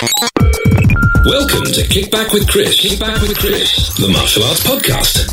Welcome 0.00 1.64
to 1.64 1.82
Kickback 1.82 2.32
with 2.32 2.48
Chris. 2.48 2.80
Kickback 2.80 3.20
with 3.20 3.36
Chris, 3.36 3.94
the 3.96 4.08
martial 4.08 4.42
arts 4.44 4.66
podcast. 4.66 5.28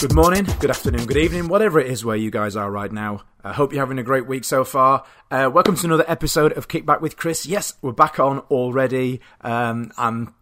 Good 0.00 0.14
morning, 0.14 0.46
good 0.60 0.70
afternoon, 0.70 1.04
good 1.04 1.18
evening, 1.18 1.48
whatever 1.48 1.78
it 1.78 1.88
is 1.88 2.02
where 2.02 2.16
you 2.16 2.30
guys 2.30 2.56
are 2.56 2.70
right 2.70 2.90
now. 2.90 3.24
I 3.44 3.52
hope 3.52 3.74
you're 3.74 3.82
having 3.82 3.98
a 3.98 4.02
great 4.02 4.26
week 4.26 4.44
so 4.44 4.64
far. 4.64 5.04
Uh, 5.30 5.50
welcome 5.52 5.76
to 5.76 5.86
another 5.86 6.06
episode 6.08 6.52
of 6.54 6.68
Kickback 6.68 7.02
with 7.02 7.18
Chris. 7.18 7.44
Yes, 7.44 7.74
we're 7.82 7.92
back 7.92 8.18
on 8.18 8.38
already. 8.50 9.20
Um, 9.42 9.92
I'm 9.98 10.34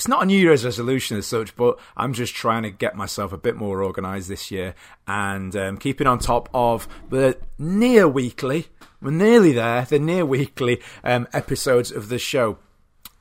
it's 0.00 0.08
not 0.08 0.22
a 0.22 0.24
New 0.24 0.38
Year's 0.38 0.64
resolution 0.64 1.18
as 1.18 1.26
such, 1.26 1.54
but 1.56 1.78
I'm 1.94 2.14
just 2.14 2.34
trying 2.34 2.62
to 2.62 2.70
get 2.70 2.96
myself 2.96 3.34
a 3.34 3.36
bit 3.36 3.54
more 3.54 3.84
organised 3.84 4.30
this 4.30 4.50
year 4.50 4.74
and 5.06 5.54
um, 5.54 5.76
keeping 5.76 6.06
on 6.06 6.18
top 6.18 6.48
of 6.54 6.88
the 7.10 7.36
near 7.58 8.08
weekly, 8.08 8.68
we're 9.02 9.10
nearly 9.10 9.52
there, 9.52 9.82
the 9.84 9.98
near 9.98 10.24
weekly 10.24 10.80
um, 11.04 11.28
episodes 11.34 11.92
of 11.92 12.08
the 12.08 12.18
show. 12.18 12.56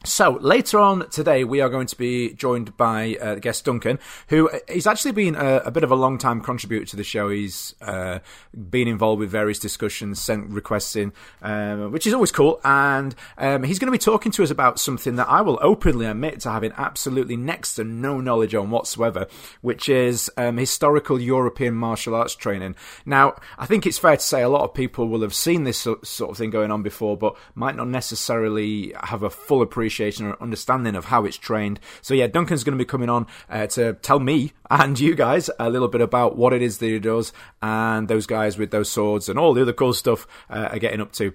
So 0.06 0.38
later 0.40 0.80
on 0.80 1.10
today, 1.10 1.44
we 1.44 1.60
are 1.60 1.68
going 1.68 1.88
to 1.88 1.96
be 1.98 2.32
joined 2.34 2.78
by 2.78 3.18
uh, 3.20 3.36
guest 3.36 3.66
Duncan, 3.66 4.00
who 4.30 4.50
he's 4.70 4.88
actually 4.88 5.12
been 5.12 5.36
a, 5.36 5.58
a, 5.66 5.72
bit 5.72 5.84
of 5.84 5.92
a 5.92 5.96
long 5.96 6.18
time 6.18 6.40
contributor 6.40 6.86
to 6.86 6.96
the 6.96 7.04
show. 7.04 7.28
He's 7.28 7.76
uh, 7.82 8.20
been 8.70 8.88
involved 8.88 9.20
with 9.20 9.30
various 9.30 9.60
discussions, 9.60 10.22
sent 10.22 10.52
requests 10.52 10.96
in, 10.96 11.12
um, 11.42 11.92
which 11.92 12.08
is 12.08 12.14
always 12.14 12.32
cool. 12.32 12.62
And 12.64 13.14
um, 13.38 13.64
he's 13.64 13.78
going 13.78 13.88
to 13.88 13.92
be 13.92 13.98
talking 13.98 14.32
to 14.32 14.44
us 14.44 14.50
about 14.50 14.80
something 14.80 15.18
that 15.18 15.28
I 15.28 15.42
will 15.42 15.60
openly 15.62 16.06
admit 16.06 16.40
to 16.42 16.52
having 16.52 16.72
absolutely 16.78 17.36
next 17.36 17.76
to 17.76 17.84
no 17.84 18.22
knowledge 18.22 18.56
on 18.56 18.72
whatsoever, 18.72 19.28
which 19.60 19.90
is 19.90 20.32
um, 20.38 20.56
historical 20.56 21.20
European 21.20 21.74
martial 21.74 22.16
arts 22.16 22.36
training. 22.36 22.78
Now, 23.06 23.36
I 23.58 23.66
think 23.66 23.86
it's 23.86 23.98
fair 23.98 24.16
to 24.16 24.24
say 24.24 24.44
a 24.44 24.50
lot 24.50 24.64
of 24.64 24.74
people 24.74 25.10
will 25.10 25.24
have 25.24 25.34
seen 25.34 25.66
this 25.66 25.80
sort 25.80 26.32
of 26.32 26.38
thing 26.38 26.52
going 26.52 26.72
on 26.72 26.84
before, 26.84 27.18
but 27.18 27.36
might 27.54 27.76
not 27.76 27.90
necessarily 27.90 28.94
have 29.04 29.24
a 29.24 29.30
full 29.30 29.62
appreciation 29.62 29.89
appreciation 29.90 30.28
or 30.28 30.38
understanding 30.40 30.96
of 30.96 31.06
how 31.06 31.26
it's 31.26 31.36
trained. 31.36 31.80
So 32.04 32.14
yeah, 32.14 32.28
Duncan's 32.28 32.64
going 32.64 32.78
to 32.78 32.84
be 32.84 32.88
coming 32.88 33.10
on 33.10 33.26
uh, 33.50 33.66
to 33.68 33.94
tell 33.94 34.20
me 34.20 34.54
and 34.70 35.00
you 35.00 35.16
guys 35.16 35.50
a 35.60 35.68
little 35.68 35.88
bit 35.88 36.02
about 36.02 36.38
what 36.38 36.54
it 36.54 36.62
is 36.62 36.78
that 36.78 36.86
he 36.86 37.00
does 37.00 37.34
and 37.60 38.08
those 38.08 38.28
guys 38.28 38.60
with 38.60 38.70
those 38.70 38.88
swords 38.88 39.30
and 39.30 39.40
all 39.40 39.56
the 39.56 39.64
other 39.64 39.74
cool 39.74 39.94
stuff 39.94 40.28
uh, 40.52 40.70
are 40.72 40.78
getting 40.78 41.02
up 41.02 41.12
to. 41.14 41.34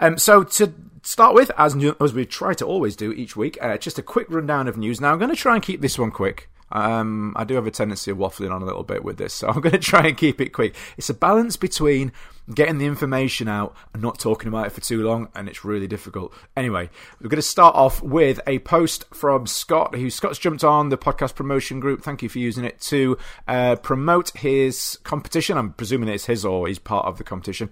Um, 0.00 0.16
so 0.16 0.44
to 0.44 0.72
start 1.02 1.34
with, 1.34 1.50
as, 1.58 1.76
as 2.00 2.14
we 2.14 2.24
try 2.24 2.54
to 2.54 2.64
always 2.64 2.96
do 2.96 3.12
each 3.12 3.36
week, 3.36 3.58
uh, 3.60 3.76
just 3.76 3.98
a 3.98 4.02
quick 4.02 4.28
rundown 4.30 4.66
of 4.66 4.78
news. 4.78 4.98
Now 4.98 5.12
I'm 5.12 5.18
going 5.18 5.30
to 5.30 5.36
try 5.36 5.54
and 5.54 5.62
keep 5.62 5.82
this 5.82 5.98
one 5.98 6.10
quick. 6.10 6.48
Um, 6.72 7.34
I 7.36 7.44
do 7.44 7.56
have 7.56 7.66
a 7.66 7.70
tendency 7.70 8.10
of 8.12 8.16
waffling 8.16 8.50
on 8.50 8.62
a 8.62 8.64
little 8.64 8.84
bit 8.84 9.04
with 9.04 9.18
this, 9.18 9.34
so 9.34 9.48
I'm 9.50 9.60
going 9.60 9.72
to 9.72 9.78
try 9.78 10.06
and 10.06 10.16
keep 10.16 10.40
it 10.40 10.54
quick. 10.54 10.74
It's 10.96 11.10
a 11.10 11.14
balance 11.14 11.56
between 11.56 12.12
getting 12.54 12.78
the 12.78 12.86
information 12.86 13.48
out 13.48 13.74
and 13.92 14.02
not 14.02 14.18
talking 14.18 14.48
about 14.48 14.66
it 14.66 14.70
for 14.70 14.80
too 14.80 15.02
long, 15.02 15.28
and 15.34 15.48
it's 15.48 15.64
really 15.64 15.86
difficult. 15.86 16.32
Anyway, 16.56 16.90
we're 17.20 17.28
going 17.28 17.36
to 17.36 17.42
start 17.42 17.74
off 17.74 18.02
with 18.02 18.40
a 18.46 18.58
post 18.60 19.04
from 19.12 19.46
Scott, 19.46 19.94
who 19.94 20.10
Scott's 20.10 20.38
jumped 20.38 20.64
on 20.64 20.88
the 20.88 20.98
podcast 20.98 21.34
promotion 21.34 21.80
group. 21.80 22.02
Thank 22.02 22.22
you 22.22 22.28
for 22.28 22.38
using 22.38 22.64
it 22.64 22.80
to 22.82 23.16
uh, 23.46 23.76
promote 23.76 24.30
his 24.36 24.98
competition. 25.04 25.56
I'm 25.56 25.72
presuming 25.72 26.08
it's 26.08 26.26
his 26.26 26.44
or 26.44 26.66
he's 26.68 26.78
part 26.78 27.06
of 27.06 27.18
the 27.18 27.24
competition. 27.24 27.70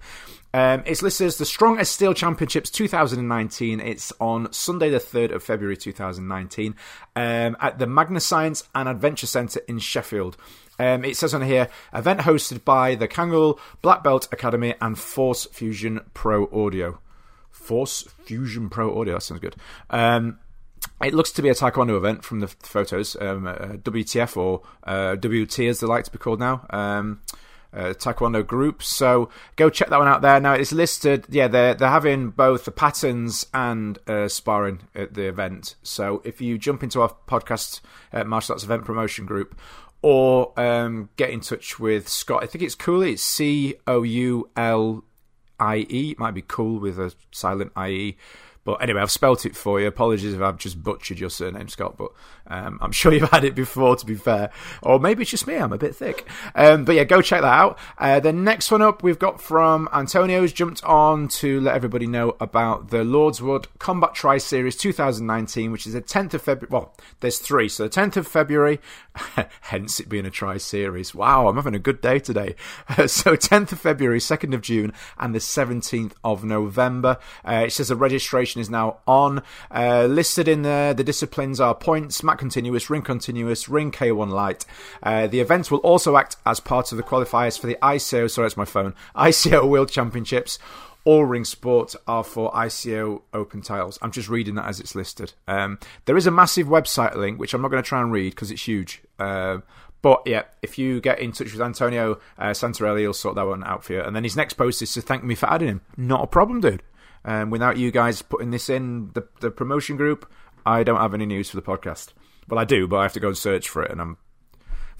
Um, 0.53 0.81
it's 0.85 1.03
listed 1.03 1.27
as 1.27 1.37
the 1.37 1.45
Strongest 1.45 1.93
Steel 1.93 2.13
Championships 2.13 2.71
2019. 2.71 3.79
It's 3.79 4.11
on 4.19 4.51
Sunday, 4.51 4.89
the 4.89 4.97
3rd 4.97 5.35
of 5.35 5.43
February 5.43 5.77
2019, 5.77 6.75
um, 7.15 7.57
at 7.59 7.77
the 7.77 7.85
Magna 7.85 8.19
Science 8.19 8.63
and 8.73 8.89
Adventure 8.89 9.27
Centre 9.27 9.61
in 9.67 9.77
Sheffield. 9.77 10.37
Um, 10.79 11.03
it 11.05 11.17
says 11.17 11.33
on 11.33 11.41
here, 11.41 11.67
event 11.93 12.21
hosted 12.21 12.63
by 12.63 12.95
the 12.95 13.07
Kangol 13.07 13.59
Black 13.81 14.03
Belt 14.03 14.27
Academy 14.31 14.73
and 14.81 14.97
Force 14.97 15.45
Fusion 15.45 15.99
Pro 16.13 16.49
Audio. 16.51 16.99
Force 17.51 18.03
Fusion 18.23 18.69
Pro 18.69 18.99
Audio, 18.99 19.15
that 19.15 19.21
sounds 19.21 19.41
good. 19.41 19.55
Um, 19.89 20.39
it 21.03 21.13
looks 21.13 21.31
to 21.33 21.41
be 21.41 21.49
a 21.49 21.53
Taekwondo 21.53 21.97
event 21.97 22.23
from 22.23 22.39
the 22.39 22.47
photos, 22.47 23.15
um, 23.19 23.47
uh, 23.47 23.53
WTF 23.53 24.37
or 24.37 24.61
uh, 24.83 25.15
WT 25.15 25.59
as 25.59 25.79
they 25.79 25.87
like 25.87 26.05
to 26.05 26.11
be 26.11 26.17
called 26.17 26.39
now. 26.39 26.65
Um, 26.69 27.21
uh, 27.73 27.93
Taekwondo 27.93 28.45
group. 28.45 28.81
So 28.81 29.29
go 29.55 29.69
check 29.69 29.89
that 29.89 29.99
one 29.99 30.07
out 30.07 30.21
there. 30.21 30.39
Now 30.39 30.53
it's 30.53 30.71
listed. 30.71 31.25
Yeah, 31.29 31.47
they're 31.47 31.73
they're 31.73 31.89
having 31.89 32.31
both 32.31 32.65
the 32.65 32.71
patterns 32.71 33.45
and 33.53 33.99
uh, 34.07 34.27
sparring 34.27 34.81
at 34.95 35.13
the 35.13 35.27
event. 35.27 35.75
So 35.83 36.21
if 36.25 36.41
you 36.41 36.57
jump 36.57 36.83
into 36.83 37.01
our 37.01 37.15
podcast 37.27 37.81
uh, 38.11 38.23
martial 38.23 38.53
arts 38.53 38.63
event 38.63 38.85
promotion 38.85 39.25
group, 39.25 39.59
or 40.01 40.57
um, 40.59 41.09
get 41.17 41.29
in 41.29 41.41
touch 41.41 41.79
with 41.79 42.07
Scott. 42.07 42.43
I 42.43 42.47
think 42.47 42.63
it's 42.63 42.75
cool. 42.75 43.01
It's 43.01 43.21
C 43.21 43.75
O 43.85 44.03
U 44.03 44.49
L 44.55 45.03
I 45.59 45.85
E. 45.89 46.11
It 46.11 46.19
might 46.19 46.33
be 46.33 46.43
cool 46.43 46.79
with 46.79 46.99
a 46.99 47.13
silent 47.31 47.71
I 47.75 47.89
E. 47.89 48.17
But 48.63 48.81
anyway, 48.81 49.01
I've 49.01 49.11
spelt 49.11 49.45
it 49.45 49.55
for 49.55 49.79
you. 49.79 49.87
Apologies 49.87 50.33
if 50.33 50.41
I've 50.41 50.57
just 50.57 50.83
butchered 50.83 51.19
your 51.19 51.29
surname, 51.29 51.69
Scott, 51.69 51.97
but 51.97 52.11
um, 52.47 52.77
I'm 52.81 52.91
sure 52.99 53.13
you've 53.13 53.29
had 53.29 53.43
it 53.43 53.55
before, 53.55 53.95
to 53.95 54.05
be 54.05 54.15
fair. 54.15 54.51
Or 54.83 54.99
maybe 54.99 55.21
it's 55.21 55.31
just 55.31 55.47
me, 55.47 55.55
I'm 55.55 55.73
a 55.73 55.77
bit 55.77 55.95
thick. 55.95 56.27
Um, 56.55 56.85
but 56.85 56.95
yeah, 56.95 57.03
go 57.03 57.21
check 57.21 57.41
that 57.41 57.47
out. 57.47 57.79
Uh, 57.97 58.19
the 58.19 58.33
next 58.33 58.71
one 58.71 58.81
up 58.81 59.03
we've 59.03 59.19
got 59.19 59.41
from 59.41 59.87
Antonio's 59.93 60.51
jumped 60.51 60.83
on 60.83 61.27
to 61.29 61.61
let 61.61 61.75
everybody 61.75 62.07
know 62.07 62.35
about 62.39 62.89
the 62.89 62.97
Lordswood 62.97 63.65
Combat 63.79 64.13
Tri 64.13 64.37
Series 64.37 64.75
2019, 64.75 65.71
which 65.71 65.87
is 65.87 65.93
the 65.93 66.01
10th 66.01 66.33
of 66.33 66.41
February. 66.41 66.69
Well, 66.71 66.93
there's 67.21 67.39
three. 67.39 67.69
So 67.69 67.83
the 67.83 67.89
10th 67.89 68.17
of 68.17 68.27
February, 68.27 68.79
hence 69.61 69.99
it 69.99 70.09
being 70.09 70.25
a 70.25 70.31
Tri 70.31 70.57
Series. 70.57 71.15
Wow, 71.15 71.47
I'm 71.47 71.55
having 71.55 71.75
a 71.75 71.79
good 71.79 72.01
day 72.01 72.19
today. 72.19 72.55
so 73.07 73.35
10th 73.35 73.71
of 73.71 73.79
February, 73.79 74.19
2nd 74.19 74.53
of 74.53 74.61
June, 74.61 74.93
and 75.17 75.33
the 75.33 75.39
17th 75.39 76.13
of 76.23 76.43
November. 76.43 77.17
Uh, 77.45 77.63
it 77.65 77.71
says 77.71 77.87
the 77.87 77.95
registration 77.95 78.48
is 78.57 78.69
now 78.69 78.97
on. 79.05 79.43
Uh, 79.69 80.05
listed 80.05 80.47
in 80.47 80.63
there, 80.63 80.93
the 80.93 81.03
disciplines 81.03 81.59
are 81.59 81.75
points, 81.75 82.23
mat 82.23 82.37
continuous, 82.37 82.89
ring 82.89 83.01
continuous, 83.01 83.69
ring 83.69 83.91
K1 83.91 84.29
light. 84.29 84.65
Uh, 85.03 85.27
the 85.27 85.39
event 85.39 85.69
will 85.69 85.79
also 85.79 86.17
act 86.17 86.37
as 86.45 86.59
part 86.59 86.91
of 86.91 86.97
the 86.97 87.03
qualifiers 87.03 87.59
for 87.59 87.67
the 87.67 87.77
ICO, 87.81 88.29
sorry, 88.29 88.47
it's 88.47 88.57
my 88.57 88.65
phone, 88.65 88.93
ICO 89.15 89.67
World 89.67 89.89
Championships. 89.89 90.59
All 91.05 91.25
ring 91.25 91.45
sports 91.45 91.95
are 92.07 92.23
for 92.23 92.51
ICO 92.51 93.21
open 93.33 93.61
titles. 93.61 93.97
I'm 94.01 94.11
just 94.11 94.29
reading 94.29 94.55
that 94.55 94.67
as 94.67 94.79
it's 94.79 94.95
listed. 94.95 95.33
Um, 95.47 95.79
there 96.05 96.17
is 96.17 96.27
a 96.27 96.31
massive 96.31 96.67
website 96.67 97.15
link, 97.15 97.39
which 97.39 97.53
I'm 97.53 97.61
not 97.61 97.71
going 97.71 97.81
to 97.81 97.87
try 97.87 98.01
and 98.01 98.11
read 98.11 98.31
because 98.31 98.51
it's 98.51 98.67
huge. 98.67 99.01
Uh, 99.17 99.59
but 100.01 100.23
yeah, 100.25 100.43
if 100.61 100.77
you 100.77 101.01
get 101.01 101.19
in 101.19 101.31
touch 101.31 101.51
with 101.51 101.61
Antonio 101.61 102.19
uh, 102.37 102.49
Santarelli, 102.49 103.01
he'll 103.01 103.13
sort 103.13 103.35
that 103.35 103.45
one 103.45 103.63
out 103.63 103.83
for 103.83 103.93
you. 103.93 104.01
And 104.01 104.15
then 104.15 104.23
his 104.23 104.35
next 104.35 104.53
post 104.53 104.81
is 104.81 104.93
to 104.93 105.01
thank 105.01 105.23
me 105.23 105.35
for 105.35 105.49
adding 105.49 105.67
him. 105.67 105.81
Not 105.97 106.23
a 106.23 106.27
problem, 106.27 106.61
dude. 106.61 106.83
Um, 107.25 107.49
without 107.49 107.77
you 107.77 107.91
guys 107.91 108.21
putting 108.21 108.51
this 108.51 108.69
in 108.69 109.11
the, 109.13 109.27
the 109.41 109.51
promotion 109.51 109.97
group, 109.97 110.29
I 110.65 110.83
don't 110.83 110.99
have 110.99 111.13
any 111.13 111.25
news 111.25 111.49
for 111.49 111.57
the 111.57 111.61
podcast. 111.61 112.13
Well, 112.47 112.59
I 112.59 112.65
do, 112.65 112.87
but 112.87 112.97
I 112.97 113.03
have 113.03 113.13
to 113.13 113.19
go 113.19 113.27
and 113.27 113.37
search 113.37 113.69
for 113.69 113.83
it, 113.83 113.91
and 113.91 114.01
I'm 114.01 114.17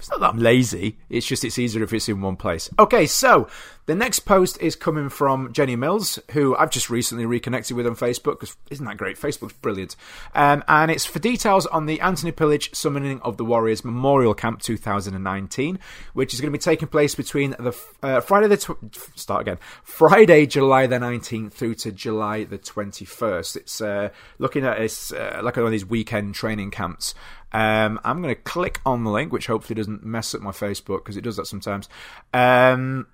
it's 0.00 0.08
not 0.08 0.20
that 0.20 0.30
I'm 0.30 0.38
lazy. 0.38 0.98
It's 1.10 1.26
just 1.26 1.44
it's 1.44 1.58
easier 1.58 1.82
if 1.82 1.92
it's 1.92 2.08
in 2.08 2.22
one 2.22 2.36
place. 2.36 2.70
Okay, 2.78 3.06
so 3.06 3.48
the 3.86 3.94
next 3.94 4.20
post 4.20 4.60
is 4.60 4.76
coming 4.76 5.08
from 5.08 5.52
Jenny 5.52 5.76
Mills, 5.76 6.18
who 6.32 6.56
I've 6.56 6.70
just 6.70 6.90
recently 6.90 7.26
reconnected 7.26 7.76
with 7.76 7.86
on 7.86 7.96
Facebook. 7.96 8.38
Because 8.38 8.56
isn't 8.70 8.84
that 8.84 8.96
great? 8.96 9.18
Facebook's 9.18 9.54
brilliant. 9.54 9.96
Um, 10.34 10.62
and 10.68 10.90
it's 10.90 11.06
for 11.06 11.18
details 11.18 11.66
on 11.66 11.86
the 11.86 12.00
Anthony 12.00 12.32
Pillage 12.32 12.74
Summoning 12.74 13.20
of 13.22 13.36
the 13.36 13.44
Warriors 13.44 13.84
Memorial 13.84 14.34
Camp 14.34 14.60
2019, 14.60 15.78
which 16.12 16.34
is 16.34 16.40
going 16.40 16.52
to 16.52 16.58
be 16.58 16.62
taking 16.62 16.88
place 16.88 17.14
between 17.14 17.50
the 17.52 17.76
uh, 18.02 18.20
Friday 18.20 18.48
the 18.48 18.56
tw- 18.56 19.18
start 19.18 19.42
again 19.42 19.58
Friday 19.82 20.46
July 20.46 20.86
the 20.86 20.96
19th 20.96 21.52
through 21.52 21.74
to 21.76 21.92
July 21.92 22.44
the 22.44 22.58
21st. 22.58 23.56
It's 23.56 23.80
uh, 23.80 24.10
looking 24.38 24.64
at 24.64 24.80
it's 24.80 25.12
uh, 25.12 25.40
like 25.42 25.56
one 25.56 25.66
of 25.66 25.72
these 25.72 25.86
weekend 25.86 26.34
training 26.34 26.70
camps. 26.70 27.14
Um, 27.52 27.98
I'm 28.04 28.22
going 28.22 28.34
to 28.34 28.40
click 28.40 28.80
on 28.86 29.04
the 29.04 29.10
link, 29.10 29.32
which 29.32 29.46
hopefully 29.46 29.74
doesn't 29.74 30.04
mess 30.04 30.34
up 30.34 30.40
my 30.40 30.52
Facebook 30.52 30.98
because 30.98 31.16
it 31.16 31.22
does 31.22 31.36
that 31.36 31.46
sometimes. 31.46 31.88
Um, 32.32 33.06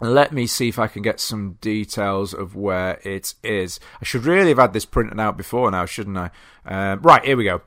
let 0.00 0.32
me 0.32 0.46
see 0.46 0.68
if 0.68 0.78
I 0.78 0.86
can 0.86 1.02
get 1.02 1.20
some 1.20 1.58
details 1.60 2.32
of 2.32 2.56
where 2.56 3.00
it 3.04 3.34
is. 3.42 3.78
I 4.00 4.04
should 4.04 4.24
really 4.24 4.48
have 4.48 4.58
had 4.58 4.72
this 4.72 4.86
printed 4.86 5.20
out 5.20 5.36
before 5.36 5.70
now, 5.70 5.84
shouldn't 5.84 6.16
I? 6.16 6.30
Um, 6.64 7.00
right, 7.02 7.24
here 7.24 7.36
we 7.36 7.44
go. 7.44 7.62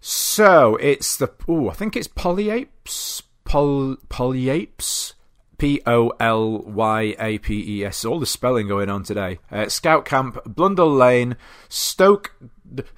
So 0.00 0.76
it's 0.76 1.16
the 1.16 1.30
oh, 1.46 1.68
I 1.68 1.74
think 1.74 1.94
it's 1.94 2.08
Polyapes, 2.08 3.22
Poly, 3.44 3.96
Polyapes, 4.08 5.12
P 5.58 5.82
O 5.86 6.12
L 6.18 6.62
Y 6.62 7.14
A 7.18 7.38
P 7.38 7.80
E 7.80 7.84
S. 7.84 8.06
All 8.06 8.18
the 8.18 8.24
spelling 8.24 8.66
going 8.66 8.88
on 8.88 9.02
today. 9.02 9.40
Uh, 9.50 9.68
Scout 9.68 10.06
Camp, 10.06 10.38
Blundell 10.46 10.90
Lane, 10.90 11.36
Stoke 11.68 12.34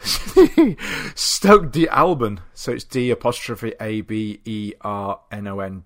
Stoke 1.17 1.73
de 1.73 1.89
Alban. 1.89 2.41
So 2.55 2.73
it's 2.73 2.85
D 2.85 3.11
apostrophe 3.11 3.75
A 3.81 4.03
B 4.03 4.41
E 4.45 4.75
R 4.83 5.21
N 5.33 5.49
O 5.49 5.59
N. 5.59 5.83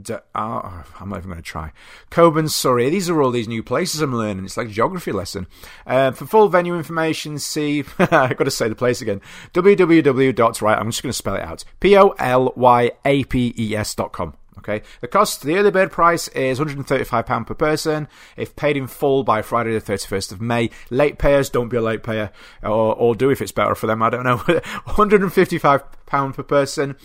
D- 0.00 0.14
oh, 0.34 0.84
I'm 0.98 1.08
not 1.08 1.18
even 1.18 1.30
going 1.30 1.36
to 1.36 1.42
try. 1.42 1.72
Cobham, 2.10 2.48
Surrey. 2.48 2.90
These 2.90 3.08
are 3.08 3.22
all 3.22 3.30
these 3.30 3.46
new 3.46 3.62
places 3.62 4.00
I'm 4.00 4.14
learning. 4.14 4.44
It's 4.44 4.56
like 4.56 4.66
a 4.66 4.72
geography 4.72 5.12
lesson. 5.12 5.46
Uh, 5.86 6.10
for 6.10 6.26
full 6.26 6.48
venue 6.48 6.74
information, 6.74 7.38
see. 7.38 7.84
I've 7.98 8.36
got 8.36 8.44
to 8.44 8.50
say 8.50 8.68
the 8.68 8.74
place 8.74 9.00
again. 9.00 9.20
www. 9.52 10.62
Right, 10.62 10.78
I'm 10.78 10.90
just 10.90 11.02
going 11.02 11.10
to 11.10 11.16
spell 11.16 11.36
it 11.36 11.42
out. 11.42 11.64
P 11.78 11.96
O 11.96 12.08
L 12.18 12.52
Y 12.56 12.90
A 13.04 13.24
P 13.24 13.54
E 13.56 13.76
S 13.76 13.94
dot 13.94 14.12
com. 14.12 14.34
Okay. 14.58 14.82
The 15.00 15.08
cost, 15.08 15.42
the 15.42 15.56
early 15.56 15.70
bird 15.70 15.92
price 15.92 16.28
is 16.28 16.58
£135 16.58 17.46
per 17.46 17.54
person. 17.54 18.08
If 18.36 18.56
paid 18.56 18.78
in 18.78 18.86
full 18.86 19.22
by 19.22 19.42
Friday 19.42 19.78
the 19.78 19.80
31st 19.80 20.32
of 20.32 20.40
May, 20.40 20.70
late 20.88 21.18
payers, 21.18 21.50
don't 21.50 21.68
be 21.68 21.76
a 21.76 21.82
late 21.82 22.02
payer, 22.02 22.30
or, 22.62 22.94
or 22.94 23.14
do 23.14 23.30
if 23.30 23.42
it's 23.42 23.52
better 23.52 23.74
for 23.74 23.86
them, 23.86 24.02
I 24.02 24.08
don't 24.08 24.24
know. 24.24 24.38
£155 24.38 26.34
per 26.34 26.42
person. 26.42 26.96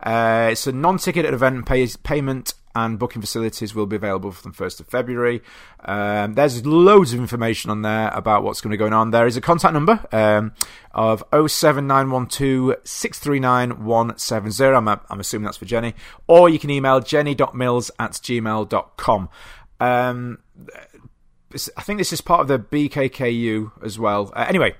Uh, 0.00 0.48
it's 0.52 0.66
a 0.66 0.72
non-ticketed 0.72 1.32
event. 1.32 1.66
Pay- 1.66 1.88
payment 2.02 2.54
and 2.74 2.98
booking 2.98 3.20
facilities 3.20 3.74
will 3.74 3.86
be 3.86 3.96
available 3.96 4.30
from 4.30 4.52
the 4.52 4.56
1st 4.56 4.80
of 4.80 4.86
February. 4.86 5.42
Um, 5.84 6.34
there's 6.34 6.64
loads 6.64 7.12
of 7.12 7.20
information 7.20 7.70
on 7.70 7.82
there 7.82 8.08
about 8.10 8.42
what's 8.42 8.60
going 8.60 8.70
to 8.70 8.74
be 8.74 8.78
going 8.78 8.92
on. 8.92 9.10
There 9.10 9.26
is 9.26 9.36
a 9.36 9.40
contact 9.40 9.74
number 9.74 10.06
um, 10.12 10.52
of 10.92 11.24
07912 11.32 12.76
639 12.84 13.84
170. 13.84 14.64
I'm, 14.64 14.88
I'm 14.88 15.20
assuming 15.20 15.44
that's 15.46 15.56
for 15.56 15.64
Jenny. 15.64 15.94
Or 16.26 16.48
you 16.48 16.58
can 16.58 16.70
email 16.70 17.00
jenny.mills 17.00 17.90
at 17.98 18.12
gmail.com. 18.12 19.28
Um, 19.80 20.38
I 21.76 21.82
think 21.82 21.98
this 21.98 22.12
is 22.12 22.20
part 22.20 22.42
of 22.42 22.48
the 22.48 22.58
BKKU 22.58 23.84
as 23.84 23.98
well. 23.98 24.32
Uh, 24.36 24.44
anyway, 24.48 24.74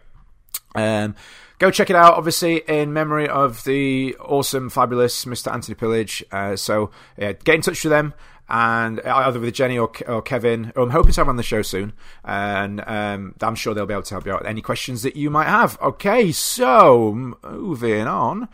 um, 0.74 1.14
go 1.58 1.70
check 1.70 1.90
it 1.90 1.96
out. 1.96 2.14
Obviously, 2.14 2.62
in 2.68 2.92
memory 2.92 3.28
of 3.28 3.64
the 3.64 4.16
awesome, 4.20 4.70
fabulous 4.70 5.24
Mr. 5.24 5.52
Anthony 5.52 5.74
Pillage. 5.74 6.24
Uh, 6.32 6.56
so 6.56 6.90
yeah, 7.16 7.32
get 7.32 7.56
in 7.56 7.62
touch 7.62 7.84
with 7.84 7.90
them. 7.90 8.14
And 8.50 9.00
uh, 9.00 9.14
either 9.26 9.38
with 9.40 9.52
Jenny 9.52 9.78
or, 9.78 9.92
or 10.06 10.22
Kevin, 10.22 10.72
I'm 10.74 10.88
hoping 10.88 11.12
to 11.12 11.20
have 11.20 11.28
on 11.28 11.36
the 11.36 11.42
show 11.42 11.60
soon, 11.60 11.92
and 12.24 12.82
um, 12.86 13.34
I'm 13.42 13.54
sure 13.54 13.74
they'll 13.74 13.84
be 13.84 13.92
able 13.92 14.04
to 14.04 14.14
help 14.14 14.24
you 14.24 14.32
out 14.32 14.40
with 14.40 14.48
any 14.48 14.62
questions 14.62 15.02
that 15.02 15.16
you 15.16 15.28
might 15.28 15.48
have. 15.48 15.78
Okay, 15.82 16.32
so 16.32 17.36
moving 17.42 18.06
on. 18.06 18.48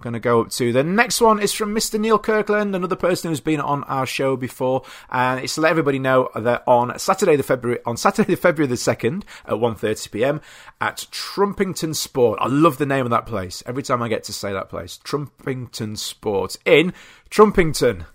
Going 0.00 0.12
to 0.12 0.20
go 0.20 0.42
up 0.42 0.50
to 0.50 0.72
the 0.72 0.84
next 0.84 1.20
one 1.20 1.40
is 1.40 1.52
from 1.52 1.74
Mr. 1.74 1.98
Neil 1.98 2.18
Kirkland, 2.18 2.74
another 2.74 2.94
person 2.94 3.30
who's 3.30 3.40
been 3.40 3.60
on 3.60 3.82
our 3.84 4.06
show 4.06 4.36
before, 4.36 4.82
and 5.10 5.40
it's 5.40 5.56
to 5.56 5.60
let 5.60 5.70
everybody 5.70 5.98
know 5.98 6.28
that 6.36 6.62
on 6.68 6.96
Saturday 6.98 7.34
the 7.34 7.42
February 7.42 7.80
on 7.84 7.96
Saturday 7.96 8.34
the 8.34 8.40
February 8.40 8.68
the 8.68 8.76
second 8.76 9.24
at 9.44 9.54
1:30 9.54 10.10
p.m. 10.12 10.40
at 10.80 11.06
Trumpington 11.10 11.96
Sport. 11.96 12.38
I 12.40 12.46
love 12.46 12.78
the 12.78 12.86
name 12.86 13.06
of 13.06 13.10
that 13.10 13.26
place. 13.26 13.62
Every 13.66 13.82
time 13.82 14.00
I 14.00 14.08
get 14.08 14.22
to 14.24 14.32
say 14.32 14.52
that 14.52 14.68
place, 14.68 15.00
Trumpington 15.02 15.98
Sport 15.98 16.56
in 16.64 16.92
Trumpington. 17.30 18.06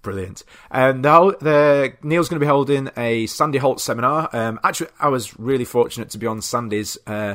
Brilliant. 0.00 0.44
And 0.70 1.02
now 1.02 1.32
the, 1.32 1.92
Neil's 2.02 2.28
going 2.28 2.40
to 2.40 2.44
be 2.44 2.48
holding 2.48 2.88
a 2.96 3.26
Sandy 3.26 3.58
Holt 3.58 3.80
seminar. 3.80 4.30
Um, 4.32 4.60
actually, 4.62 4.90
I 4.98 5.08
was 5.08 5.38
really 5.38 5.64
fortunate 5.64 6.08
to 6.10 6.18
be 6.18 6.26
on 6.26 6.40
Sandy's. 6.40 6.96
Uh, 7.06 7.34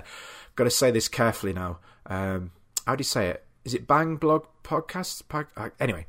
got 0.56 0.64
to 0.64 0.70
say 0.70 0.90
this 0.90 1.08
carefully 1.08 1.54
now. 1.54 1.80
Um, 2.06 2.52
how 2.88 2.96
do 2.96 3.02
you 3.02 3.06
say 3.06 3.28
it? 3.28 3.43
Is 3.66 3.74
it 3.74 3.88
Bang 3.88 4.18
Blog 4.18 4.46
Podcast? 4.64 5.24
Uh, 5.56 5.70
anyway, 5.80 6.06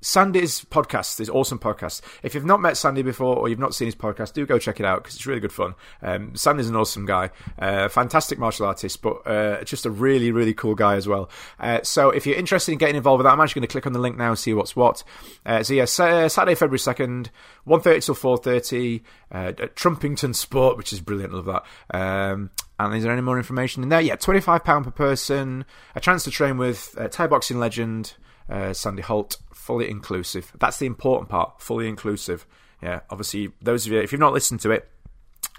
Sandy's 0.00 0.62
podcast 0.64 1.20
is 1.20 1.30
awesome 1.30 1.58
podcast. 1.58 2.00
If 2.22 2.34
you've 2.34 2.44
not 2.44 2.60
met 2.60 2.76
Sandy 2.76 3.02
before 3.02 3.36
or 3.36 3.48
you've 3.48 3.58
not 3.58 3.74
seen 3.74 3.86
his 3.86 3.94
podcast, 3.94 4.32
do 4.34 4.46
go 4.46 4.58
check 4.58 4.78
it 4.78 4.86
out 4.86 5.02
because 5.02 5.16
it's 5.16 5.26
really 5.26 5.40
good 5.40 5.52
fun. 5.52 5.74
Um, 6.02 6.36
Sandy's 6.36 6.68
an 6.68 6.76
awesome 6.76 7.06
guy, 7.06 7.30
uh, 7.58 7.88
fantastic 7.88 8.38
martial 8.38 8.66
artist, 8.66 9.02
but 9.02 9.26
uh, 9.26 9.64
just 9.64 9.86
a 9.86 9.90
really 9.90 10.30
really 10.32 10.54
cool 10.54 10.74
guy 10.74 10.96
as 10.96 11.08
well. 11.08 11.30
Uh, 11.58 11.80
so 11.82 12.10
if 12.10 12.26
you're 12.26 12.36
interested 12.36 12.72
in 12.72 12.78
getting 12.78 12.96
involved 12.96 13.18
with 13.18 13.24
that, 13.24 13.32
I'm 13.32 13.40
actually 13.40 13.60
going 13.60 13.68
to 13.68 13.72
click 13.72 13.86
on 13.86 13.92
the 13.92 13.98
link 13.98 14.16
now 14.16 14.30
and 14.30 14.38
see 14.38 14.52
what's 14.54 14.76
what. 14.76 15.02
Uh, 15.44 15.62
so 15.62 15.74
yeah, 15.74 15.84
uh, 15.84 16.28
Saturday, 16.28 16.54
February 16.54 16.78
second, 16.78 17.30
1.30 17.66 18.04
till 18.04 18.14
four 18.14 18.36
thirty 18.36 19.02
at 19.30 19.56
Trumpington 19.76 20.34
Sport, 20.34 20.76
which 20.76 20.92
is 20.92 21.00
brilliant. 21.00 21.32
Love 21.32 21.46
that. 21.46 21.64
Um, 21.96 22.50
and 22.78 22.94
is 22.94 23.02
there 23.02 23.12
any 23.12 23.22
more 23.22 23.38
information 23.38 23.82
in 23.82 23.88
there? 23.88 24.00
Yeah, 24.00 24.16
£25 24.16 24.84
per 24.84 24.90
person, 24.90 25.64
a 25.94 26.00
chance 26.00 26.24
to 26.24 26.30
train 26.30 26.58
with 26.58 26.94
uh, 26.98 27.08
Thai 27.08 27.26
boxing 27.26 27.58
legend 27.58 28.14
uh, 28.48 28.72
Sandy 28.72 29.02
Holt, 29.02 29.38
fully 29.66 29.90
inclusive. 29.90 30.52
That's 30.58 30.78
the 30.78 30.86
important 30.86 31.28
part, 31.28 31.60
fully 31.60 31.88
inclusive. 31.88 32.46
Yeah, 32.80 33.00
obviously, 33.10 33.50
those 33.60 33.84
of 33.84 33.92
you, 33.92 33.98
if 33.98 34.12
you've 34.12 34.20
not 34.20 34.32
listened 34.32 34.60
to 34.60 34.70
it, 34.70 34.88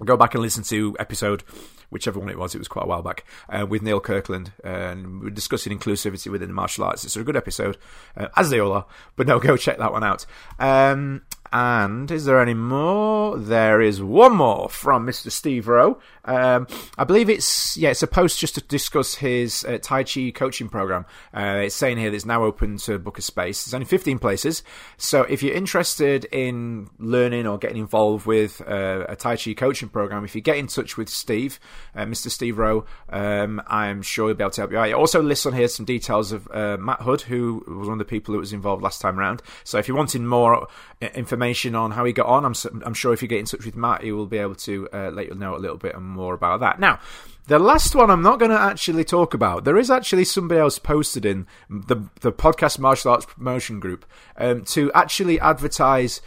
go 0.06 0.16
back 0.16 0.34
and 0.34 0.42
listen 0.42 0.64
to 0.64 0.96
episode, 0.98 1.44
whichever 1.90 2.18
one 2.18 2.30
it 2.30 2.38
was, 2.40 2.56
it 2.56 2.60
was 2.60 2.70
quite 2.70 2.86
a 2.86 2.88
while 2.88 3.02
back, 3.02 3.26
uh, 3.50 3.66
with 3.66 3.82
Neil 3.82 4.00
Kirkland. 4.00 4.54
and 4.64 5.22
we're 5.22 5.30
discussing 5.30 5.78
inclusivity 5.78 6.32
within 6.32 6.48
the 6.48 6.54
martial 6.54 6.86
arts. 6.86 7.04
It's 7.04 7.18
a 7.18 7.24
good 7.24 7.36
episode, 7.36 7.78
uh, 8.16 8.30
as 8.38 8.50
they 8.50 8.60
all 8.60 8.72
are, 8.72 8.86
but 9.18 9.28
no, 9.28 9.40
go 9.40 9.58
check 9.58 9.78
that 9.78 9.92
one 9.92 10.06
out. 10.06 10.26
Um, 10.58 11.24
and 11.52 12.10
is 12.12 12.26
there 12.26 12.42
any 12.42 12.54
more? 12.54 13.38
There 13.38 13.82
is 13.82 14.02
one 14.02 14.36
more 14.36 14.70
from 14.70 15.06
Mr. 15.08 15.32
Steve 15.32 15.68
Rowe. 15.68 16.00
Um, 16.26 16.68
I 16.98 17.04
believe 17.04 17.30
it's 17.30 17.78
yeah, 17.78 17.90
it's 17.90 18.04
a 18.04 18.08
post 18.08 18.40
just 18.40 18.56
to 18.56 18.62
discuss 18.62 19.16
his 19.16 19.64
uh, 19.64 19.78
Tai 19.82 20.04
Chi 20.04 20.32
coaching 20.32 20.68
program. 20.68 21.06
Uh, 21.34 21.62
it's 21.64 21.76
saying 21.76 21.98
here 21.98 22.10
that 22.10 22.16
it's 22.16 22.26
now 22.26 22.44
open 22.44 22.78
to 22.80 23.00
book 23.00 23.18
a 23.18 23.22
space. 23.22 23.64
There's 23.64 23.74
only 23.74 23.86
15 23.86 24.20
places, 24.20 24.64
so 24.98 25.24
if 25.24 25.42
you're 25.42 25.56
interested 25.56 26.26
in 26.26 26.90
learning 27.00 27.48
or 27.48 27.58
getting 27.58 27.78
involved 27.78 28.26
with 28.26 28.62
uh, 28.68 29.06
a 29.08 29.16
Tai 29.16 29.38
Chi 29.38 29.54
coaching 29.54 29.90
program, 29.90 30.26
if 30.26 30.36
you 30.36 30.42
get 30.42 30.58
in 30.58 30.68
touch 30.68 30.98
with 30.98 31.08
Steve, 31.08 31.60
uh, 31.96 32.04
Mr. 32.04 32.30
Steve 32.30 32.58
Rowe, 32.58 32.86
um, 33.10 33.62
I'm 33.68 34.02
sure 34.02 34.28
he'll 34.28 34.36
be 34.36 34.44
able 34.44 34.52
to 34.52 34.62
help 34.62 34.72
you 34.72 34.78
out. 34.78 34.90
It 34.90 34.96
also 34.96 35.22
lists 35.22 35.46
on 35.46 35.54
here 35.54 35.70
some 35.70 35.86
details 35.86 36.32
of 36.34 36.48
uh, 36.52 36.78
Matt 36.78 37.02
Hood, 37.02 37.22
who 37.22 37.64
was 37.68 37.88
one 37.88 37.94
of 37.94 38.00
the 38.00 38.06
people 38.06 38.34
that 38.34 38.40
was 38.40 38.52
involved 38.52 38.84
last 38.84 39.02
time 39.02 39.18
around. 39.18 39.42
So 39.64 39.78
if 39.78 39.88
you're 39.88 39.98
wanting 39.98 40.26
more 40.26 40.68
information 41.02 41.37
information 41.38 41.76
on 41.76 41.92
how 41.92 42.04
he 42.04 42.14
got 42.14 42.26
on. 42.26 42.46
I'm, 42.46 42.56
I'm 42.84 42.94
sure 42.94 43.14
if 43.14 43.22
you 43.22 43.28
get 43.28 43.40
in 43.40 43.46
touch 43.46 43.66
with 43.66 43.76
Matt, 43.76 44.04
he 44.04 44.12
will 44.12 44.26
be 44.26 44.40
able 44.40 44.56
to 44.56 44.90
uh, 44.92 45.12
let 45.12 45.28
you 45.28 45.36
know 45.36 45.56
a 45.56 45.60
little 45.60 45.78
bit 45.78 46.00
more 46.00 46.34
about 46.34 46.62
that. 46.62 46.80
Now, 46.80 47.00
the 47.48 47.60
last 47.60 47.94
one 47.96 48.10
I'm 48.10 48.24
not 48.24 48.40
going 48.40 48.52
to 48.52 48.60
actually 48.60 49.04
talk 49.04 49.34
about. 49.34 49.64
There 49.64 49.78
is 49.78 49.92
actually 49.92 50.26
somebody 50.26 50.60
else 50.60 50.80
posted 50.80 51.26
in 51.26 51.46
the 51.70 52.10
the 52.22 52.32
podcast 52.34 52.80
martial 52.80 53.12
arts 53.12 53.26
promotion 53.26 53.80
group 53.80 54.06
um, 54.38 54.64
to 54.66 54.92
actually 54.94 55.40
advertise 55.40 56.22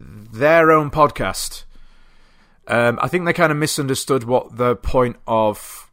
their 0.00 0.70
own 0.70 0.90
podcast. 0.90 1.64
Um, 2.68 2.98
I 3.02 3.08
think 3.08 3.24
they 3.24 3.32
kind 3.32 3.52
of 3.52 3.58
misunderstood 3.58 4.24
what 4.24 4.56
the 4.56 4.76
point 4.76 5.16
of 5.26 5.90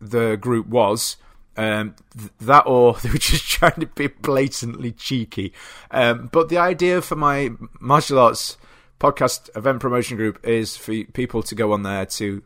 the 0.00 0.36
group 0.36 0.66
was. 0.66 1.16
Um, 1.56 1.94
th- 2.16 2.30
that 2.42 2.66
or 2.66 2.94
they 3.02 3.10
were 3.10 3.18
just 3.18 3.48
trying 3.48 3.80
to 3.80 3.86
be 3.86 4.08
blatantly 4.08 4.92
cheeky. 4.92 5.52
Um, 5.90 6.28
but 6.30 6.48
the 6.48 6.58
idea 6.58 7.00
for 7.02 7.16
my 7.16 7.50
martial 7.80 8.18
arts 8.18 8.56
podcast 9.00 9.54
event 9.56 9.80
promotion 9.80 10.16
group 10.16 10.38
is 10.46 10.76
for 10.76 11.04
people 11.04 11.42
to 11.42 11.54
go 11.54 11.72
on 11.72 11.82
there 11.82 12.06
to 12.06 12.42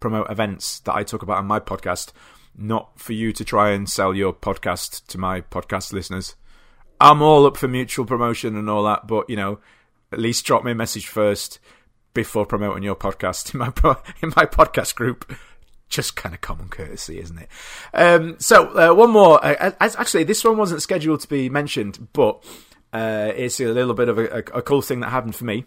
promote 0.00 0.30
events 0.30 0.80
that 0.80 0.94
I 0.94 1.02
talk 1.02 1.22
about 1.22 1.38
on 1.38 1.46
my 1.46 1.60
podcast, 1.60 2.12
not 2.56 2.98
for 2.98 3.12
you 3.12 3.32
to 3.32 3.44
try 3.44 3.70
and 3.70 3.88
sell 3.88 4.14
your 4.14 4.32
podcast 4.32 5.06
to 5.06 5.18
my 5.18 5.40
podcast 5.40 5.92
listeners. 5.92 6.34
I'm 7.00 7.22
all 7.22 7.46
up 7.46 7.56
for 7.56 7.68
mutual 7.68 8.06
promotion 8.06 8.56
and 8.56 8.70
all 8.70 8.84
that, 8.84 9.06
but 9.06 9.28
you 9.28 9.36
know, 9.36 9.58
at 10.12 10.18
least 10.18 10.46
drop 10.46 10.64
me 10.64 10.72
a 10.72 10.74
message 10.74 11.06
first 11.06 11.58
before 12.14 12.46
promoting 12.46 12.82
your 12.82 12.96
podcast 12.96 13.52
in 13.54 13.60
my 13.60 13.66
in 14.22 14.32
my 14.36 14.46
podcast 14.46 14.94
group 14.94 15.30
just 15.88 16.16
kind 16.16 16.34
of 16.34 16.40
common 16.40 16.68
courtesy, 16.68 17.20
isn't 17.20 17.38
it? 17.38 17.48
Um, 17.94 18.36
so 18.38 18.66
uh, 18.76 18.94
one 18.94 19.10
more. 19.10 19.44
Uh, 19.44 19.72
actually, 19.80 20.24
this 20.24 20.44
one 20.44 20.56
wasn't 20.56 20.82
scheduled 20.82 21.20
to 21.20 21.28
be 21.28 21.48
mentioned, 21.48 22.08
but 22.12 22.42
uh, 22.92 23.32
it's 23.34 23.60
a 23.60 23.66
little 23.66 23.94
bit 23.94 24.08
of 24.08 24.18
a, 24.18 24.38
a, 24.54 24.62
cool 24.62 24.82
thing 24.82 25.00
that 25.00 25.10
happened 25.10 25.36
for 25.36 25.44
me. 25.44 25.64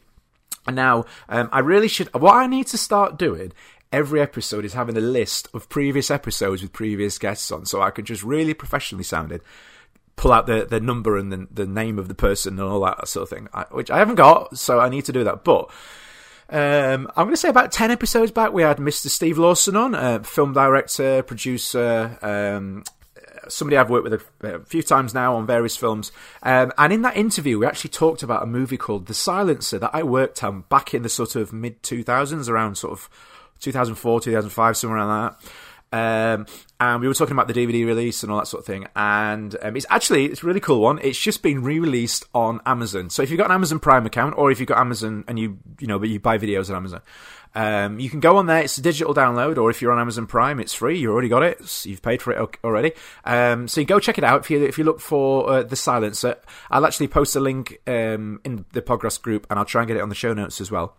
And 0.67 0.75
now, 0.75 1.05
um, 1.29 1.49
I 1.51 1.59
really 1.59 1.87
should. 1.87 2.13
What 2.13 2.35
I 2.35 2.47
need 2.47 2.67
to 2.67 2.77
start 2.77 3.17
doing 3.17 3.53
every 3.91 4.21
episode 4.21 4.65
is 4.65 4.73
having 4.73 4.97
a 4.97 5.01
list 5.01 5.47
of 5.53 5.69
previous 5.69 6.11
episodes 6.11 6.61
with 6.61 6.73
previous 6.73 7.17
guests 7.17 7.51
on, 7.51 7.65
so 7.65 7.81
I 7.81 7.91
can 7.91 8.05
just 8.05 8.23
really 8.23 8.53
professionally 8.53 9.03
sounded 9.03 9.41
pull 10.19 10.33
out 10.33 10.47
the, 10.47 10.67
the 10.69 10.81
number 10.81 11.17
and 11.17 11.31
the, 11.31 11.47
the 11.49 11.65
name 11.65 11.97
of 11.97 12.09
the 12.09 12.13
person 12.13 12.59
and 12.59 12.67
all 12.67 12.81
that 12.81 13.07
sort 13.07 13.23
of 13.23 13.29
thing, 13.29 13.47
I, 13.53 13.63
which 13.71 13.89
I 13.89 13.99
haven't 13.99 14.15
got, 14.15 14.57
so 14.57 14.77
I 14.77 14.89
need 14.89 15.05
to 15.05 15.13
do 15.13 15.23
that. 15.23 15.45
But 15.45 15.71
um, 16.51 17.07
I'm 17.15 17.25
going 17.25 17.31
to 17.31 17.37
say 17.37 17.49
about 17.49 17.71
10 17.71 17.91
episodes 17.91 18.31
back, 18.31 18.51
we 18.51 18.63
had 18.63 18.77
Mr. 18.77 19.07
Steve 19.07 19.37
Lawson 19.37 19.75
on, 19.75 19.93
uh, 19.93 20.19
film 20.23 20.53
director, 20.53 21.21
producer, 21.23 22.17
um, 22.21 22.83
somebody 23.47 23.77
I've 23.77 23.89
worked 23.89 24.09
with 24.09 24.21
a, 24.43 24.55
a, 24.55 24.59
few 24.65 24.81
times 24.81 25.13
now 25.13 25.35
on 25.35 25.45
various 25.45 25.77
films. 25.77 26.11
Um, 26.43 26.71
and 26.77 26.91
in 26.93 27.01
that 27.03 27.17
interview, 27.17 27.59
we 27.59 27.65
actually 27.65 27.91
talked 27.91 28.23
about 28.23 28.43
a 28.43 28.45
movie 28.45 28.77
called 28.77 29.07
The 29.07 29.13
Silencer 29.13 29.79
that 29.79 29.91
I 29.93 30.03
worked 30.03 30.43
on 30.43 30.61
back 30.69 30.93
in 30.93 31.03
the 31.03 31.09
sort 31.09 31.35
of 31.35 31.53
mid 31.53 31.81
2000s, 31.83 32.49
around 32.49 32.77
sort 32.77 32.93
of 32.93 33.09
2004, 33.59 34.21
2005, 34.21 34.77
somewhere 34.77 34.99
around 34.99 35.23
that. 35.23 35.51
Um, 35.91 36.45
and 36.79 37.01
we 37.01 37.07
were 37.07 37.13
talking 37.13 37.33
about 37.33 37.47
the 37.47 37.53
DVD 37.53 37.85
release 37.85 38.23
and 38.23 38.31
all 38.31 38.37
that 38.39 38.47
sort 38.47 38.61
of 38.61 38.65
thing. 38.65 38.87
And 38.95 39.55
um, 39.61 39.75
it's 39.75 39.85
actually 39.89 40.25
it's 40.25 40.43
a 40.43 40.45
really 40.45 40.59
cool 40.59 40.79
one. 40.79 40.99
It's 41.01 41.19
just 41.19 41.41
been 41.41 41.63
re-released 41.63 42.25
on 42.33 42.61
Amazon. 42.65 43.09
So 43.09 43.23
if 43.23 43.29
you've 43.29 43.37
got 43.37 43.47
an 43.47 43.53
Amazon 43.53 43.79
Prime 43.79 44.05
account, 44.05 44.35
or 44.37 44.51
if 44.51 44.59
you've 44.59 44.67
got 44.67 44.77
Amazon 44.77 45.23
and 45.27 45.39
you 45.39 45.59
you 45.79 45.87
know 45.87 45.99
but 45.99 46.09
you 46.09 46.19
buy 46.19 46.37
videos 46.37 46.69
on 46.69 46.75
Amazon, 46.75 47.01
um, 47.55 47.99
you 47.99 48.09
can 48.09 48.19
go 48.19 48.37
on 48.37 48.45
there. 48.45 48.59
It's 48.59 48.77
a 48.77 48.81
digital 48.81 49.13
download, 49.13 49.57
or 49.57 49.69
if 49.69 49.81
you're 49.81 49.91
on 49.91 49.99
Amazon 49.99 50.27
Prime, 50.27 50.59
it's 50.59 50.73
free. 50.73 50.99
You 50.99 51.11
already 51.11 51.29
got 51.29 51.43
it. 51.43 51.85
You've 51.85 52.01
paid 52.01 52.21
for 52.21 52.31
it 52.31 52.57
already. 52.63 52.93
Um, 53.25 53.67
so 53.67 53.81
you 53.81 53.87
go 53.87 53.99
check 53.99 54.17
it 54.17 54.23
out. 54.23 54.41
If 54.41 54.51
you 54.51 54.63
if 54.63 54.77
you 54.77 54.83
look 54.83 54.99
for 54.99 55.49
uh, 55.49 55.63
the 55.63 55.75
Silencer, 55.75 56.37
I'll 56.69 56.85
actually 56.85 57.07
post 57.07 57.35
a 57.35 57.39
link 57.39 57.79
um, 57.87 58.39
in 58.43 58.65
the 58.73 58.81
podcast 58.81 59.21
group, 59.21 59.47
and 59.49 59.57
I'll 59.57 59.65
try 59.65 59.81
and 59.81 59.87
get 59.87 59.97
it 59.97 60.01
on 60.01 60.09
the 60.09 60.15
show 60.15 60.33
notes 60.33 60.61
as 60.61 60.69
well. 60.69 60.95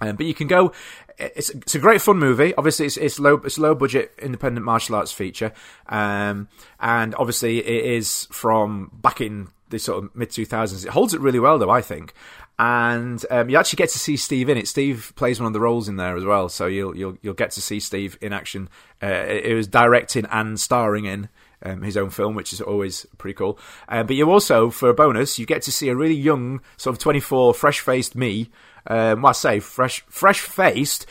Um, 0.00 0.16
but 0.16 0.26
you 0.26 0.34
can 0.34 0.48
go. 0.48 0.72
It's, 1.18 1.50
it's 1.50 1.74
a 1.74 1.78
great 1.78 2.02
fun 2.02 2.18
movie. 2.18 2.54
Obviously, 2.56 2.86
it's, 2.86 2.96
it's 2.96 3.18
low 3.20 3.36
it's 3.36 3.58
low 3.58 3.74
budget 3.74 4.12
independent 4.20 4.66
martial 4.66 4.96
arts 4.96 5.12
feature, 5.12 5.52
um, 5.88 6.48
and 6.80 7.14
obviously 7.14 7.58
it 7.58 7.84
is 7.84 8.26
from 8.32 8.90
back 8.94 9.20
in 9.20 9.48
the 9.70 9.78
sort 9.78 10.02
of 10.02 10.14
mid 10.16 10.30
two 10.30 10.44
thousands. 10.44 10.84
It 10.84 10.90
holds 10.90 11.14
it 11.14 11.20
really 11.20 11.38
well, 11.38 11.58
though 11.58 11.70
I 11.70 11.82
think 11.82 12.14
and 12.58 13.24
um, 13.30 13.50
you 13.50 13.56
actually 13.56 13.78
get 13.78 13.88
to 13.90 13.98
see 13.98 14.16
Steve 14.16 14.48
in 14.48 14.56
it. 14.56 14.68
Steve 14.68 15.12
plays 15.16 15.40
one 15.40 15.48
of 15.48 15.52
the 15.52 15.60
roles 15.60 15.88
in 15.88 15.96
there 15.96 16.16
as 16.16 16.24
well, 16.24 16.48
so 16.48 16.66
you'll 16.66 16.96
you'll 16.96 17.18
you'll 17.20 17.34
get 17.34 17.50
to 17.52 17.60
see 17.60 17.80
Steve 17.80 18.16
in 18.20 18.32
action. 18.32 18.68
Uh, 19.02 19.06
it 19.06 19.54
was 19.54 19.66
directing 19.66 20.24
and 20.26 20.58
starring 20.60 21.04
in 21.04 21.28
um, 21.62 21.82
his 21.82 21.96
own 21.96 22.10
film, 22.10 22.34
which 22.34 22.52
is 22.52 22.60
always 22.60 23.06
pretty 23.18 23.34
cool. 23.34 23.58
Uh, 23.88 24.04
but 24.04 24.14
you 24.14 24.30
also, 24.30 24.70
for 24.70 24.88
a 24.88 24.94
bonus, 24.94 25.38
you 25.38 25.46
get 25.46 25.62
to 25.62 25.72
see 25.72 25.88
a 25.88 25.96
really 25.96 26.14
young, 26.14 26.60
sort 26.76 26.94
of 26.94 27.02
twenty 27.02 27.20
four, 27.20 27.52
fresh 27.54 27.80
faced 27.80 28.14
me. 28.14 28.50
Um, 28.86 29.22
well, 29.22 29.30
I 29.30 29.32
say 29.32 29.60
fresh 29.60 30.04
fresh 30.08 30.40
faced, 30.40 31.06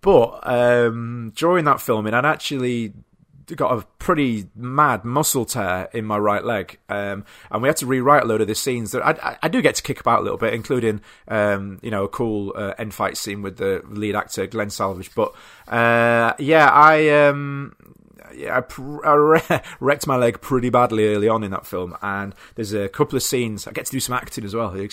but 0.00 0.40
um, 0.42 1.32
during 1.36 1.64
that 1.64 1.80
filming, 1.80 2.14
I'd 2.14 2.24
actually 2.24 2.92
got 3.56 3.78
a 3.78 3.86
pretty 3.98 4.46
mad 4.54 5.04
muscle 5.04 5.44
tear 5.44 5.88
in 5.92 6.04
my 6.04 6.18
right 6.18 6.44
leg, 6.44 6.78
um, 6.88 7.24
and 7.50 7.62
we 7.62 7.68
had 7.68 7.76
to 7.78 7.86
rewrite 7.86 8.24
a 8.24 8.26
load 8.26 8.40
of 8.40 8.46
the 8.46 8.54
scenes 8.54 8.92
that 8.92 9.04
I, 9.04 9.38
I, 9.42 9.48
do 9.48 9.62
get 9.62 9.74
to 9.76 9.82
kick 9.82 10.00
about 10.00 10.20
a 10.20 10.22
little 10.22 10.38
bit, 10.38 10.54
including 10.54 11.00
um, 11.28 11.78
you 11.82 11.90
know 11.90 12.04
a 12.04 12.08
cool 12.08 12.52
uh, 12.56 12.74
end 12.78 12.94
fight 12.94 13.16
scene 13.16 13.42
with 13.42 13.56
the 13.56 13.82
lead 13.88 14.14
actor 14.14 14.46
Glenn 14.46 14.70
Salvage. 14.70 15.14
But 15.14 15.34
uh, 15.68 16.34
yeah, 16.38 16.68
I 16.70 17.08
um, 17.26 17.74
yeah, 18.34 18.58
I, 18.58 18.60
pr- 18.60 19.04
I 19.04 19.62
wrecked 19.80 20.06
my 20.06 20.16
leg 20.16 20.40
pretty 20.40 20.70
badly 20.70 21.14
early 21.14 21.28
on 21.28 21.42
in 21.42 21.50
that 21.50 21.66
film, 21.66 21.96
and 22.02 22.34
there's 22.54 22.72
a 22.72 22.88
couple 22.88 23.16
of 23.16 23.22
scenes 23.22 23.66
I 23.66 23.72
get 23.72 23.86
to 23.86 23.92
do 23.92 24.00
some 24.00 24.14
acting 24.14 24.44
as 24.44 24.54
well. 24.54 24.76
You 24.76 24.88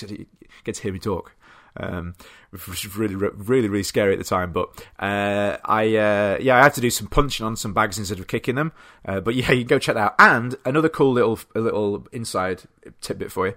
get 0.64 0.76
to 0.76 0.82
hear 0.82 0.94
me 0.94 1.00
talk. 1.00 1.35
Um, 1.78 2.16
which 2.52 2.96
really, 2.96 3.16
really, 3.16 3.68
really 3.68 3.84
scary 3.84 4.14
at 4.14 4.18
the 4.18 4.24
time. 4.24 4.54
But 4.54 4.70
uh, 5.00 5.58
I, 5.66 5.96
uh, 5.96 6.38
yeah, 6.40 6.58
I 6.58 6.64
had 6.64 6.74
to 6.76 6.82
do 6.82 6.90
some 6.90 7.08
punching 7.08 7.46
on 7.46 7.56
some 7.58 7.74
bags 7.74 7.98
instead 7.98 8.20
of 8.20 8.28
kicking 8.28 8.56
them. 8.56 8.72
Uh, 9.04 9.20
but 9.20 9.36
yeah, 9.36 9.52
you 9.52 9.62
can 9.62 9.68
go 9.68 9.80
check 9.80 9.96
that 9.96 10.02
out. 10.02 10.16
And 10.20 10.56
another 10.64 10.90
cool 10.90 11.12
little, 11.12 11.40
little 11.54 12.08
inside 12.12 12.64
tidbit 13.02 13.32
for 13.32 13.48
you. 13.48 13.56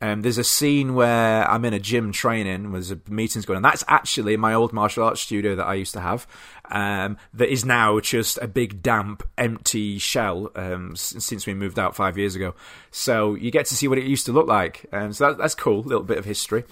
Um, 0.00 0.22
there's 0.22 0.38
a 0.38 0.44
scene 0.44 0.94
where 0.94 1.48
I'm 1.48 1.64
in 1.64 1.74
a 1.74 1.78
gym 1.78 2.10
training, 2.10 2.72
there's 2.72 2.90
a 2.90 2.98
meeting's 3.08 3.46
going 3.46 3.58
on. 3.58 3.62
That's 3.62 3.84
actually 3.86 4.36
my 4.36 4.52
old 4.52 4.72
martial 4.72 5.04
arts 5.04 5.20
studio 5.20 5.54
that 5.54 5.64
I 5.64 5.74
used 5.74 5.92
to 5.92 6.00
have 6.00 6.26
um, 6.70 7.18
that 7.34 7.50
is 7.50 7.64
now 7.64 8.00
just 8.00 8.38
a 8.40 8.46
big 8.46 8.82
damp, 8.82 9.22
empty 9.36 9.98
shell 9.98 10.50
um, 10.54 10.96
since 10.96 11.46
we 11.46 11.54
moved 11.54 11.78
out 11.78 11.94
five 11.94 12.16
years 12.16 12.34
ago. 12.34 12.54
So 12.90 13.34
you 13.34 13.50
get 13.50 13.66
to 13.66 13.74
see 13.74 13.88
what 13.88 13.98
it 13.98 14.04
used 14.04 14.26
to 14.26 14.32
look 14.32 14.46
like. 14.46 14.86
Um, 14.92 15.12
so 15.12 15.28
that, 15.28 15.38
that's 15.38 15.54
cool, 15.54 15.80
a 15.80 15.88
little 15.88 16.04
bit 16.04 16.18
of 16.18 16.24
history. 16.24 16.64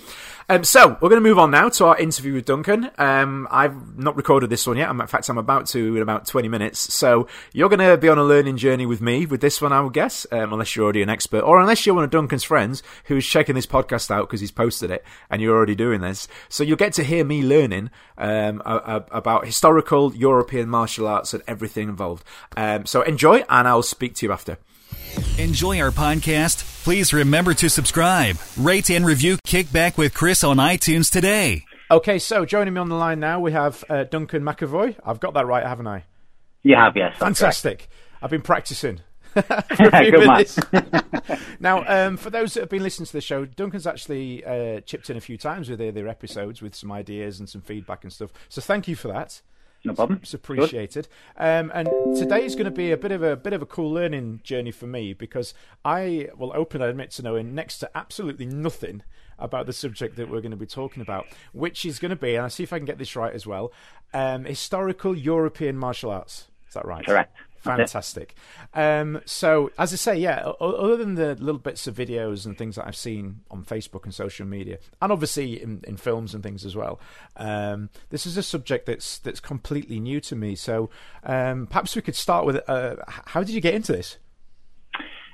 Um, 0.49 0.64
so 0.64 0.99
we're 1.00 1.09
going 1.09 1.23
to 1.23 1.28
move 1.28 1.38
on 1.38 1.50
now 1.50 1.68
to 1.70 1.87
our 1.87 1.99
interview 1.99 2.35
with 2.35 2.44
Duncan. 2.44 2.90
Um, 2.99 3.49
I've 3.50 3.99
not 3.99 4.16
recorded 4.16 4.50
this 4.50 4.66
one 4.66 4.76
yet. 4.76 4.88
I'm, 4.88 5.00
in 5.00 5.06
fact, 5.06 5.28
I'm 5.28 5.38
about 5.38 5.66
to 5.68 5.97
in 5.97 6.02
about 6.02 6.26
20 6.26 6.49
minutes. 6.49 6.92
So 6.92 7.26
you're 7.52 7.68
going 7.68 7.78
to 7.80 7.97
be 7.97 8.09
on 8.09 8.18
a 8.18 8.25
learning 8.25 8.56
journey 8.56 8.87
with 8.87 9.00
me 9.00 9.26
with 9.26 9.40
this 9.40 9.61
one, 9.61 9.73
I 9.73 9.80
would 9.80 9.92
guess, 9.92 10.26
um, 10.30 10.52
unless 10.52 10.76
you're 10.76 10.85
already 10.85 11.02
an 11.02 11.09
expert, 11.09 11.42
or 11.42 11.61
unless 11.61 11.87
you're 11.87 11.94
one 11.94 12.04
of 12.04 12.11
Duncan's 12.11 12.44
friends 12.44 12.82
who's 13.04 13.26
checking 13.26 13.54
this 13.54 13.66
podcast 13.66 14.11
out 14.11 14.28
because 14.28 14.40
he's 14.40 14.50
posted 14.50 14.90
it 14.90 15.04
and 15.30 15.40
you're 15.40 15.56
already 15.56 15.75
doing 15.75 16.00
this. 16.00 16.28
So 16.49 16.64
you'll 16.64 16.76
get 16.76 16.92
to 16.94 17.04
hear 17.04 17.25
me 17.25 17.42
learning 17.42 17.90
about 18.16 19.47
historical 19.47 19.79
historical 19.80 20.14
European 20.14 20.68
martial 20.68 21.06
arts 21.06 21.32
and 21.32 21.42
everything 21.46 21.88
involved. 21.88 22.22
Um, 22.56 22.84
so 22.84 23.00
enjoy, 23.02 23.44
and 23.49 23.66
I'll 23.66 23.82
speak 23.82 24.14
to 24.16 24.26
you 24.26 24.32
after. 24.32 24.58
Enjoy 25.38 25.80
our 25.80 25.90
podcast? 25.90 26.84
Please 26.84 27.12
remember 27.12 27.54
to 27.54 27.70
subscribe, 27.70 28.37
rate, 28.58 28.90
and 28.90 29.06
review 29.06 29.38
Kickback 29.46 29.96
with 29.96 30.12
Chris 30.12 30.44
on 30.44 30.58
iTunes 30.58 31.10
today. 31.10 31.64
Okay, 31.90 32.18
so 32.18 32.44
joining 32.44 32.75
me 32.75 32.80
on 32.80 32.90
the 32.90 32.94
line 32.94 33.20
now, 33.20 33.40
we 33.40 33.52
have 33.52 33.82
uh, 33.88 34.04
Duncan 34.04 34.42
McAvoy. 34.42 34.96
I've 35.04 35.18
got 35.18 35.34
that 35.34 35.46
right, 35.46 35.64
haven't 35.64 35.87
I? 35.87 36.04
You 36.62 36.76
have, 36.76 36.94
yes. 36.94 37.16
Fantastic. 37.18 37.88
I've 38.20 38.30
been 38.30 38.42
practicing. 38.42 39.00
for 39.30 39.44
a 39.44 40.10
minutes. 40.10 40.58
now, 41.60 41.84
um, 41.87 42.16
for 42.16 42.30
those 42.30 42.54
that 42.54 42.60
have 42.60 42.68
been 42.68 42.82
listening 42.82 43.06
to 43.06 43.12
the 43.12 43.20
show, 43.20 43.44
Duncan's 43.44 43.87
actually 43.87 44.44
uh, 44.44 44.80
chipped 44.80 45.08
in 45.08 45.16
a 45.16 45.20
few 45.20 45.38
times 45.38 45.70
with 45.70 45.78
the 45.78 45.88
other 45.88 46.08
episodes 46.08 46.60
with 46.60 46.75
some 46.75 46.90
ideas 46.90 47.38
and 47.38 47.49
some 47.49 47.60
feedback 47.60 48.02
and 48.02 48.12
stuff. 48.12 48.30
So 48.49 48.60
thank 48.60 48.88
you 48.88 48.96
for 48.96 49.08
that. 49.08 49.40
No 49.84 49.94
problem. 49.94 50.20
It's 50.22 50.34
appreciated. 50.34 51.08
Um, 51.37 51.70
and 51.75 51.88
today 52.16 52.44
is 52.44 52.54
going 52.54 52.66
to 52.66 52.70
be 52.70 52.92
a 52.92 52.96
bit 52.96 53.12
of 53.12 53.22
a 53.22 53.37
bit 53.37 53.52
of 53.52 53.62
a 53.62 53.66
cool 53.66 53.90
learning 53.90 54.40
journey 54.44 54.70
for 54.70 54.87
me 54.87 55.14
because 55.14 55.54
I 55.84 56.28
will 56.37 56.52
open, 56.54 56.82
I 56.82 56.88
admit 56.88 57.10
to 57.12 57.22
knowing 57.22 57.54
next 57.54 57.78
to 57.78 57.90
absolutely 57.96 58.46
nothing 58.46 59.02
about 59.38 59.64
the 59.66 59.72
subject 59.72 60.16
that 60.16 60.28
we're 60.28 60.42
going 60.42 60.50
to 60.50 60.56
be 60.56 60.66
talking 60.66 61.00
about, 61.02 61.26
which 61.52 61.87
is 61.87 61.99
going 61.99 62.10
to 62.10 62.16
be, 62.16 62.34
and 62.34 62.44
I'll 62.44 62.50
see 62.50 62.62
if 62.62 62.72
I 62.72 62.78
can 62.78 62.84
get 62.84 62.99
this 62.99 63.16
right 63.16 63.32
as 63.32 63.46
well, 63.46 63.72
um, 64.12 64.44
historical 64.44 65.16
European 65.16 65.76
martial 65.78 66.10
arts. 66.10 66.49
Is 66.68 66.75
that 66.75 66.84
right? 66.84 67.04
Correct. 67.04 67.34
Fantastic. 67.61 68.35
Um, 68.73 69.21
so, 69.26 69.71
as 69.79 69.93
I 69.93 69.97
say, 69.97 70.19
yeah, 70.19 70.52
other 70.61 70.97
than 70.97 71.14
the 71.14 71.35
little 71.35 71.61
bits 71.61 71.87
of 71.87 71.95
videos 71.95 72.47
and 72.47 72.57
things 72.57 72.76
that 72.76 72.87
I've 72.87 72.97
seen 72.97 73.40
on 73.50 73.64
Facebook 73.64 74.05
and 74.05 74.14
social 74.14 74.47
media, 74.47 74.79
and 75.02 75.12
obviously 75.12 75.62
in, 75.62 75.85
in 75.87 75.99
films 75.99 76.35
and 76.35 76.43
things 76.43 76.64
as 76.64 76.75
well, 76.75 76.99
um, 77.37 77.90
this 78.09 78.25
is 78.25 78.38
a 78.38 78.43
subject 78.43 78.87
that's 78.87 79.19
that's 79.19 79.40
completely 79.40 80.00
new 80.00 80.21
to 80.23 80.37
me. 80.37 80.55
So, 80.55 80.88
um, 81.23 81.67
perhaps 81.67 81.95
we 81.95 82.00
could 82.00 82.17
start 82.17 82.47
with 82.47 82.67
uh, 82.67 82.97
how 83.07 83.40
did 83.40 83.50
you 83.50 83.61
get 83.61 83.75
into 83.75 83.93
this? 83.93 84.17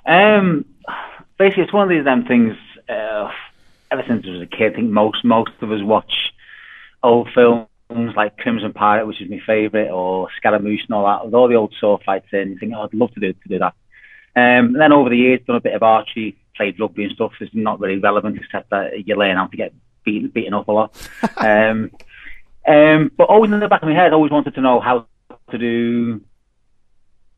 Um, 0.05 0.65
basically, 1.39 1.63
it's 1.63 1.73
one 1.73 1.85
of 1.85 1.89
these 1.89 2.05
damn 2.05 2.25
things. 2.25 2.57
Uh, 2.89 3.31
ever 3.93 4.03
since 4.09 4.27
I 4.27 4.31
was 4.31 4.43
a 4.43 4.47
kid, 4.47 4.73
I 4.73 4.77
think 4.77 4.91
most 4.91 5.25
most 5.25 5.53
of 5.61 5.71
us 5.71 5.83
watch 5.83 6.33
old 7.05 7.29
films 7.33 7.69
films 7.89 8.15
like 8.17 8.37
Crimson 8.37 8.73
Pirate, 8.73 9.07
which 9.07 9.21
is 9.21 9.31
my 9.31 9.41
favourite, 9.47 9.91
or 9.91 10.29
Scaramouche 10.37 10.85
and 10.87 10.95
all 10.95 11.07
that, 11.07 11.25
with 11.25 11.35
all 11.35 11.49
the 11.49 11.55
old 11.55 11.75
sword 11.81 12.03
fights 12.05 12.29
in, 12.33 12.51
you 12.51 12.59
think, 12.59 12.73
oh, 12.75 12.83
I'd 12.83 12.95
love 12.95 13.13
to 13.15 13.21
do 13.21 13.33
to 13.33 13.49
do 13.49 13.59
that. 13.59 13.75
Um, 14.35 14.75
and 14.75 14.81
then 14.81 14.93
over 14.93 15.09
the 15.09 15.17
years, 15.17 15.41
done 15.47 15.57
a 15.57 15.61
bit 15.61 15.75
of 15.75 15.83
archery, 15.83 16.37
played 16.57 16.79
rugby 16.79 17.05
and 17.05 17.13
stuff. 17.13 17.33
It's 17.41 17.55
not 17.55 17.81
really 17.81 17.99
relevant, 17.99 18.37
except 18.37 18.71
that 18.71 19.07
you 19.07 19.17
learn 19.17 19.37
how 19.37 19.47
to 19.47 19.57
get 19.57 19.73
beaten, 20.05 20.29
beaten 20.29 20.55
up 20.55 20.69
a 20.69 20.73
lot. 20.73 21.11
um, 21.37 21.91
um, 22.67 23.11
but 23.17 23.25
always 23.29 23.51
in 23.53 23.61
the 23.61 23.69
back 23.69 23.83
of 23.83 23.89
my 23.89 23.95
head, 23.95 24.13
I 24.13 24.15
always 24.15 24.33
wanted 24.33 24.55
to 24.55 24.61
know 24.61 24.81
how 24.81 25.07
to 25.51 25.59
do 25.59 26.21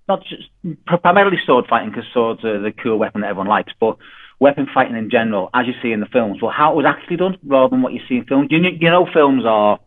not 0.09 0.25
just 0.25 0.49
primarily 0.87 1.38
sword 1.45 1.67
fighting 1.69 1.90
because 1.90 2.07
swords 2.12 2.43
are 2.43 2.61
the 2.61 2.73
cool 2.73 2.97
weapon 2.97 3.21
that 3.21 3.28
everyone 3.28 3.47
likes, 3.47 3.73
but 3.78 3.99
weapon 4.40 4.67
fighting 4.73 4.97
in 4.97 5.11
general, 5.11 5.50
as 5.52 5.67
you 5.67 5.75
see 5.83 5.93
in 5.93 6.00
the 6.00 6.07
films. 6.07 6.40
Well, 6.40 6.50
how 6.50 6.73
it 6.73 6.76
was 6.76 6.87
actually 6.87 7.19
done 7.19 7.37
rather 7.45 7.71
than 7.71 7.83
what 7.83 7.93
you 7.93 8.00
see 8.09 8.17
in 8.17 8.25
films. 8.25 8.49
You, 8.50 8.59
you 8.59 8.90
know, 8.90 9.07
films 9.12 9.45
are 9.45 9.78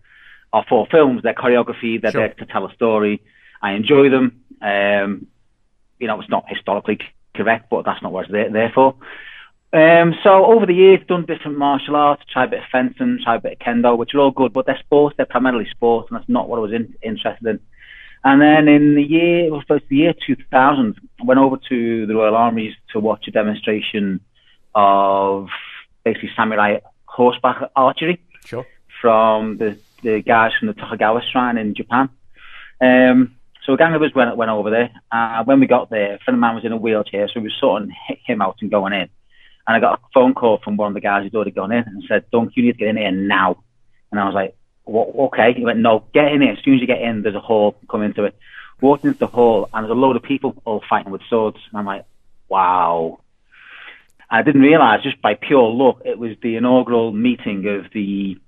are 0.53 0.65
for 0.67 0.87
films. 0.87 1.21
They're 1.23 1.33
choreography. 1.33 2.01
They're 2.01 2.11
sure. 2.11 2.27
there 2.27 2.33
to 2.35 2.45
tell 2.45 2.65
a 2.65 2.73
story. 2.73 3.21
I 3.61 3.73
enjoy 3.73 4.09
them. 4.09 4.41
Um, 4.61 5.27
you 5.99 6.07
know, 6.07 6.19
it's 6.19 6.29
not 6.29 6.45
historically 6.47 6.99
correct, 7.35 7.69
but 7.69 7.85
that's 7.85 8.01
not 8.01 8.11
what 8.11 8.25
it's 8.25 8.31
there, 8.31 8.49
there 8.49 8.71
for. 8.73 8.95
Um, 9.73 10.15
so 10.21 10.45
over 10.45 10.65
the 10.65 10.73
years, 10.73 10.99
done 11.07 11.25
different 11.25 11.57
martial 11.57 11.95
arts, 11.95 12.23
tried 12.29 12.45
a 12.45 12.49
bit 12.49 12.59
of 12.59 12.65
fencing, 12.71 13.19
tried 13.23 13.37
a 13.37 13.41
bit 13.41 13.53
of 13.53 13.59
kendo, 13.59 13.97
which 13.97 14.13
are 14.13 14.19
all 14.19 14.31
good, 14.31 14.51
but 14.51 14.65
they're 14.65 14.79
sports. 14.79 15.15
They're 15.15 15.25
primarily 15.25 15.67
sports, 15.69 16.09
and 16.09 16.19
that's 16.19 16.27
not 16.27 16.49
what 16.49 16.57
I 16.57 16.61
was 16.61 16.73
in, 16.73 16.93
interested 17.01 17.47
in. 17.47 17.59
And 18.23 18.41
then 18.41 18.67
in 18.67 18.95
the 18.95 19.03
year, 19.03 19.45
it 19.45 19.51
was 19.51 19.61
supposed 19.61 19.83
to 19.83 19.89
the 19.89 19.95
year 19.95 20.13
2000, 20.13 20.99
I 21.21 21.23
went 21.23 21.39
over 21.39 21.57
to 21.69 22.05
the 22.05 22.15
Royal 22.15 22.35
Armouries 22.35 22.75
to 22.91 22.99
watch 22.99 23.27
a 23.27 23.31
demonstration 23.31 24.19
of 24.75 25.47
basically 26.03 26.31
samurai 26.35 26.79
horseback 27.05 27.71
archery. 27.75 28.21
Sure. 28.45 28.65
From 29.01 29.57
the 29.57 29.77
the 30.03 30.21
guys 30.21 30.51
from 30.57 30.67
the 30.67 30.73
Tokugawa 30.73 31.21
Shrine 31.31 31.57
in 31.57 31.75
Japan. 31.75 32.09
Um, 32.79 33.35
so 33.63 33.73
a 33.73 33.77
gang 33.77 33.93
of 33.93 34.01
us 34.01 34.13
went 34.15 34.35
went 34.35 34.51
over 34.51 34.69
there. 34.69 34.89
Uh, 35.11 35.43
when 35.43 35.59
we 35.59 35.67
got 35.67 35.89
there, 35.89 36.15
a 36.15 36.19
friend 36.19 36.35
of 36.35 36.39
mine 36.39 36.55
was 36.55 36.65
in 36.65 36.71
a 36.71 36.77
wheelchair, 36.77 37.27
so 37.27 37.39
we 37.39 37.47
were 37.47 37.53
sorting 37.59 37.93
him 38.25 38.41
out 38.41 38.57
and 38.61 38.71
going 38.71 38.93
in. 38.93 39.09
And 39.67 39.77
I 39.77 39.79
got 39.79 39.99
a 39.99 40.01
phone 40.13 40.33
call 40.33 40.57
from 40.57 40.77
one 40.77 40.87
of 40.87 40.93
the 40.95 41.01
guys 41.01 41.23
who'd 41.23 41.35
already 41.35 41.51
gone 41.51 41.71
in 41.71 41.83
and 41.85 42.03
said, 42.07 42.25
"Dunk, 42.31 42.53
you 42.55 42.63
need 42.63 42.73
to 42.73 42.77
get 42.79 42.89
in 42.89 42.97
here 42.97 43.11
now." 43.11 43.57
And 44.11 44.19
I 44.19 44.25
was 44.25 44.33
like, 44.33 44.55
what, 44.83 45.09
"Okay." 45.15 45.53
He 45.53 45.63
went, 45.63 45.79
"No, 45.79 46.03
get 46.13 46.31
in 46.31 46.41
here. 46.41 46.53
As 46.53 46.63
soon 46.63 46.75
as 46.75 46.81
you 46.81 46.87
get 46.87 47.01
in, 47.01 47.21
there's 47.21 47.35
a 47.35 47.39
hall. 47.39 47.75
Come 47.89 48.01
into 48.01 48.23
it." 48.23 48.35
Walked 48.81 49.05
into 49.05 49.19
the 49.19 49.27
hall, 49.27 49.69
and 49.71 49.83
there's 49.83 49.91
a 49.91 49.99
load 49.99 50.15
of 50.15 50.23
people 50.23 50.59
all 50.65 50.83
fighting 50.89 51.11
with 51.11 51.21
swords. 51.29 51.59
And 51.69 51.77
I'm 51.79 51.85
like, 51.85 52.05
"Wow." 52.49 53.19
I 54.33 54.43
didn't 54.43 54.61
realise, 54.61 55.03
just 55.03 55.21
by 55.21 55.33
pure 55.35 55.69
luck, 55.69 56.01
it 56.05 56.17
was 56.17 56.37
the 56.41 56.55
inaugural 56.55 57.11
meeting 57.11 57.67
of 57.67 57.91
the 57.91 58.39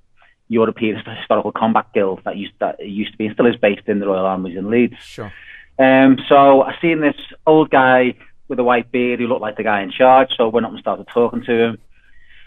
European 0.54 0.96
Historical 0.96 1.52
Combat 1.52 1.88
Guild 1.94 2.22
that 2.26 2.38
used 2.38 2.54
that 2.60 2.86
used 2.86 3.12
to 3.12 3.18
be 3.18 3.26
and 3.26 3.36
still 3.36 3.48
is 3.48 3.56
based 3.58 3.88
in 3.88 4.00
the 4.00 4.08
Royal 4.08 4.26
Armouries 4.26 4.58
in 4.58 4.70
Leeds. 4.70 4.96
Sure. 5.00 5.34
Um, 5.80 6.20
so 6.30 6.62
I 6.62 6.78
seen 6.80 7.02
this 7.02 7.16
old 7.46 7.70
guy 7.70 8.16
with 8.48 8.60
a 8.60 8.64
white 8.64 8.92
beard 8.92 9.20
who 9.20 9.28
looked 9.28 9.42
like 9.42 9.58
the 9.58 9.64
guy 9.64 9.82
in 9.82 9.92
charge. 9.92 10.30
So 10.36 10.46
I 10.46 10.50
went 10.50 10.66
up 10.66 10.72
and 10.72 10.80
started 10.80 11.08
talking 11.08 11.44
to 11.44 11.54
him. 11.64 11.78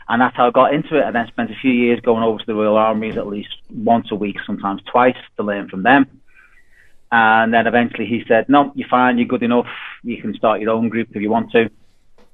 And 0.09 0.23
that's 0.23 0.37
how 0.37 0.47
I 0.47 0.51
got 0.51 0.73
into 0.73 0.97
it. 0.97 1.05
And 1.05 1.17
then 1.17 1.27
spent 1.27 1.51
a 1.51 1.57
few 1.57 1.73
years 1.73 2.01
going 2.01 2.23
over 2.23 2.39
to 2.39 2.47
the 2.47 2.55
Royal 2.55 2.77
Armouries 2.77 3.17
at 3.17 3.27
least 3.27 3.57
once 3.71 4.13
a 4.13 4.15
week, 4.15 4.37
sometimes 4.47 4.81
twice, 4.83 5.17
to 5.37 5.43
learn 5.43 5.69
from 5.69 5.83
them. 5.83 6.07
And 7.11 7.53
then 7.53 7.67
eventually 7.67 8.07
he 8.07 8.25
said, 8.29 8.49
no, 8.49 8.73
you're 8.77 8.89
fine, 8.89 9.19
you're 9.19 9.27
good 9.27 9.43
enough. 9.43 9.67
You 10.05 10.21
can 10.23 10.35
start 10.35 10.61
your 10.61 10.71
own 10.71 10.89
group 10.89 11.09
if 11.13 11.23
you 11.23 11.31
want 11.31 11.51
to. 11.53 11.69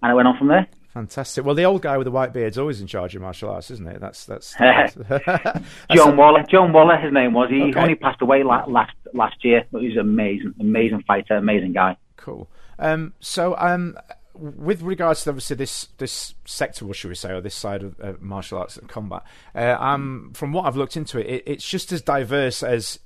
And 0.02 0.10
it 0.10 0.14
went 0.14 0.28
on 0.28 0.36
from 0.36 0.48
there. 0.48 0.66
Fantastic. 0.92 1.46
Well, 1.46 1.54
the 1.54 1.64
old 1.64 1.80
guy 1.80 1.96
with 1.96 2.04
the 2.04 2.10
white 2.10 2.34
beard's 2.34 2.58
always 2.58 2.82
in 2.82 2.86
charge 2.86 3.16
of 3.16 3.22
martial 3.22 3.48
arts, 3.48 3.70
isn't 3.70 3.86
it? 3.86 3.98
That's 3.98 4.26
that's. 4.26 4.54
that's, 4.58 5.64
John 5.90 6.18
Waller. 6.18 6.44
John 6.50 6.72
Waller, 6.72 6.98
his 6.98 7.12
name 7.12 7.32
was. 7.32 7.48
He 7.48 7.62
okay. 7.62 7.80
only 7.80 7.94
passed 7.94 8.20
away 8.20 8.42
last 8.42 8.68
last 9.14 9.36
year, 9.42 9.64
but 9.72 9.80
he's 9.80 9.94
an 9.94 10.00
amazing, 10.00 10.54
amazing 10.60 11.02
fighter, 11.06 11.36
amazing 11.36 11.72
guy. 11.72 11.96
Cool. 12.16 12.46
Um, 12.78 13.14
so, 13.20 13.56
um, 13.56 13.96
with 14.34 14.82
regards 14.82 15.24
to 15.24 15.30
obviously 15.30 15.56
this 15.56 15.88
this 15.96 16.34
sector, 16.44 16.92
should 16.92 17.08
we 17.08 17.14
say, 17.14 17.32
or 17.32 17.40
this 17.40 17.54
side 17.54 17.82
of 17.82 17.98
uh, 17.98 18.12
martial 18.20 18.58
arts 18.58 18.76
and 18.76 18.86
combat, 18.86 19.22
uh, 19.54 19.76
um, 19.80 20.32
from 20.34 20.52
what 20.52 20.66
I've 20.66 20.76
looked 20.76 20.98
into 20.98 21.18
it, 21.18 21.26
it, 21.26 21.42
it's 21.46 21.66
just 21.66 21.90
as 21.92 22.02
diverse 22.02 22.62
as 22.62 22.98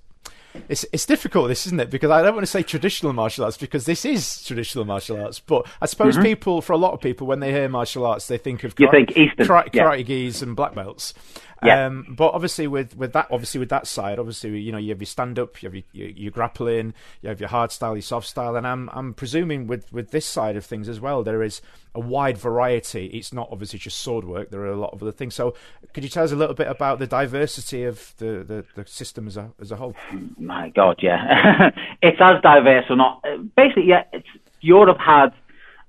it's 0.69 0.85
it's 0.93 1.07
difficult, 1.07 1.49
this 1.49 1.67
isn't 1.67 1.81
it? 1.81 1.91
Because 1.91 2.11
I 2.11 2.23
don't 2.23 2.35
want 2.35 2.45
to 2.45 2.51
say 2.51 2.63
traditional 2.63 3.13
martial 3.13 3.45
arts 3.45 3.57
because 3.57 3.87
this 3.87 4.05
is 4.05 4.43
traditional 4.45 4.85
martial 4.85 5.21
arts. 5.21 5.41
But 5.41 5.67
I 5.81 5.87
suppose 5.87 6.15
mm-hmm. 6.15 6.25
people, 6.25 6.61
for 6.63 6.73
a 6.73 6.77
lot 6.77 6.93
of 6.93 7.01
people, 7.01 7.27
when 7.27 7.41
they 7.41 7.53
hear 7.53 7.69
martial 7.69 8.07
arts, 8.07 8.29
they 8.29 8.39
think 8.39 8.65
of 8.65 8.75
you 8.79 8.89
karate, 8.89 8.93
think 8.93 9.17
Eastern, 9.17 9.47
karate, 9.47 9.75
yeah. 9.75 9.85
karate 9.85 10.43
and 10.43 10.57
black 10.57 10.75
belts. 10.75 11.15
Yeah. 11.63 11.87
Um, 11.87 12.15
but 12.17 12.35
obviously, 12.35 12.67
with, 12.67 12.97
with 12.97 13.13
that, 13.15 13.29
obviously 13.31 13.59
with 13.59 13.71
that 13.71 13.87
side, 13.87 14.19
obviously 14.19 14.59
you 14.61 14.73
know 14.73 14.79
you 14.79 14.91
have 14.91 15.01
your 15.01 15.07
stand 15.07 15.39
up, 15.39 15.63
you 15.63 15.69
have 15.69 15.75
your, 15.75 15.85
your, 15.93 16.09
your, 16.09 16.31
grappling, 16.31 16.93
you 17.23 17.29
have 17.29 17.41
your 17.41 17.49
hard 17.49 17.73
style, 17.73 17.97
your 17.97 18.03
soft 18.03 18.27
style, 18.27 18.57
and 18.57 18.67
I'm 18.67 18.91
I'm 18.93 19.15
presuming 19.15 19.67
with 19.67 19.91
with 19.93 20.11
this 20.11 20.27
side 20.27 20.57
of 20.57 20.67
things 20.67 20.89
as 20.89 21.01
well, 21.01 21.23
there 21.23 21.43
is 21.43 21.63
a 21.95 22.01
wide 22.01 22.37
variety. 22.37 23.07
It's 23.07 23.33
not 23.33 23.49
obviously 23.51 23.79
just 23.79 23.99
sword 24.01 24.25
work. 24.25 24.51
There 24.51 24.61
are 24.61 24.71
a 24.71 24.77
lot 24.77 24.93
of 24.93 25.03
other 25.03 25.13
things. 25.13 25.35
So, 25.35 25.55
could 25.95 26.05
you 26.05 26.11
tell 26.11 26.25
us 26.25 26.33
a 26.33 26.37
little 26.37 26.55
bit 26.55 26.69
about 26.69 26.99
the 26.99 27.07
diversity 27.07 27.85
of 27.85 28.15
the 28.19 28.45
the, 28.45 28.65
the 28.75 28.87
system 28.87 29.27
as 29.27 29.37
a 29.37 29.51
as 29.61 29.73
a 29.73 29.77
whole? 29.77 29.95
My 30.39 30.69
God, 30.71 31.01
yeah, 31.03 31.71
it's 32.03 32.21
as 32.21 32.43
diverse 32.43 32.85
or 32.91 32.97
not. 32.97 33.25
Basically, 33.57 33.87
yeah, 33.87 34.05
it's 34.13 34.29
Europe 34.61 34.99
had 34.99 35.33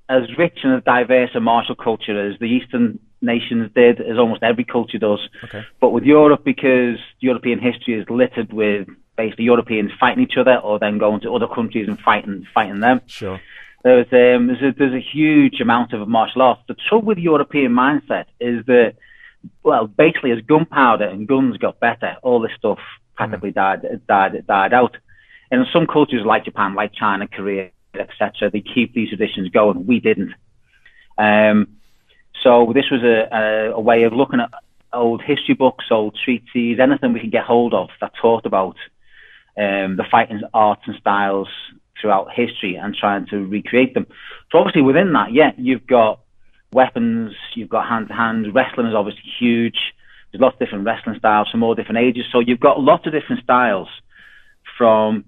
as 0.10 0.24
rich 0.38 0.60
and 0.64 0.76
as 0.76 0.84
diverse 0.84 1.32
a 1.36 1.42
martial 1.42 1.76
culture 1.76 2.32
as 2.32 2.40
the 2.40 2.46
Eastern 2.46 3.00
nations 3.22 3.72
did, 3.76 4.02
as 4.02 4.18
almost 4.18 4.44
every 4.44 4.64
culture 4.64 4.98
does. 4.98 5.20
Okay. 5.44 5.66
But 5.80 5.90
with 5.90 6.04
Europe, 6.04 6.44
because 6.44 6.98
European 7.20 7.60
history 7.60 8.00
is 8.00 8.10
littered 8.10 8.54
with 8.54 8.88
basically 9.16 9.46
Europeans 9.46 9.92
fighting 10.00 10.24
each 10.24 10.38
other 10.38 10.58
or 10.58 10.80
then 10.80 10.98
going 10.98 11.22
to 11.22 11.34
other 11.34 11.48
countries 11.48 11.88
and 11.88 12.00
fighting 12.00 12.48
fighting 12.54 12.80
them. 12.80 13.02
Sure. 13.08 13.40
There's 13.84 14.08
um, 14.14 14.48
there's 14.48 14.62
a, 14.62 14.72
there's 14.78 14.94
a 14.94 15.06
huge 15.14 15.60
amount 15.60 15.94
of 15.94 16.08
martial 16.08 16.42
arts. 16.42 16.62
The 16.68 16.76
trouble 16.76 17.08
with 17.08 17.18
European 17.18 17.72
mindset 17.72 18.26
is 18.40 18.66
that, 18.66 18.96
well, 19.64 19.88
basically 19.88 20.32
as 20.32 20.42
gunpowder 20.42 21.06
and 21.06 21.28
guns 21.28 21.58
got 21.58 21.80
better, 21.80 22.16
all 22.22 22.40
this 22.40 22.52
stuff 22.58 22.80
practically 23.16 23.52
mm. 23.52 23.56
died 23.56 24.02
died 24.08 24.46
died 24.48 24.74
out. 24.74 24.96
And 25.50 25.62
in 25.62 25.68
some 25.72 25.88
cultures 25.88 26.26
like 26.26 26.46
Japan, 26.46 26.76
like 26.76 26.94
China, 26.94 27.28
Korea, 27.28 27.72
etc., 27.94 28.52
they 28.52 28.62
keep 28.62 28.94
these 28.94 29.10
traditions 29.10 29.50
going. 29.50 29.86
We 29.86 30.00
didn't. 30.00 30.34
Um, 31.18 31.77
so 32.48 32.72
this 32.74 32.90
was 32.90 33.04
a, 33.04 33.28
a, 33.30 33.72
a 33.74 33.80
way 33.82 34.04
of 34.04 34.14
looking 34.14 34.40
at 34.40 34.50
old 34.94 35.22
history 35.22 35.54
books, 35.54 35.84
old 35.92 36.18
treatises, 36.24 36.80
anything 36.80 37.12
we 37.12 37.20
could 37.20 37.32
get 37.32 37.44
hold 37.44 37.74
of 37.74 37.90
that 38.00 38.14
talked 38.22 38.46
about 38.46 38.78
um, 39.58 39.98
the 39.98 40.06
fighting 40.10 40.40
arts 40.54 40.84
and 40.86 40.96
styles 40.96 41.50
throughout 42.00 42.32
history 42.34 42.76
and 42.76 42.96
trying 42.96 43.26
to 43.28 43.46
recreate 43.46 43.94
them. 43.94 44.08
So 44.50 44.60
obviously 44.60 44.82
within 44.82 45.12
that, 45.12 45.34
yeah, 45.34 45.52
you've 45.58 45.86
got 45.86 46.22
weapons, 46.72 47.36
you've 47.54 47.68
got 47.68 47.90
hand 47.90 48.08
to 48.08 48.14
hand. 48.14 48.56
Wrestling 48.56 48.88
is 48.88 48.96
obviously 48.96 49.30
huge. 49.38 49.94
There's 50.32 50.40
lots 50.40 50.54
of 50.54 50.60
different 50.60 50.86
wrestling 50.86 51.20
styles 51.20 51.50
from 51.52 51.64
all 51.64 51.76
different 51.76 51.98
ages. 51.98 52.28
So 52.32 52.40
you've 52.40 52.62
got 52.62 52.80
lots 52.80 53.06
of 53.06 53.12
different 53.12 53.44
styles 53.44 53.90
from 54.78 55.26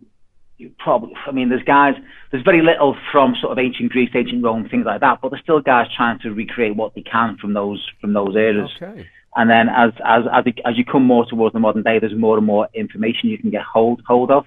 probably, 0.78 1.14
I 1.26 1.32
mean, 1.32 1.50
there's 1.50 1.64
guys, 1.64 1.96
there's 2.32 2.44
very 2.44 2.62
little 2.62 2.96
from 3.12 3.36
sort 3.40 3.52
of 3.52 3.60
ancient 3.60 3.92
Greece, 3.92 4.10
ancient 4.14 4.44
Rome, 4.44 4.68
things 4.70 4.86
like 4.86 5.02
that, 5.02 5.20
but 5.22 5.30
there's 5.30 5.42
still 5.44 5.62
guys 5.62 5.88
trying 5.96 6.20
to 6.20 6.32
recreate 6.32 6.76
what 6.76 6.94
they 6.96 7.02
can 7.02 7.38
from 7.38 7.54
those, 7.54 7.86
from 8.02 8.14
those 8.14 8.36
eras. 8.36 8.70
Okay. 8.82 9.08
And 9.36 9.50
then 9.50 9.70
as, 9.70 9.92
as, 10.06 10.24
as, 10.32 10.44
it, 10.48 10.60
as 10.66 10.78
you 10.78 10.84
come 10.84 11.04
more 11.04 11.26
towards 11.26 11.54
the 11.54 11.60
modern 11.60 11.84
day, 11.84 12.00
there's 12.00 12.16
more 12.16 12.38
and 12.38 12.46
more 12.46 12.68
information 12.74 13.30
you 13.30 13.38
can 13.38 13.52
get 13.52 13.62
hold, 13.62 14.02
hold 14.06 14.32
of. 14.32 14.46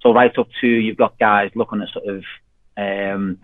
So 0.00 0.12
right 0.12 0.36
up 0.38 0.48
to, 0.60 0.66
you've 0.66 0.96
got 0.96 1.18
guys 1.18 1.50
looking 1.54 1.82
at 1.82 1.88
sort 1.88 2.06
of, 2.06 2.24
um, 2.76 3.38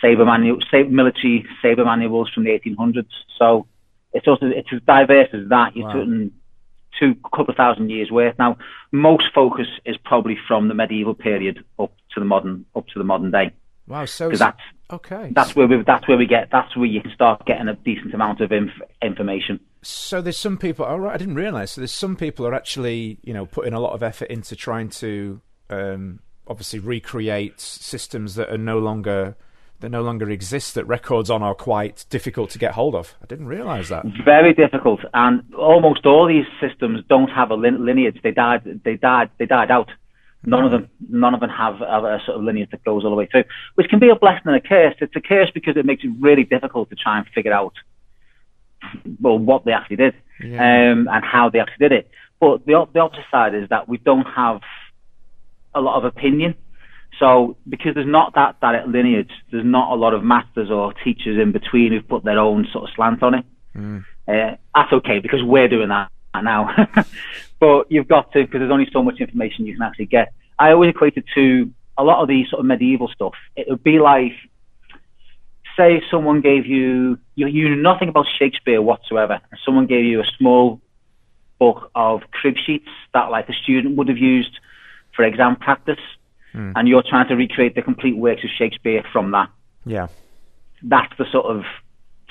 saber 0.00 0.24
manual, 0.24 0.58
saber, 0.70 0.88
military 0.88 1.44
saber 1.60 1.84
manuals 1.84 2.30
from 2.32 2.44
the 2.44 2.50
1800s. 2.50 3.06
So 3.38 3.66
it's 4.12 4.26
also, 4.26 4.46
it's 4.46 4.68
as 4.72 4.80
diverse 4.86 5.28
as 5.32 5.48
that. 5.50 5.76
You're 5.76 5.88
wow 5.88 6.30
two 6.98 7.14
couple 7.24 7.50
of 7.50 7.56
thousand 7.56 7.90
years 7.90 8.10
worth. 8.10 8.38
Now, 8.38 8.56
most 8.92 9.24
focus 9.34 9.66
is 9.84 9.96
probably 10.04 10.36
from 10.46 10.68
the 10.68 10.74
medieval 10.74 11.14
period 11.14 11.64
up 11.78 11.92
to 12.14 12.20
the 12.20 12.26
modern 12.26 12.64
up 12.74 12.86
to 12.88 12.98
the 12.98 13.04
modern 13.04 13.30
day. 13.30 13.52
Wow, 13.86 14.04
so 14.04 14.28
that's 14.30 14.60
okay. 14.90 15.30
That's 15.32 15.56
where 15.56 15.66
we 15.66 15.82
that's 15.82 16.06
where 16.06 16.18
we 16.18 16.26
get 16.26 16.48
that's 16.52 16.76
where 16.76 16.86
you 16.86 17.00
start 17.14 17.46
getting 17.46 17.68
a 17.68 17.74
decent 17.74 18.12
amount 18.12 18.40
of 18.40 18.52
inf- 18.52 18.82
information. 19.02 19.60
So 19.82 20.20
there's 20.20 20.36
some 20.36 20.58
people. 20.58 20.84
Oh, 20.86 20.98
right, 20.98 21.14
I 21.14 21.16
didn't 21.16 21.36
realise. 21.36 21.72
So 21.72 21.80
there's 21.80 21.92
some 21.92 22.14
people 22.14 22.46
are 22.46 22.54
actually 22.54 23.18
you 23.22 23.32
know 23.32 23.46
putting 23.46 23.72
a 23.72 23.80
lot 23.80 23.94
of 23.94 24.02
effort 24.02 24.28
into 24.28 24.54
trying 24.56 24.90
to 24.90 25.40
um, 25.70 26.20
obviously 26.46 26.80
recreate 26.80 27.60
systems 27.60 28.34
that 28.34 28.50
are 28.50 28.58
no 28.58 28.78
longer 28.78 29.36
that 29.80 29.90
no 29.90 30.02
longer 30.02 30.28
exist 30.30 30.74
that 30.74 30.84
records 30.86 31.30
on 31.30 31.42
are 31.42 31.54
quite 31.54 32.04
difficult 32.10 32.50
to 32.50 32.58
get 32.58 32.72
hold 32.72 32.94
of. 32.94 33.14
I 33.22 33.26
didn't 33.26 33.46
realise 33.46 33.88
that. 33.88 34.04
Very 34.24 34.52
difficult, 34.52 35.00
and 35.14 35.42
almost 35.54 36.06
all 36.06 36.26
these 36.26 36.46
systems 36.60 37.04
don't 37.08 37.28
have 37.28 37.50
a 37.50 37.54
lineage. 37.54 38.20
They 38.22 38.32
died. 38.32 38.80
They 38.84 38.96
died. 38.96 39.30
They 39.38 39.46
died 39.46 39.70
out. 39.70 39.90
None 40.44 40.64
of 40.64 40.70
them, 40.70 40.88
none 41.08 41.34
of 41.34 41.40
them 41.40 41.50
have 41.50 41.80
a, 41.82 42.20
sort 42.24 42.38
of 42.38 42.44
lineage 42.44 42.70
that 42.70 42.84
goes 42.84 43.04
all 43.04 43.10
the 43.10 43.16
way 43.16 43.26
through, 43.26 43.44
which 43.74 43.88
can 43.88 43.98
be 43.98 44.08
a 44.08 44.14
blessing 44.14 44.42
and 44.46 44.54
a 44.54 44.60
curse. 44.60 44.94
It's 45.00 45.16
a 45.16 45.20
curse 45.20 45.50
because 45.52 45.76
it 45.76 45.84
makes 45.84 46.04
it 46.04 46.12
really 46.20 46.44
difficult 46.44 46.90
to 46.90 46.96
try 46.96 47.18
and 47.18 47.26
figure 47.34 47.52
out, 47.52 47.74
well, 49.20 49.36
what 49.36 49.64
they 49.64 49.72
actually 49.72 49.96
did 49.96 50.14
yeah. 50.40 50.92
um, 50.92 51.08
and 51.08 51.24
how 51.24 51.50
they 51.50 51.58
actually 51.58 51.88
did 51.88 51.92
it. 51.92 52.10
But 52.40 52.64
the, 52.66 52.86
the 52.92 53.00
opposite 53.00 53.24
side 53.32 53.54
is 53.54 53.68
that 53.70 53.88
we 53.88 53.98
don't 53.98 54.26
have 54.26 54.60
a 55.74 55.80
lot 55.80 55.98
of 55.98 56.04
opinion 56.04 56.54
so 57.18 57.56
because 57.68 57.94
there's 57.94 58.06
not 58.06 58.34
that 58.34 58.60
direct 58.60 58.88
lineage, 58.88 59.30
there's 59.50 59.64
not 59.64 59.92
a 59.92 59.94
lot 59.94 60.14
of 60.14 60.22
masters 60.22 60.70
or 60.70 60.92
teachers 60.92 61.38
in 61.40 61.52
between 61.52 61.92
who've 61.92 62.06
put 62.06 62.24
their 62.24 62.38
own 62.38 62.66
sort 62.72 62.88
of 62.88 62.94
slant 62.94 63.22
on 63.22 63.34
it. 63.34 63.44
Mm. 63.76 64.04
Uh, 64.26 64.56
that's 64.74 64.92
okay 64.92 65.18
because 65.18 65.42
we're 65.42 65.68
doing 65.68 65.88
that 65.88 66.10
now. 66.42 66.74
but 67.60 67.90
you've 67.90 68.08
got 68.08 68.32
to 68.32 68.44
because 68.44 68.60
there's 68.60 68.70
only 68.70 68.88
so 68.92 69.02
much 69.02 69.20
information 69.20 69.66
you 69.66 69.74
can 69.74 69.82
actually 69.82 70.06
get. 70.06 70.32
I 70.58 70.72
always 70.72 70.90
equate 70.90 71.16
it 71.16 71.24
to 71.34 71.72
a 71.96 72.04
lot 72.04 72.22
of 72.22 72.28
the 72.28 72.44
sort 72.48 72.60
of 72.60 72.66
medieval 72.66 73.08
stuff. 73.08 73.34
It 73.56 73.66
would 73.68 73.82
be 73.82 73.98
like, 73.98 74.32
say, 75.76 76.02
someone 76.10 76.40
gave 76.40 76.66
you 76.66 77.18
you, 77.34 77.46
you 77.46 77.68
knew 77.70 77.82
nothing 77.82 78.08
about 78.08 78.26
Shakespeare 78.38 78.80
whatsoever, 78.80 79.40
and 79.50 79.60
someone 79.64 79.86
gave 79.86 80.04
you 80.04 80.20
a 80.20 80.26
small 80.38 80.80
book 81.58 81.90
of 81.94 82.22
crib 82.30 82.56
sheets 82.56 82.88
that 83.12 83.30
like 83.30 83.48
a 83.48 83.52
student 83.52 83.96
would 83.96 84.08
have 84.08 84.18
used 84.18 84.60
for 85.16 85.24
exam 85.24 85.56
practice 85.56 85.98
mm. 86.54 86.72
and 86.76 86.88
you're 86.88 87.02
trying 87.02 87.28
to 87.28 87.34
recreate 87.34 87.74
the 87.74 87.82
complete 87.82 88.16
works 88.16 88.42
of 88.44 88.50
Shakespeare 88.56 89.02
from 89.12 89.30
that. 89.32 89.50
Yeah. 89.84 90.08
That's 90.82 91.12
the 91.18 91.26
sort 91.32 91.46
of 91.46 91.64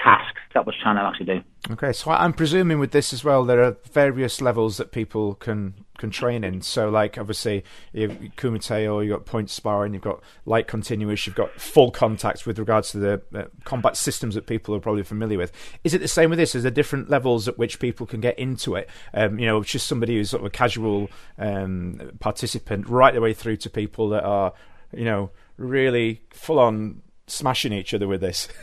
task 0.07 0.35
that 0.53 0.65
was 0.65 0.75
trying 0.81 0.95
to 0.95 1.01
actually 1.01 1.25
do. 1.25 1.43
Okay, 1.71 1.91
so 1.91 2.11
I'm 2.11 2.33
presuming 2.33 2.79
with 2.79 2.91
this 2.91 3.11
as 3.11 3.23
well, 3.23 3.43
there 3.43 3.61
are 3.61 3.75
various 3.91 4.39
levels 4.39 4.77
that 4.77 4.91
people 4.91 5.35
can 5.35 5.73
can 5.97 6.11
train 6.11 6.43
in. 6.43 6.61
So, 6.61 6.89
like 6.89 7.17
obviously, 7.17 7.63
you've 7.91 8.11
kumite 8.37 8.93
or 8.93 9.03
you've 9.03 9.17
got 9.17 9.25
point 9.25 9.49
sparring, 9.49 9.93
you've 9.93 10.03
got 10.03 10.21
light 10.45 10.67
continuous, 10.67 11.25
you've 11.25 11.35
got 11.35 11.51
full 11.59 11.91
contact 11.91 12.45
with 12.45 12.59
regards 12.59 12.91
to 12.91 12.99
the 12.99 13.21
uh, 13.35 13.45
combat 13.65 13.97
systems 13.97 14.35
that 14.35 14.45
people 14.45 14.75
are 14.75 14.79
probably 14.79 15.03
familiar 15.03 15.37
with. 15.37 15.51
Is 15.83 15.93
it 15.93 15.99
the 15.99 16.07
same 16.07 16.29
with 16.29 16.39
this? 16.39 16.55
Is 16.55 16.63
there 16.63 16.71
different 16.71 17.09
levels 17.09 17.47
at 17.47 17.57
which 17.57 17.79
people 17.79 18.05
can 18.05 18.21
get 18.21 18.37
into 18.39 18.75
it? 18.75 18.89
Um, 19.13 19.39
you 19.39 19.47
know, 19.47 19.63
just 19.63 19.87
somebody 19.87 20.15
who's 20.15 20.29
sort 20.29 20.41
of 20.41 20.45
a 20.45 20.51
casual 20.51 21.09
um, 21.37 22.11
participant, 22.19 22.87
right 22.87 23.13
the 23.13 23.21
way 23.21 23.33
through 23.33 23.57
to 23.57 23.69
people 23.69 24.09
that 24.09 24.23
are, 24.23 24.53
you 24.93 25.05
know, 25.05 25.31
really 25.57 26.21
full 26.29 26.59
on 26.59 27.01
smashing 27.25 27.73
each 27.73 27.93
other 27.93 28.07
with 28.07 28.21
this. 28.21 28.47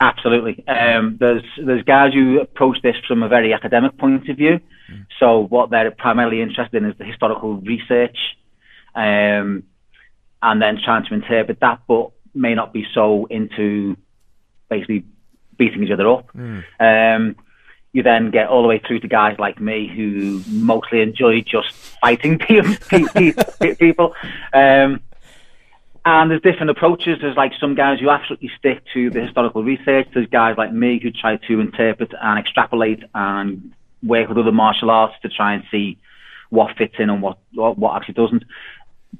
Absolutely. 0.00 0.66
Um, 0.66 1.16
there's 1.18 1.44
there's 1.56 1.82
guys 1.84 2.12
who 2.12 2.40
approach 2.40 2.82
this 2.82 2.96
from 3.06 3.22
a 3.22 3.28
very 3.28 3.52
academic 3.52 3.96
point 3.96 4.28
of 4.28 4.36
view. 4.36 4.60
Mm. 4.90 5.06
So 5.18 5.40
what 5.40 5.70
they're 5.70 5.90
primarily 5.90 6.42
interested 6.42 6.82
in 6.82 6.90
is 6.90 6.98
the 6.98 7.04
historical 7.04 7.54
research, 7.56 8.36
um, 8.94 9.62
and 10.42 10.60
then 10.60 10.78
trying 10.82 11.04
to 11.06 11.14
interpret 11.14 11.60
that, 11.60 11.80
but 11.86 12.10
may 12.34 12.54
not 12.54 12.72
be 12.72 12.86
so 12.92 13.26
into 13.26 13.96
basically 14.68 15.04
beating 15.56 15.84
each 15.84 15.92
other 15.92 16.08
up. 16.08 16.28
Mm. 16.34 16.64
Um, 16.80 17.36
you 17.92 18.02
then 18.02 18.30
get 18.32 18.48
all 18.48 18.62
the 18.62 18.68
way 18.68 18.80
through 18.80 18.98
to 19.00 19.08
guys 19.08 19.38
like 19.38 19.60
me 19.60 19.86
who 19.86 20.42
mostly 20.48 21.00
enjoy 21.00 21.40
just 21.42 21.70
fighting 21.72 22.38
people. 23.78 24.14
Um, 24.52 25.00
and 26.04 26.30
there's 26.30 26.42
different 26.42 26.70
approaches. 26.70 27.18
There's 27.20 27.36
like 27.36 27.52
some 27.58 27.74
guys 27.74 27.98
who 28.00 28.10
absolutely 28.10 28.50
stick 28.58 28.82
to 28.92 29.10
the 29.10 29.22
historical 29.22 29.64
research. 29.64 30.08
There's 30.12 30.26
guys 30.26 30.56
like 30.58 30.72
me 30.72 31.00
who 31.02 31.10
try 31.10 31.36
to 31.36 31.60
interpret 31.60 32.12
and 32.20 32.38
extrapolate 32.38 33.02
and 33.14 33.72
work 34.02 34.28
with 34.28 34.36
other 34.36 34.52
martial 34.52 34.90
arts 34.90 35.14
to 35.22 35.28
try 35.28 35.54
and 35.54 35.64
see 35.70 35.98
what 36.50 36.76
fits 36.76 36.94
in 36.98 37.08
and 37.08 37.22
what 37.22 37.38
what, 37.52 37.78
what 37.78 37.96
actually 37.96 38.14
doesn't. 38.14 38.44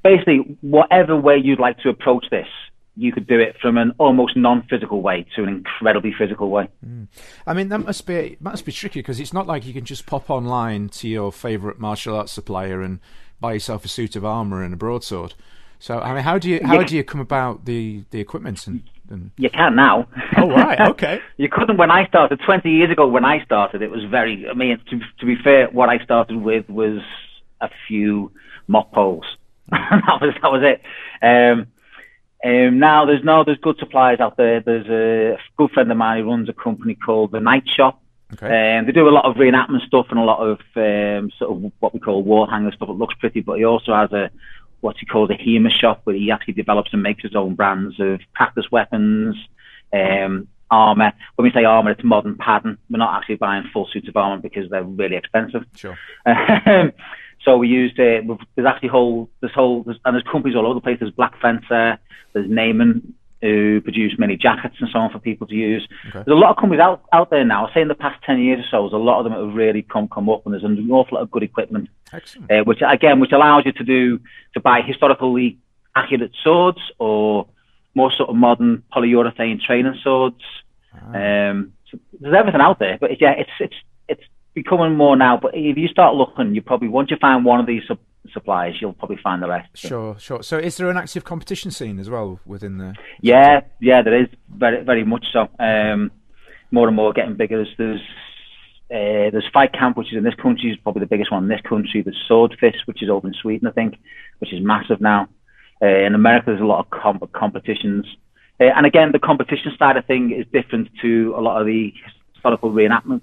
Basically, 0.02 0.38
whatever 0.60 1.16
way 1.16 1.38
you'd 1.38 1.60
like 1.60 1.78
to 1.78 1.88
approach 1.88 2.26
this, 2.30 2.48
you 2.96 3.12
could 3.12 3.26
do 3.26 3.40
it 3.40 3.56
from 3.60 3.78
an 3.78 3.92
almost 3.98 4.36
non-physical 4.36 5.00
way 5.00 5.26
to 5.36 5.42
an 5.42 5.48
incredibly 5.48 6.12
physical 6.12 6.50
way. 6.50 6.68
Mm. 6.86 7.08
I 7.46 7.54
mean, 7.54 7.68
that 7.70 7.78
must 7.78 8.06
be 8.06 8.36
must 8.40 8.66
be 8.66 8.72
tricky 8.72 9.00
because 9.00 9.20
it's 9.20 9.32
not 9.32 9.46
like 9.46 9.64
you 9.64 9.72
can 9.72 9.84
just 9.84 10.04
pop 10.04 10.28
online 10.28 10.90
to 10.90 11.08
your 11.08 11.32
favourite 11.32 11.78
martial 11.78 12.14
arts 12.14 12.32
supplier 12.32 12.82
and 12.82 13.00
buy 13.40 13.54
yourself 13.54 13.84
a 13.84 13.88
suit 13.88 14.16
of 14.16 14.24
armour 14.24 14.62
and 14.62 14.74
a 14.74 14.76
broadsword. 14.76 15.34
So, 15.84 16.00
I 16.00 16.14
mean, 16.14 16.22
how 16.22 16.38
do 16.38 16.48
you 16.48 16.60
how 16.64 16.82
do 16.82 16.96
you 16.96 17.04
come 17.04 17.20
about 17.20 17.66
the 17.66 18.04
the 18.10 18.18
equipment 18.18 18.66
and, 18.66 18.82
and... 19.10 19.32
You 19.36 19.50
can 19.50 19.76
now. 19.76 20.08
Oh 20.38 20.48
right, 20.48 20.80
okay. 20.92 21.20
you 21.36 21.50
couldn't 21.50 21.76
when 21.76 21.90
I 21.90 22.06
started. 22.06 22.40
Twenty 22.46 22.70
years 22.70 22.90
ago, 22.90 23.06
when 23.06 23.26
I 23.26 23.44
started, 23.44 23.82
it 23.82 23.90
was 23.90 24.02
very. 24.04 24.48
I 24.48 24.54
mean, 24.54 24.80
to, 24.88 25.00
to 25.18 25.26
be 25.26 25.36
fair, 25.44 25.66
what 25.66 25.90
I 25.90 26.02
started 26.02 26.36
with 26.36 26.70
was 26.70 27.02
a 27.60 27.68
few 27.86 28.32
mock 28.66 28.92
poles. 28.92 29.26
that 29.70 30.20
was 30.22 30.34
that 30.40 30.50
was 30.50 30.62
it. 30.62 30.80
Um, 31.22 31.66
um, 32.42 32.78
now 32.78 33.04
there's 33.04 33.22
no 33.22 33.44
there's 33.44 33.58
good 33.58 33.76
suppliers 33.78 34.20
out 34.20 34.38
there. 34.38 34.62
There's 34.62 34.88
a 34.88 35.38
good 35.58 35.70
friend 35.72 35.92
of 35.92 35.98
mine 35.98 36.22
who 36.22 36.30
runs 36.30 36.48
a 36.48 36.54
company 36.54 36.94
called 36.94 37.32
the 37.32 37.40
Knight 37.40 37.68
Shop. 37.68 38.00
Okay. 38.32 38.78
Um, 38.78 38.86
they 38.86 38.92
do 38.92 39.06
a 39.06 39.10
lot 39.10 39.26
of 39.26 39.36
reenactment 39.36 39.86
stuff 39.86 40.06
and 40.08 40.18
a 40.18 40.24
lot 40.24 40.40
of 40.40 40.60
um, 40.76 41.30
sort 41.38 41.50
of 41.50 41.72
what 41.80 41.92
we 41.92 42.00
call 42.00 42.22
wall 42.22 42.46
hanger 42.46 42.72
stuff. 42.72 42.88
It 42.88 42.92
looks 42.92 43.16
pretty, 43.20 43.42
but 43.42 43.58
he 43.58 43.66
also 43.66 43.94
has 43.94 44.10
a 44.12 44.30
what 44.84 44.96
he 45.00 45.06
calls 45.06 45.30
a 45.30 45.34
HEMA 45.34 45.70
shop 45.70 46.02
where 46.04 46.14
he 46.14 46.30
actually 46.30 46.52
develops 46.52 46.92
and 46.92 47.02
makes 47.02 47.22
his 47.22 47.34
own 47.34 47.54
brands 47.54 47.98
of 47.98 48.20
practice 48.34 48.66
weapons, 48.70 49.34
um, 49.94 50.46
armor. 50.70 51.10
When 51.36 51.44
we 51.44 51.52
say 51.52 51.64
armor, 51.64 51.92
it's 51.92 52.04
modern 52.04 52.36
pattern. 52.36 52.76
We're 52.90 52.98
not 52.98 53.16
actually 53.16 53.36
buying 53.36 53.64
full 53.72 53.88
suits 53.90 54.08
of 54.08 54.16
armor 54.16 54.42
because 54.42 54.68
they're 54.68 54.84
really 54.84 55.16
expensive. 55.16 55.64
Sure. 55.74 55.98
Um, 56.26 56.92
so 57.44 57.56
we 57.56 57.68
used 57.68 57.98
it. 57.98 58.28
Uh, 58.28 58.36
there's 58.56 58.68
actually 58.68 58.90
whole 58.90 59.30
this 59.40 59.52
whole 59.52 59.84
there's, 59.84 59.98
and 60.04 60.14
there's 60.14 60.30
companies 60.30 60.54
all 60.54 60.66
over 60.66 60.74
the 60.74 60.82
place. 60.82 60.98
There's 61.00 61.12
Black 61.12 61.40
Fencer. 61.40 61.98
There's 62.34 62.50
Neyman 62.50 63.14
who 63.44 63.82
produce 63.82 64.14
many 64.18 64.36
jackets 64.38 64.76
and 64.80 64.88
so 64.90 64.98
on 64.98 65.10
for 65.10 65.18
people 65.18 65.46
to 65.46 65.54
use. 65.54 65.86
Okay. 66.08 66.22
There's 66.24 66.36
a 66.36 66.40
lot 66.40 66.52
of 66.52 66.56
companies 66.56 66.80
out 66.80 67.02
out 67.12 67.28
there 67.28 67.44
now. 67.44 67.66
I 67.66 67.74
say 67.74 67.82
in 67.82 67.88
the 67.88 67.94
past 67.94 68.22
ten 68.24 68.38
years 68.38 68.60
or 68.60 68.68
so, 68.70 68.82
there's 68.84 69.00
a 69.02 69.04
lot 69.04 69.18
of 69.18 69.24
them 69.24 69.34
that 69.34 69.44
have 69.44 69.54
really 69.54 69.82
come 69.82 70.08
come 70.08 70.30
up, 70.30 70.46
and 70.46 70.54
there's 70.54 70.64
an 70.64 70.90
awful 70.90 71.16
lot 71.16 71.22
of 71.22 71.30
good 71.30 71.42
equipment. 71.42 71.90
Uh, 72.48 72.64
which 72.64 72.80
again, 72.86 73.20
which 73.20 73.32
allows 73.32 73.66
you 73.66 73.72
to 73.72 73.84
do 73.84 74.18
to 74.54 74.60
buy 74.60 74.80
historically 74.80 75.58
accurate 75.94 76.32
swords 76.42 76.80
or 76.98 77.46
more 77.94 78.10
sort 78.12 78.30
of 78.30 78.36
modern 78.36 78.82
polyurethane 78.94 79.60
training 79.60 79.98
swords. 80.02 80.42
Ah. 80.94 81.50
Um, 81.50 81.74
so 81.90 81.98
there's 82.20 82.34
everything 82.34 82.62
out 82.62 82.78
there, 82.78 82.96
but 82.98 83.20
yeah, 83.20 83.32
it's 83.32 83.50
it's 83.60 83.76
it's 84.08 84.22
becoming 84.54 84.96
more 84.96 85.16
now. 85.16 85.36
But 85.36 85.54
if 85.54 85.76
you 85.76 85.88
start 85.88 86.14
looking, 86.14 86.54
you 86.54 86.62
probably 86.62 86.88
once 86.88 87.10
you 87.10 87.18
find 87.20 87.44
one 87.44 87.60
of 87.60 87.66
these 87.66 87.82
suppliers, 88.32 88.76
you'll 88.80 88.92
probably 88.92 89.18
find 89.22 89.42
the 89.42 89.48
rest. 89.48 89.68
Sure, 89.74 90.18
sure. 90.18 90.42
So, 90.42 90.58
is 90.58 90.76
there 90.76 90.90
an 90.90 90.96
active 90.96 91.24
competition 91.24 91.70
scene 91.70 91.98
as 91.98 92.08
well 92.08 92.40
within 92.46 92.78
the? 92.78 92.94
Yeah, 93.20 93.60
yeah, 93.80 94.02
there 94.02 94.20
is 94.20 94.28
very, 94.48 94.82
very 94.84 95.04
much 95.04 95.26
so. 95.32 95.48
Um, 95.58 96.10
more 96.70 96.88
and 96.88 96.96
more 96.96 97.12
getting 97.12 97.36
bigger. 97.36 97.64
There's 97.76 98.00
uh, 98.90 99.30
there's 99.30 99.48
Fight 99.52 99.72
Camp, 99.72 99.96
which 99.96 100.12
is 100.12 100.18
in 100.18 100.24
this 100.24 100.34
country, 100.34 100.70
is 100.70 100.78
probably 100.82 101.00
the 101.00 101.06
biggest 101.06 101.32
one 101.32 101.44
in 101.44 101.48
this 101.48 101.60
country. 101.62 102.02
There's 102.02 102.22
Swordfish, 102.26 102.76
which 102.86 103.02
is 103.02 103.10
over 103.10 103.26
in 103.26 103.34
Sweden, 103.34 103.68
I 103.68 103.72
think, 103.72 103.96
which 104.38 104.52
is 104.52 104.62
massive 104.62 105.00
now. 105.00 105.28
Uh, 105.82 105.86
in 105.86 106.14
America, 106.14 106.46
there's 106.46 106.60
a 106.60 106.64
lot 106.64 106.80
of 106.80 106.90
comp- 106.90 107.32
competitions. 107.32 108.06
Uh, 108.60 108.64
and 108.76 108.86
again, 108.86 109.10
the 109.12 109.18
competition 109.18 109.72
side 109.78 109.96
of 109.96 110.04
thing 110.06 110.30
is 110.30 110.46
different 110.52 110.88
to 111.02 111.34
a 111.36 111.40
lot 111.40 111.60
of 111.60 111.66
the 111.66 111.92
historical 112.34 112.70
reenactment 112.70 113.20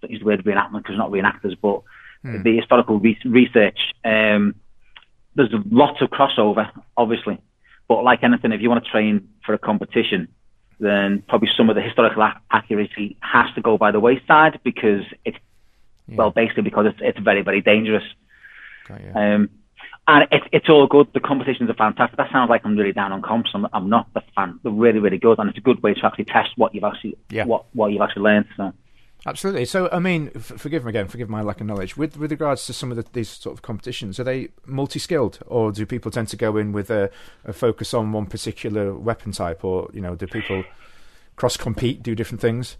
don't 0.00 0.10
use 0.10 0.20
the 0.20 0.26
word 0.26 0.44
reenactment 0.44 0.82
because 0.82 0.96
not 0.96 1.10
reenactors, 1.10 1.56
but 1.60 1.82
hmm. 2.22 2.42
the 2.42 2.56
historical 2.56 2.98
re- 2.98 3.18
research. 3.24 3.78
Um, 4.04 4.54
there's 5.34 5.50
lots 5.70 6.00
of 6.02 6.10
crossover, 6.10 6.70
obviously, 6.96 7.40
but 7.86 8.02
like 8.02 8.22
anything, 8.22 8.52
if 8.52 8.60
you 8.60 8.68
want 8.68 8.84
to 8.84 8.90
train 8.90 9.28
for 9.44 9.54
a 9.54 9.58
competition, 9.58 10.28
then 10.80 11.22
probably 11.28 11.48
some 11.56 11.70
of 11.70 11.76
the 11.76 11.82
historical 11.82 12.28
accuracy 12.50 13.16
has 13.20 13.52
to 13.54 13.60
go 13.60 13.78
by 13.78 13.90
the 13.90 14.00
wayside 14.00 14.60
because 14.62 15.02
it's 15.24 15.38
yeah. 16.06 16.16
well, 16.16 16.30
basically 16.30 16.62
because 16.62 16.86
it's 16.86 16.98
it's 17.00 17.18
very 17.18 17.42
very 17.42 17.60
dangerous. 17.60 18.04
Um, 19.14 19.50
and 20.06 20.26
it's 20.32 20.46
it's 20.52 20.68
all 20.68 20.86
good. 20.86 21.08
The 21.12 21.20
competitions 21.20 21.68
are 21.68 21.74
fantastic. 21.74 22.16
That 22.16 22.32
sounds 22.32 22.48
like 22.48 22.62
I'm 22.64 22.76
really 22.76 22.92
down 22.92 23.12
on 23.12 23.22
comps. 23.22 23.50
I'm, 23.54 23.66
I'm 23.72 23.88
not 23.88 24.12
the 24.14 24.22
fan. 24.34 24.58
They're 24.62 24.72
really 24.72 25.00
really 25.00 25.18
good, 25.18 25.38
and 25.38 25.48
it's 25.50 25.58
a 25.58 25.62
good 25.62 25.82
way 25.82 25.94
to 25.94 26.06
actually 26.06 26.24
test 26.24 26.50
what 26.56 26.74
you've 26.74 26.84
actually 26.84 27.18
yeah. 27.30 27.44
what 27.44 27.66
what 27.74 27.92
you've 27.92 28.02
actually 28.02 28.22
learned. 28.22 28.46
So. 28.56 28.72
Absolutely. 29.26 29.64
So, 29.64 29.88
I 29.90 29.98
mean, 29.98 30.30
forgive 30.30 30.84
me 30.84 30.90
again, 30.90 31.08
forgive 31.08 31.28
my 31.28 31.42
lack 31.42 31.60
of 31.60 31.66
knowledge. 31.66 31.96
With 31.96 32.16
with 32.16 32.30
regards 32.30 32.66
to 32.66 32.72
some 32.72 32.90
of 32.90 32.96
the, 32.96 33.04
these 33.12 33.28
sort 33.28 33.54
of 33.54 33.62
competitions, 33.62 34.20
are 34.20 34.24
they 34.24 34.48
multi-skilled, 34.64 35.40
or 35.46 35.72
do 35.72 35.84
people 35.86 36.10
tend 36.10 36.28
to 36.28 36.36
go 36.36 36.56
in 36.56 36.72
with 36.72 36.90
a, 36.90 37.10
a 37.44 37.52
focus 37.52 37.92
on 37.92 38.12
one 38.12 38.26
particular 38.26 38.94
weapon 38.94 39.32
type, 39.32 39.64
or 39.64 39.90
you 39.92 40.00
know, 40.00 40.14
do 40.14 40.26
people 40.26 40.64
cross 41.36 41.56
compete, 41.56 42.02
do 42.02 42.14
different 42.14 42.40
things? 42.40 42.76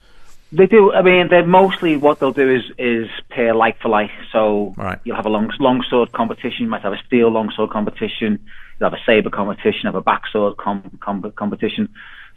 They 0.50 0.66
do. 0.66 0.92
I 0.92 1.02
mean, 1.02 1.28
they're 1.28 1.46
mostly 1.46 1.96
what 1.96 2.20
they'll 2.20 2.32
do 2.32 2.50
is 2.50 2.62
is 2.78 3.08
pair 3.28 3.54
like 3.54 3.78
for 3.80 3.88
like. 3.88 4.10
So 4.32 4.74
right. 4.78 4.98
you'll 5.04 5.16
have 5.16 5.26
a 5.26 5.30
long 5.30 5.50
long 5.58 5.84
sword 5.90 6.12
competition. 6.12 6.64
You 6.64 6.68
might 6.68 6.82
have 6.82 6.94
a 6.94 7.02
steel 7.06 7.28
long 7.28 7.50
sword 7.54 7.70
competition. 7.70 8.38
You'll 8.78 8.90
have 8.90 8.98
a 8.98 9.04
saber 9.04 9.28
competition. 9.28 9.82
Have 9.84 9.96
a 9.96 10.02
backsword 10.02 10.56
com- 10.56 10.98
com- 11.00 11.32
competition. 11.36 11.88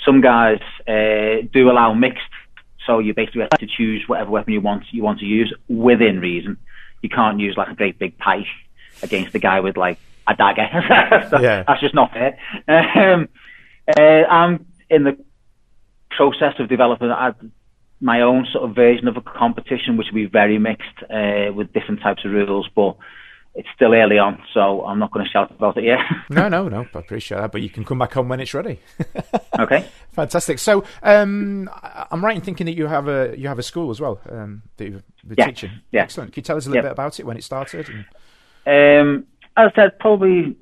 Some 0.03 0.19
guys 0.19 0.59
uh, 0.87 1.47
do 1.53 1.69
allow 1.69 1.93
mixed 1.93 2.23
so 2.85 2.99
you 2.99 3.13
basically 3.13 3.41
have 3.41 3.59
to 3.59 3.67
choose 3.67 4.03
whatever 4.07 4.31
weapon 4.31 4.53
you 4.53 4.61
want 4.61 4.83
you 4.91 5.03
want 5.03 5.19
to 5.19 5.25
use 5.25 5.53
within 5.67 6.19
reason. 6.19 6.57
You 7.01 7.09
can't 7.09 7.39
use 7.39 7.55
like 7.57 7.69
a 7.69 7.75
great 7.75 7.99
big 7.99 8.17
pike 8.17 8.45
against 9.01 9.33
the 9.33 9.39
guy 9.39 9.59
with 9.59 9.77
like 9.77 9.99
a 10.27 10.35
dagger. 10.35 10.67
yeah. 11.41 11.63
That's 11.67 11.81
just 11.81 11.95
not 11.95 12.11
fair. 12.11 12.37
Um, 12.67 13.29
uh, 13.87 14.01
I'm 14.01 14.65
in 14.89 15.03
the 15.03 15.17
process 16.09 16.53
of 16.59 16.69
developing 16.69 17.11
my 17.99 18.21
own 18.21 18.47
sort 18.51 18.69
of 18.69 18.75
version 18.75 19.07
of 19.07 19.17
a 19.17 19.21
competition, 19.21 19.97
which 19.97 20.07
will 20.07 20.15
be 20.15 20.25
very 20.25 20.57
mixed 20.57 21.03
uh, 21.03 21.53
with 21.53 21.71
different 21.73 22.01
types 22.01 22.25
of 22.25 22.31
rules, 22.31 22.67
but 22.75 22.97
it's 23.53 23.67
still 23.75 23.93
early 23.93 24.17
on, 24.17 24.41
so 24.53 24.85
I'm 24.85 24.97
not 24.97 25.11
going 25.11 25.25
to 25.25 25.31
shout 25.31 25.51
about 25.51 25.77
it 25.77 25.83
yet. 25.83 25.99
no, 26.29 26.47
no, 26.47 26.69
no. 26.69 26.85
I 26.93 26.99
appreciate 26.99 27.37
that, 27.37 27.51
but 27.51 27.61
you 27.61 27.69
can 27.69 27.83
come 27.83 27.99
back 27.99 28.15
on 28.15 28.29
when 28.29 28.39
it's 28.39 28.53
ready. 28.53 28.79
okay. 29.59 29.85
Fantastic. 30.13 30.57
So, 30.59 30.85
um, 31.03 31.69
I'm 32.09 32.23
right 32.23 32.35
in 32.35 32.41
thinking 32.41 32.65
that 32.65 32.77
you 32.77 32.87
have 32.87 33.07
a 33.07 33.35
you 33.37 33.49
have 33.49 33.59
a 33.59 33.63
school 33.63 33.89
as 33.91 33.99
well 33.99 34.21
um, 34.29 34.63
that 34.77 34.89
you're 34.89 35.03
yeah. 35.37 35.45
teaching. 35.47 35.71
Yeah. 35.91 36.03
Excellent. 36.03 36.33
Can 36.33 36.41
you 36.41 36.45
tell 36.45 36.57
us 36.57 36.65
a 36.65 36.69
little 36.69 36.83
yeah. 36.83 36.89
bit 36.89 36.93
about 36.93 37.19
it 37.19 37.25
when 37.25 37.37
it 37.37 37.43
started? 37.43 37.89
And... 38.65 39.01
Um, 39.01 39.25
as 39.57 39.71
I 39.73 39.75
said, 39.75 39.99
probably 39.99 40.55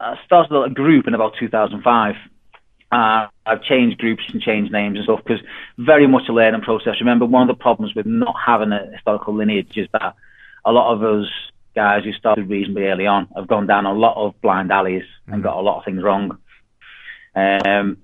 I 0.00 0.16
started 0.24 0.56
a 0.56 0.70
group 0.70 1.06
in 1.06 1.14
about 1.14 1.34
2005. 1.38 2.14
Uh, 2.90 3.26
I've 3.44 3.62
changed 3.62 3.98
groups 3.98 4.22
and 4.32 4.40
changed 4.40 4.72
names 4.72 4.96
and 4.96 5.04
stuff 5.04 5.20
because 5.22 5.44
very 5.76 6.06
much 6.06 6.22
a 6.30 6.32
learning 6.32 6.62
process. 6.62 6.94
Remember, 7.00 7.26
one 7.26 7.42
of 7.42 7.54
the 7.54 7.60
problems 7.60 7.94
with 7.94 8.06
not 8.06 8.34
having 8.44 8.72
a 8.72 8.90
historical 8.92 9.34
lineage 9.34 9.76
is 9.76 9.88
that 9.92 10.14
a 10.64 10.72
lot 10.72 10.94
of 10.94 11.02
us 11.02 11.26
guys 11.78 12.02
who 12.02 12.12
started 12.12 12.50
reasonably 12.50 12.86
early 12.86 13.06
on 13.06 13.28
have 13.36 13.46
gone 13.46 13.68
down 13.68 13.86
a 13.86 13.92
lot 13.92 14.16
of 14.16 14.40
blind 14.40 14.72
alleys 14.72 15.04
mm. 15.28 15.32
and 15.32 15.44
got 15.44 15.56
a 15.56 15.60
lot 15.60 15.78
of 15.78 15.84
things 15.84 16.02
wrong. 16.02 16.36
Um, 17.36 17.98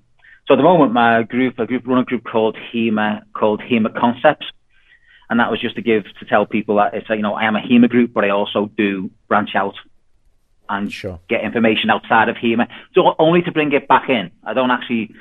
so 0.47 0.55
at 0.55 0.59
the 0.59 0.63
moment, 0.63 0.93
my 0.93 1.25
group, 1.25 1.59
a 1.59 1.67
group, 1.67 1.83
run 1.85 1.99
a 1.99 2.05
group 2.05 2.23
called 2.25 2.57
HEMA, 2.73 3.23
called 3.33 3.61
HEMA 3.61 3.99
Concepts, 3.99 4.47
and 5.29 5.41
that 5.41 5.51
was 5.51 5.61
just 5.61 5.75
to 5.75 5.83
give 5.83 6.05
to 6.21 6.25
tell 6.27 6.47
people 6.47 6.77
that 6.77 6.95
it's 6.95 7.09
you 7.09 7.27
know 7.27 7.35
I 7.35 7.45
am 7.49 7.57
a 7.57 7.61
HEMA 7.61 7.89
group, 7.89 8.13
but 8.15 8.25
I 8.25 8.31
also 8.31 8.71
do 8.77 9.11
branch 9.27 9.51
out 9.57 9.75
and 10.69 10.93
sure. 10.93 11.19
get 11.29 11.43
information 11.43 11.91
outside 11.91 12.29
of 12.29 12.37
HEMA, 12.37 12.69
so 12.95 13.15
only 13.19 13.43
to 13.43 13.51
bring 13.51 13.73
it 13.73 13.89
back 13.89 14.09
in. 14.09 14.31
I 14.45 14.55
don't 14.55 14.71
actually 14.71 15.15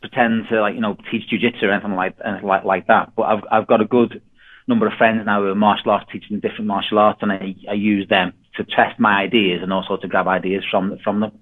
pretend 0.00 0.48
to 0.48 0.62
like 0.62 0.74
you 0.74 0.80
know 0.80 0.96
teach 1.10 1.24
jujitsu 1.30 1.64
or 1.64 1.72
anything 1.72 1.94
like 1.94 2.16
anything 2.24 2.48
like 2.48 2.64
like 2.64 2.86
that, 2.86 3.14
but 3.16 3.24
I've 3.24 3.44
I've 3.50 3.66
got 3.66 3.82
a 3.82 3.84
good 3.84 4.22
number 4.66 4.86
of 4.86 4.94
friends 4.94 5.22
now 5.26 5.40
who 5.40 5.48
are 5.48 5.54
martial 5.54 5.90
arts 5.90 6.10
teaching 6.12 6.40
different 6.40 6.66
martial 6.66 6.98
arts, 6.98 7.20
and 7.22 7.32
I, 7.32 7.54
I 7.68 7.74
use 7.74 8.08
them 8.08 8.32
to 8.56 8.64
test 8.64 8.98
my 8.98 9.20
ideas 9.20 9.60
and 9.62 9.72
also 9.72 9.96
to 9.96 10.08
grab 10.08 10.28
ideas 10.28 10.64
from 10.70 10.98
from 11.02 11.20
them. 11.20 11.32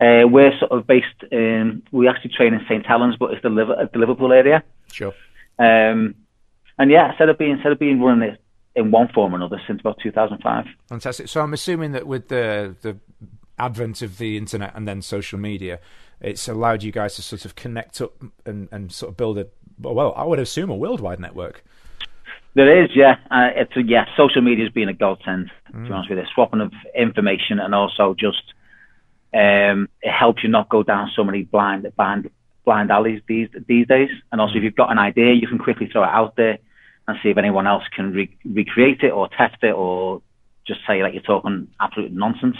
Uh, 0.00 0.26
we're 0.28 0.56
sort 0.58 0.72
of 0.72 0.86
based 0.86 1.22
in, 1.30 1.82
we 1.90 2.08
actually 2.08 2.30
train 2.30 2.54
in 2.54 2.60
St 2.68 2.84
Helens, 2.84 3.16
but 3.18 3.32
it's 3.32 3.42
the, 3.42 3.48
Liver, 3.48 3.88
the 3.92 3.98
Liverpool 3.98 4.32
area. 4.32 4.62
Sure. 4.92 5.14
Um, 5.58 6.14
and 6.78 6.90
yeah, 6.90 7.10
instead 7.10 7.28
of 7.28 7.38
being 7.38 7.52
instead 7.52 7.72
of 7.72 7.78
being 7.78 8.00
running 8.00 8.30
it 8.30 8.40
in 8.74 8.90
one 8.90 9.08
form 9.08 9.32
or 9.32 9.36
another 9.36 9.60
since 9.66 9.80
about 9.80 9.98
2005. 10.02 10.66
Fantastic. 10.88 11.28
So 11.28 11.40
I'm 11.40 11.54
assuming 11.54 11.92
that 11.92 12.06
with 12.06 12.28
the 12.28 12.76
the 12.82 12.98
advent 13.58 14.02
of 14.02 14.18
the 14.18 14.36
internet 14.36 14.72
and 14.74 14.86
then 14.86 15.00
social 15.00 15.38
media, 15.38 15.80
it's 16.20 16.46
allowed 16.46 16.82
you 16.82 16.92
guys 16.92 17.16
to 17.16 17.22
sort 17.22 17.46
of 17.46 17.54
connect 17.54 18.00
up 18.00 18.12
and, 18.44 18.68
and 18.70 18.92
sort 18.92 19.10
of 19.10 19.16
build 19.16 19.38
a 19.38 19.46
well, 19.78 20.14
I 20.16 20.24
would 20.24 20.38
assume 20.38 20.70
a 20.70 20.76
worldwide 20.76 21.20
network. 21.20 21.64
There 22.56 22.82
is, 22.82 22.90
yeah. 22.94 23.16
Uh, 23.30 23.50
it's 23.54 23.72
yeah. 23.76 24.06
Social 24.16 24.42
media 24.42 24.64
has 24.64 24.72
been 24.72 24.88
a 24.88 24.94
godsend. 24.94 25.50
Mm. 25.68 25.72
To 25.72 25.78
be 25.78 25.88
mm. 25.88 25.94
honest 25.94 26.10
with 26.10 26.18
you, 26.18 26.24
swapping 26.34 26.62
of 26.66 26.72
information 26.94 27.60
and 27.60 27.72
also 27.74 28.14
just 28.26 28.46
Um, 29.36 29.88
it 30.00 30.12
helps 30.12 30.42
you 30.42 30.48
not 30.48 30.68
go 30.68 30.82
down 30.82 31.10
so 31.14 31.22
many 31.22 31.42
blind, 31.42 31.86
blind, 31.96 32.30
blind 32.64 32.90
alleys 32.90 33.20
these 33.28 33.48
these 33.66 33.86
days. 33.86 34.10
And 34.30 34.40
also, 34.40 34.54
if 34.56 34.62
you've 34.64 34.82
got 34.82 34.90
an 34.90 34.98
idea, 34.98 35.34
you 35.34 35.48
can 35.52 35.58
quickly 35.58 35.88
throw 35.88 36.04
it 36.04 36.16
out 36.20 36.36
there 36.36 36.58
and 37.06 37.18
see 37.22 37.30
if 37.30 37.38
anyone 37.38 37.66
else 37.66 37.84
can 37.94 38.12
re- 38.12 38.36
recreate 38.44 39.02
it 39.02 39.12
or 39.12 39.28
test 39.28 39.58
it 39.62 39.74
or 39.74 40.22
just 40.66 40.80
say 40.86 41.02
like 41.02 41.12
you're 41.14 41.22
talking 41.22 41.68
absolute 41.80 42.12
nonsense, 42.12 42.56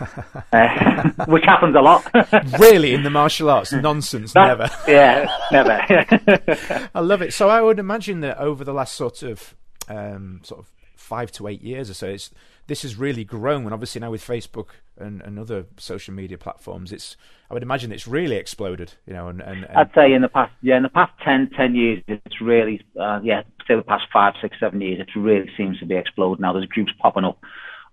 uh, 0.52 1.10
which 1.28 1.44
happens 1.44 1.76
a 1.76 1.80
lot. 1.80 2.04
really, 2.58 2.94
in 2.94 3.02
the 3.02 3.10
martial 3.10 3.50
arts, 3.50 3.72
nonsense, 3.72 4.32
That- 4.32 4.58
never. 4.58 4.70
Yeah, 4.88 5.30
never. 5.52 6.88
I 6.94 7.00
love 7.00 7.22
it. 7.22 7.32
So 7.32 7.48
I 7.48 7.60
would 7.60 7.78
imagine 7.78 8.20
that 8.20 8.38
over 8.38 8.64
the 8.64 8.72
last 8.72 8.94
sort 8.94 9.22
of 9.22 9.54
um, 9.88 10.40
sort 10.42 10.60
of 10.60 10.70
five 11.10 11.32
to 11.32 11.48
eight 11.48 11.60
years 11.60 11.90
or 11.90 11.94
so, 11.94 12.06
it's 12.06 12.30
this 12.68 12.82
has 12.82 12.94
really 12.94 13.24
grown. 13.24 13.64
And 13.64 13.74
obviously 13.74 14.00
now 14.00 14.12
with 14.12 14.24
Facebook 14.24 14.68
and, 14.96 15.20
and 15.22 15.40
other 15.40 15.66
social 15.76 16.14
media 16.14 16.38
platforms, 16.38 16.92
it's 16.92 17.16
I 17.50 17.54
would 17.54 17.64
imagine 17.64 17.90
it's 17.90 18.06
really 18.06 18.36
exploded. 18.36 18.94
You 19.06 19.14
know, 19.14 19.26
and, 19.26 19.40
and, 19.40 19.64
and 19.64 19.76
I'd 19.76 19.92
say 19.92 20.12
in 20.12 20.22
the 20.22 20.28
past, 20.28 20.52
yeah, 20.62 20.76
in 20.76 20.84
the 20.84 20.88
past 20.88 21.12
10, 21.24 21.50
10 21.56 21.74
years, 21.74 22.02
it's 22.06 22.40
really, 22.40 22.80
uh, 22.98 23.18
yeah, 23.24 23.42
say 23.66 23.74
the 23.74 23.82
past 23.82 24.04
five, 24.12 24.34
six, 24.40 24.56
seven 24.60 24.80
years, 24.80 25.00
it 25.00 25.08
really 25.18 25.50
seems 25.56 25.80
to 25.80 25.86
be 25.86 25.96
exploding 25.96 26.42
now. 26.42 26.52
There's 26.52 26.66
groups 26.66 26.92
popping 27.00 27.24
up 27.24 27.42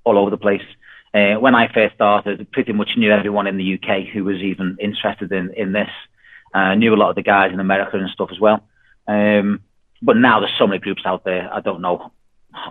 all 0.04 0.20
over 0.20 0.30
the 0.30 0.38
place. 0.38 0.68
Uh, 1.12 1.40
when 1.40 1.56
I 1.56 1.74
first 1.74 1.96
started, 1.96 2.52
pretty 2.52 2.74
much 2.74 2.92
knew 2.98 3.12
everyone 3.12 3.48
in 3.48 3.58
the 3.58 3.74
UK 3.74 4.14
who 4.14 4.26
was 4.26 4.38
even 4.38 4.78
interested 4.80 5.32
in, 5.32 5.52
in 5.58 5.72
this. 5.72 5.90
Uh, 6.54 6.76
knew 6.76 6.94
a 6.94 7.02
lot 7.02 7.10
of 7.10 7.16
the 7.16 7.24
guys 7.24 7.52
in 7.52 7.60
America 7.60 7.98
and 7.98 8.10
stuff 8.12 8.30
as 8.32 8.40
well. 8.40 8.62
Um, 9.08 9.62
but 10.04 10.18
now 10.18 10.40
there's 10.40 10.58
so 10.60 10.68
many 10.68 10.80
groups 10.80 11.02
out 11.04 11.24
there, 11.24 11.52
I 11.52 11.62
don't 11.62 11.82
know 11.82 12.12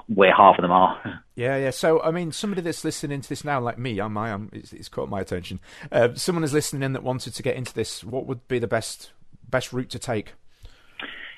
where 0.06 0.34
half 0.34 0.58
of 0.58 0.62
them 0.62 0.72
are. 0.72 1.22
Yeah, 1.34 1.56
yeah. 1.56 1.70
So, 1.70 2.00
I 2.02 2.10
mean, 2.10 2.32
somebody 2.32 2.62
that's 2.62 2.82
listening 2.82 3.20
to 3.20 3.28
this 3.28 3.44
now, 3.44 3.60
like 3.60 3.78
me, 3.78 4.00
I'm, 4.00 4.16
I'm 4.16 4.48
it's, 4.52 4.72
it's 4.72 4.88
caught 4.88 5.10
my 5.10 5.20
attention. 5.20 5.60
Uh, 5.92 6.14
someone 6.14 6.44
is 6.44 6.54
listening 6.54 6.82
in 6.82 6.94
that 6.94 7.02
wanted 7.02 7.34
to 7.34 7.42
get 7.42 7.56
into 7.56 7.74
this. 7.74 8.02
What 8.02 8.26
would 8.26 8.48
be 8.48 8.58
the 8.58 8.66
best 8.66 9.12
best 9.48 9.72
route 9.72 9.90
to 9.90 9.98
take? 9.98 10.32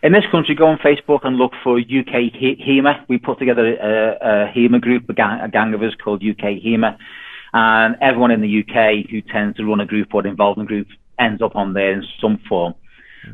In 0.03 0.13
this 0.13 0.25
country, 0.31 0.55
go 0.55 0.67
on 0.67 0.79
Facebook 0.79 1.21
and 1.25 1.37
look 1.37 1.53
for 1.65 1.79
UK 1.79 2.33
He- 2.33 2.63
HEMA. 2.65 3.05
We 3.09 3.19
put 3.19 3.41
together 3.41 3.67
a, 3.67 4.19
a 4.21 4.53
HEMA 4.53 4.81
group, 4.81 5.09
a 5.09 5.15
gang, 5.15 5.41
a 5.41 5.49
gang 5.49 5.75
of 5.75 5.83
us 5.83 5.95
called 5.97 6.23
UK 6.23 6.63
HEMA. 6.65 6.97
And 7.53 7.97
everyone 8.01 8.31
in 8.31 8.41
the 8.41 8.61
UK 8.61 9.11
who 9.11 9.21
tends 9.21 9.57
to 9.57 9.65
run 9.65 9.81
a 9.81 9.87
group 9.87 10.15
or 10.15 10.25
involved 10.25 10.61
in 10.61 10.67
groups 10.67 10.93
ends 11.19 11.43
up 11.43 11.57
on 11.57 11.73
there 11.73 11.93
in 11.93 12.05
some 12.21 12.39
form. 12.49 12.75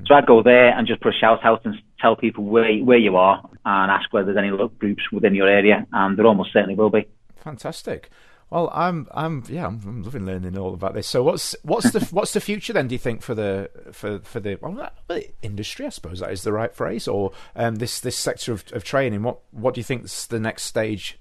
So 0.07 0.15
I'd 0.15 0.27
go 0.27 0.43
there 0.43 0.77
and 0.77 0.87
just 0.87 1.03
put 1.03 1.15
a 1.15 1.19
shout 1.19 1.45
out 1.45 1.65
and 1.65 1.75
tell 2.05 2.17
people 2.17 2.45
where, 2.45 2.77
where 2.85 2.99
you 2.99 3.17
are 3.17 3.49
and 3.65 3.91
ask 3.91 4.13
whether 4.13 4.27
there's 4.27 4.37
any 4.37 4.51
lo- 4.51 4.69
groups 4.69 5.03
within 5.11 5.35
your 5.35 5.49
area. 5.49 5.87
And 5.93 6.19
there 6.19 6.27
almost 6.27 6.53
certainly 6.53 6.75
will 6.75 6.91
be. 6.91 7.09
Fantastic. 7.37 8.11
Well, 8.51 8.71
I'm, 8.75 9.09
I'm, 9.13 9.43
yeah, 9.49 9.67
I'm, 9.67 9.81
I'm 9.87 10.03
loving 10.03 10.27
learning 10.27 10.59
all 10.59 10.75
about 10.75 10.93
this. 10.93 11.07
So, 11.07 11.23
what's, 11.23 11.57
what's 11.63 11.91
the, 11.93 12.01
what's 12.13 12.35
the 12.35 12.41
future 12.41 12.75
then? 12.75 12.89
Do 12.89 12.95
you 12.95 12.99
think 12.99 13.23
for 13.23 13.35
the, 13.35 13.71
for, 13.91 14.21
for 14.21 14.39
the, 14.39 14.59
well, 14.61 14.93
well, 15.09 15.21
industry? 15.41 15.87
I 15.87 15.89
suppose 15.89 16.21
that 16.21 16.31
is 16.31 16.43
the 16.43 16.53
right 16.53 16.73
phrase, 16.73 17.09
or 17.09 17.33
um, 17.57 17.77
this, 17.77 18.01
this 18.01 18.17
sector 18.17 18.53
of, 18.53 18.65
of 18.73 18.85
training. 18.85 19.23
What, 19.23 19.39
what 19.51 19.75
do 19.75 19.81
you 19.81 19.85
think 19.85 20.05
is 20.05 20.27
the 20.27 20.39
next 20.39 20.65
stage? 20.65 21.19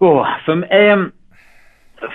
Oh, 0.00 0.24
from 0.46 0.64
um, 0.64 1.12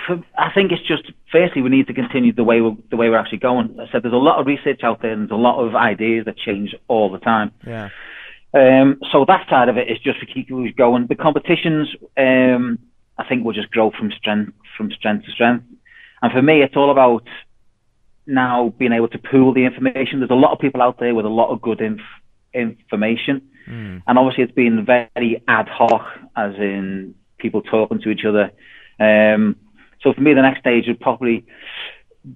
for, 0.06 0.22
I 0.36 0.50
think 0.52 0.72
it's 0.72 0.86
just 0.86 1.10
firstly 1.30 1.62
we 1.62 1.70
need 1.70 1.86
to 1.86 1.94
continue 1.94 2.32
the 2.32 2.44
way 2.44 2.60
we're, 2.60 2.76
the 2.90 2.96
way 2.96 3.08
we're 3.08 3.18
actually 3.18 3.38
going. 3.38 3.78
I 3.80 3.90
said 3.90 4.02
there's 4.02 4.14
a 4.14 4.16
lot 4.16 4.40
of 4.40 4.46
research 4.46 4.80
out 4.82 5.02
there 5.02 5.12
and 5.12 5.22
there's 5.22 5.30
a 5.30 5.42
lot 5.42 5.60
of 5.60 5.74
ideas 5.74 6.24
that 6.26 6.36
change 6.36 6.74
all 6.88 7.10
the 7.10 7.18
time. 7.18 7.52
Yeah, 7.66 7.88
Um, 8.54 9.00
so 9.12 9.24
that 9.26 9.48
side 9.48 9.68
of 9.68 9.76
it 9.76 9.88
is 9.88 9.98
just 9.98 10.20
to 10.20 10.26
keep 10.26 10.50
us 10.50 10.70
going. 10.76 11.06
The 11.06 11.14
competitions, 11.14 11.88
um, 12.16 12.78
I 13.16 13.24
think, 13.28 13.44
will 13.44 13.52
just 13.52 13.70
grow 13.70 13.90
from 13.90 14.10
strength 14.12 14.52
from 14.76 14.90
strength 14.92 15.26
to 15.26 15.32
strength. 15.32 15.64
And 16.22 16.32
for 16.32 16.42
me, 16.42 16.62
it's 16.62 16.76
all 16.76 16.90
about 16.90 17.24
now 18.26 18.74
being 18.78 18.92
able 18.92 19.08
to 19.08 19.18
pool 19.18 19.52
the 19.54 19.64
information. 19.64 20.20
There's 20.20 20.30
a 20.30 20.34
lot 20.34 20.52
of 20.52 20.58
people 20.58 20.82
out 20.82 20.98
there 20.98 21.14
with 21.14 21.24
a 21.24 21.30
lot 21.30 21.50
of 21.50 21.60
good 21.62 21.80
inf- 21.80 22.00
information, 22.54 23.42
and 24.06 24.18
obviously 24.18 24.44
it's 24.44 24.52
been 24.54 24.84
very 24.84 25.42
ad 25.48 25.68
hoc, 25.68 26.06
as 26.36 26.54
in 26.56 27.14
people 27.38 27.62
talking 27.62 28.00
to 28.00 28.10
each 28.10 28.24
other. 28.24 28.50
Um, 29.00 29.56
so 30.00 30.12
for 30.12 30.20
me, 30.20 30.34
the 30.34 30.42
next 30.42 30.60
stage 30.60 30.86
would 30.86 31.00
probably 31.00 31.44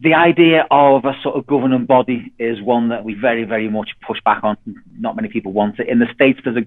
the 0.00 0.14
idea 0.14 0.66
of 0.70 1.04
a 1.04 1.14
sort 1.22 1.36
of 1.36 1.46
governing 1.46 1.86
body 1.86 2.32
is 2.38 2.62
one 2.62 2.88
that 2.88 3.04
we 3.04 3.14
very, 3.14 3.44
very 3.44 3.68
much 3.68 3.90
push 4.06 4.18
back 4.24 4.42
on. 4.42 4.56
Not 4.98 5.16
many 5.16 5.28
people 5.28 5.52
want 5.52 5.78
it. 5.78 5.88
In 5.88 5.98
the 5.98 6.06
States, 6.14 6.40
there's 6.44 6.56
a 6.56 6.66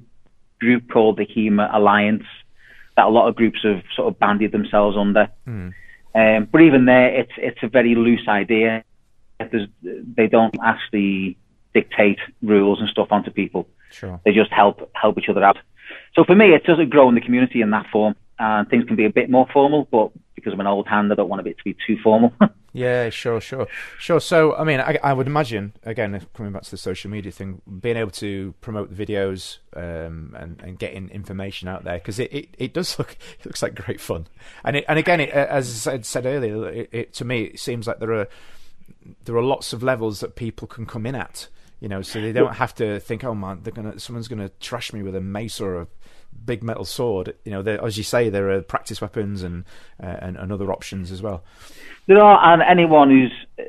group 0.60 0.89
called 0.89 1.17
the 1.17 1.25
HEMA 1.25 1.69
Alliance 1.73 2.23
that 2.97 3.05
a 3.05 3.10
lot 3.10 3.27
of 3.27 3.36
groups 3.36 3.60
have 3.63 3.84
sort 3.95 4.08
of 4.08 4.19
bandied 4.19 4.51
themselves 4.51 4.95
under. 4.97 5.29
Um, 6.13 6.47
but 6.49 6.62
even 6.62 6.86
there, 6.86 7.13
it's 7.13 7.31
it's 7.38 7.60
a 7.62 7.67
very 7.67 7.95
loose 7.95 8.27
idea. 8.27 8.84
There's, 9.39 9.67
they 9.81 10.27
don't 10.27 10.55
actually 10.63 11.38
dictate 11.73 12.19
rules 12.41 12.79
and 12.79 12.88
stuff 12.89 13.10
onto 13.12 13.31
people. 13.31 13.67
sure. 13.91 14.21
They 14.23 14.31
just 14.31 14.51
help 14.51 14.89
help 14.93 15.17
each 15.17 15.27
other 15.29 15.43
out. 15.43 15.58
So 16.15 16.23
for 16.23 16.36
me, 16.36 16.53
it 16.53 16.63
doesn't 16.63 16.89
grow 16.89 17.10
in 17.10 17.15
the 17.15 17.21
community 17.21 17.62
in 17.62 17.71
that 17.71 17.88
form. 17.91 18.15
And 18.39 18.69
things 18.69 18.86
can 18.86 18.95
be 18.95 19.05
a 19.05 19.10
bit 19.10 19.29
more 19.29 19.47
formal, 19.51 19.88
but 19.89 20.12
because 20.45 20.53
I'm 20.53 20.62
an 20.62 20.67
old 20.67 20.88
hand, 20.88 21.12
I 21.12 21.15
don't 21.15 21.27
want 21.27 21.45
it 21.45 21.58
to 21.58 21.63
be 21.63 21.75
too 21.86 21.97
formal. 22.03 22.34
Yeah, 22.75 23.10
sure, 23.10 23.39
sure, 23.39 23.67
sure. 23.97 24.19
So, 24.19 24.53
I 24.53 24.65
mean, 24.65 24.81
I, 24.81 24.99
I 25.01 25.13
would 25.13 25.27
imagine 25.27 25.71
again, 25.84 26.27
coming 26.34 26.51
back 26.51 26.63
to 26.63 26.71
the 26.71 26.75
social 26.75 27.10
media 27.10 27.31
thing, 27.31 27.62
being 27.79 27.95
able 27.95 28.12
to 28.12 28.53
promote 28.60 28.93
the 28.93 29.05
videos 29.05 29.60
um, 29.77 30.36
and 30.38 30.60
and 30.62 30.77
getting 30.77 31.08
information 31.10 31.69
out 31.69 31.86
there 31.86 31.99
because 31.99 32.19
it, 32.19 32.34
it, 32.34 32.49
it 32.58 32.73
does 32.73 32.99
look 32.99 33.12
it 33.39 33.45
looks 33.45 33.62
like 33.63 33.75
great 33.75 34.01
fun. 34.01 34.27
And 34.65 34.75
it, 34.75 34.86
and 34.89 34.99
again, 34.99 35.21
it, 35.21 35.29
as 35.29 35.88
I 35.88 36.01
said, 36.01 36.25
earlier, 36.25 36.67
it, 36.67 36.89
it, 36.91 37.13
to 37.13 37.23
me 37.23 37.43
it 37.43 37.62
seems 37.62 37.88
like 37.88 37.99
there 37.99 38.12
are 38.12 38.27
there 39.23 39.38
are 39.38 39.43
lots 39.43 39.71
of 39.71 39.81
levels 39.81 40.19
that 40.19 40.36
people 40.36 40.67
can 40.67 40.86
come 40.86 41.05
in 41.05 41.15
at. 41.15 41.47
You 41.79 41.88
know, 41.88 42.01
so 42.01 42.19
they 42.19 42.34
don't 42.34 42.55
have 42.55 42.75
to 42.75 42.99
think, 42.99 43.23
oh 43.23 43.36
man, 43.36 43.62
they're 43.63 43.71
gonna 43.71 43.99
someone's 43.99 44.27
gonna 44.27 44.49
trash 44.60 44.91
me 44.91 45.01
with 45.01 45.15
a 45.15 45.21
mace 45.21 45.62
or 45.62 45.79
a 45.79 45.88
big 46.43 46.63
metal 46.63 46.85
sword. 46.85 47.35
You 47.43 47.51
know, 47.51 47.61
as 47.61 47.97
you 47.97 48.03
say, 48.03 48.29
there 48.29 48.49
are 48.49 48.61
practice 48.61 49.01
weapons 49.01 49.43
and 49.43 49.65
uh, 50.01 50.17
and, 50.19 50.37
and 50.37 50.51
other 50.51 50.71
options 50.71 51.11
as 51.11 51.21
well. 51.21 51.43
There 52.07 52.21
are, 52.21 52.53
and 52.53 52.61
anyone 52.61 53.09
who's 53.09 53.67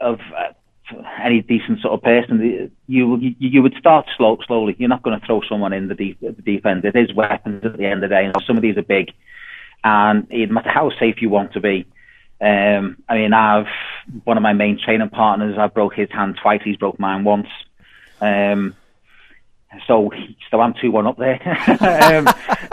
of 0.00 0.18
uh, 0.36 0.52
any 1.22 1.40
decent 1.40 1.80
sort 1.80 1.94
of 1.94 2.02
person, 2.02 2.70
you 2.86 3.16
you, 3.18 3.34
you 3.38 3.62
would 3.62 3.74
start 3.78 4.06
slow, 4.16 4.38
slowly. 4.46 4.76
You're 4.78 4.88
not 4.88 5.02
going 5.02 5.18
to 5.18 5.26
throw 5.26 5.40
someone 5.48 5.72
in 5.72 5.88
the 5.88 5.94
deep 5.94 6.20
the 6.20 6.32
deep 6.32 6.66
end. 6.66 6.84
It 6.84 6.96
is 6.96 7.14
weapons 7.14 7.64
at 7.64 7.76
the 7.76 7.84
end 7.84 8.04
of 8.04 8.10
the 8.10 8.16
day, 8.16 8.24
and 8.24 8.34
some 8.46 8.56
of 8.56 8.62
these 8.62 8.76
are 8.76 8.82
big, 8.82 9.12
and 9.84 10.26
it 10.30 10.48
no 10.48 10.54
matter 10.54 10.70
how 10.70 10.90
safe 10.98 11.22
you 11.22 11.30
want 11.30 11.52
to 11.54 11.60
be. 11.60 11.86
Um, 12.40 12.96
I 13.08 13.14
mean, 13.14 13.32
I've 13.32 13.66
one 14.24 14.36
of 14.36 14.42
my 14.42 14.52
main 14.52 14.78
training 14.78 15.10
partners. 15.10 15.56
I 15.58 15.68
broke 15.68 15.94
his 15.94 16.10
hand 16.10 16.38
twice. 16.42 16.60
He's 16.64 16.76
broke 16.76 16.98
mine 16.98 17.22
once. 17.22 17.48
Um, 18.20 18.74
so, 19.86 20.10
so 20.50 20.60
I'm 20.60 20.74
two 20.80 20.90
one 20.90 21.06
up 21.06 21.16
there. 21.16 21.40
um, 21.80 22.28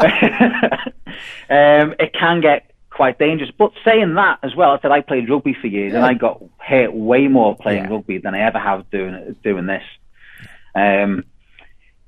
um, 1.50 1.96
it 2.00 2.14
can 2.14 2.42
get 2.42 2.72
quite 2.90 3.18
dangerous. 3.20 3.52
But 3.58 3.72
saying 3.86 4.14
that 4.16 4.40
as 4.44 4.56
well, 4.56 4.72
I 4.72 4.80
said 4.82 4.92
I 4.92 5.02
played 5.02 5.30
rugby 5.30 5.54
for 5.54 5.68
years 5.68 5.94
and 5.94 6.06
I 6.06 6.14
got 6.14 6.42
hurt 6.58 6.94
way 6.94 7.28
more 7.28 7.56
playing 7.56 7.86
Yeah. 7.86 7.90
rugby 7.92 8.18
than 8.18 8.36
I 8.36 8.42
ever 8.42 8.60
have 8.60 8.90
doing 8.92 9.36
doing 9.44 9.66
this. 9.66 9.84
Um, 10.76 11.24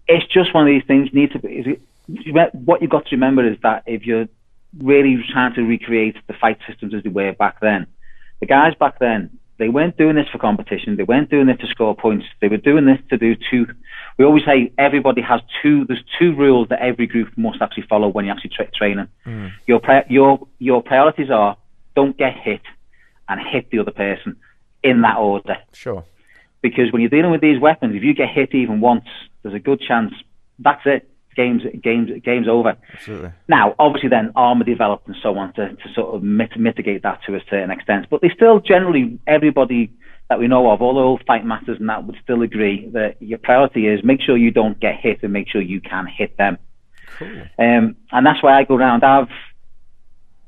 it's 0.08 0.26
just 0.28 0.54
one 0.54 0.64
of 0.68 0.68
these 0.74 0.84
things. 0.86 1.14
Need 1.14 1.32
to 1.32 1.40
be. 1.40 1.50
is 1.50 1.68
it- 1.68 2.54
What 2.54 2.82
you've 2.82 2.92
got 2.92 3.06
to 3.08 3.16
remember 3.16 3.46
is 3.48 3.58
that 3.64 3.84
if 3.86 4.06
you're 4.06 4.28
really 4.78 5.24
trying 5.32 5.54
to 5.56 5.64
recreate 5.64 6.16
the 6.28 6.34
fight 6.34 6.58
systems 6.68 6.94
as 6.94 7.04
they 7.04 7.10
were 7.10 7.32
back 7.34 7.60
then, 7.62 7.88
the 8.40 8.46
guys 8.46 8.74
back 8.76 9.00
then 9.00 9.38
they 9.62 9.70
weren't 9.70 9.96
doing 9.96 10.16
this 10.16 10.28
for 10.32 10.40
competition. 10.40 10.96
They 10.96 11.04
weren't 11.04 11.30
doing 11.30 11.46
this 11.46 11.60
to 11.60 11.68
score 11.68 11.96
points. 11.96 12.26
They 12.42 12.48
were 12.48 12.58
doing 12.58 12.88
this 12.88 12.98
to 13.12 13.18
do 13.18 13.36
two. 13.52 13.68
We 14.18 14.26
always 14.26 14.44
say 14.44 14.74
everybody 14.80 15.22
has 15.22 15.40
two. 15.62 15.86
There's 15.86 16.04
two 16.18 16.34
rules 16.34 16.70
that 16.70 16.80
every 16.82 17.06
group 17.06 17.38
must 17.38 17.62
actually 17.62 17.84
follow 17.88 18.08
when 18.08 18.26
you're 18.26 18.34
actually 18.34 18.50
tra- 18.56 18.72
training. 18.72 19.08
Mm. 19.24 19.52
Your 19.68 19.80
pri- 19.80 20.08
your 20.10 20.48
your 20.58 20.82
priorities 20.82 21.30
are 21.30 21.58
don't 21.96 22.18
get 22.18 22.34
hit 22.36 22.62
and 23.30 23.40
hit 23.40 23.70
the 23.70 23.78
other 23.78 23.92
person 23.92 24.36
in 24.82 25.02
that 25.04 25.18
order. 25.18 25.58
Sure. 25.74 26.06
Because 26.64 26.92
when 26.92 27.04
you're 27.04 27.12
dealing 27.12 27.30
with 27.30 27.42
these 27.42 27.62
weapons, 27.62 27.96
if 27.96 28.02
you 28.02 28.16
get 28.16 28.30
hit 28.30 28.56
even 28.56 28.82
once, 28.82 29.06
there's 29.44 29.54
a 29.54 29.60
good 29.60 29.80
chance 29.80 30.12
that's 30.58 30.82
it. 30.86 31.08
Game's 31.36 31.64
game's 31.82 32.10
game's 32.24 32.48
over. 32.48 32.76
Absolutely. 32.94 33.32
Now, 33.48 33.76
obviously, 33.80 34.10
then 34.10 34.32
armor 34.36 34.66
developed 34.66 35.08
and 35.08 35.16
so 35.22 35.38
on 35.38 35.54
to, 35.54 35.70
to 35.76 35.94
sort 35.94 36.16
of 36.16 36.24
mit- 36.24 36.60
mitigate 36.60 37.04
that 37.04 37.22
to 37.28 37.36
a 37.36 37.40
certain 37.50 37.72
extent. 37.72 38.08
But 38.10 38.22
they 38.22 38.30
still 38.30 38.60
generally, 38.60 39.20
everybody 39.28 39.92
that 40.30 40.40
we 40.40 40.48
know 40.48 40.72
of, 40.72 40.82
all 40.82 40.94
the 40.94 41.02
old 41.02 41.24
fight 41.28 41.46
masters 41.46 41.78
and 41.80 41.90
that 41.90 42.06
would 42.06 42.16
still 42.24 42.42
agree 42.42 42.90
that 42.94 43.22
your 43.22 43.38
priority 43.38 43.88
is 43.88 44.02
make 44.04 44.22
sure 44.22 44.38
you 44.38 44.52
don't 44.52 44.80
get 44.80 44.96
hit 44.96 45.24
and 45.24 45.34
make 45.34 45.50
sure 45.50 45.62
you 45.62 45.82
can 45.82 46.08
hit 46.08 46.38
them. 46.38 46.58
Cool. 47.18 47.28
Um, 47.60 47.98
and 48.12 48.26
that's 48.26 48.42
why 48.42 48.58
I 48.58 48.64
go 48.64 48.76
around. 48.76 49.04
I've 49.04 49.28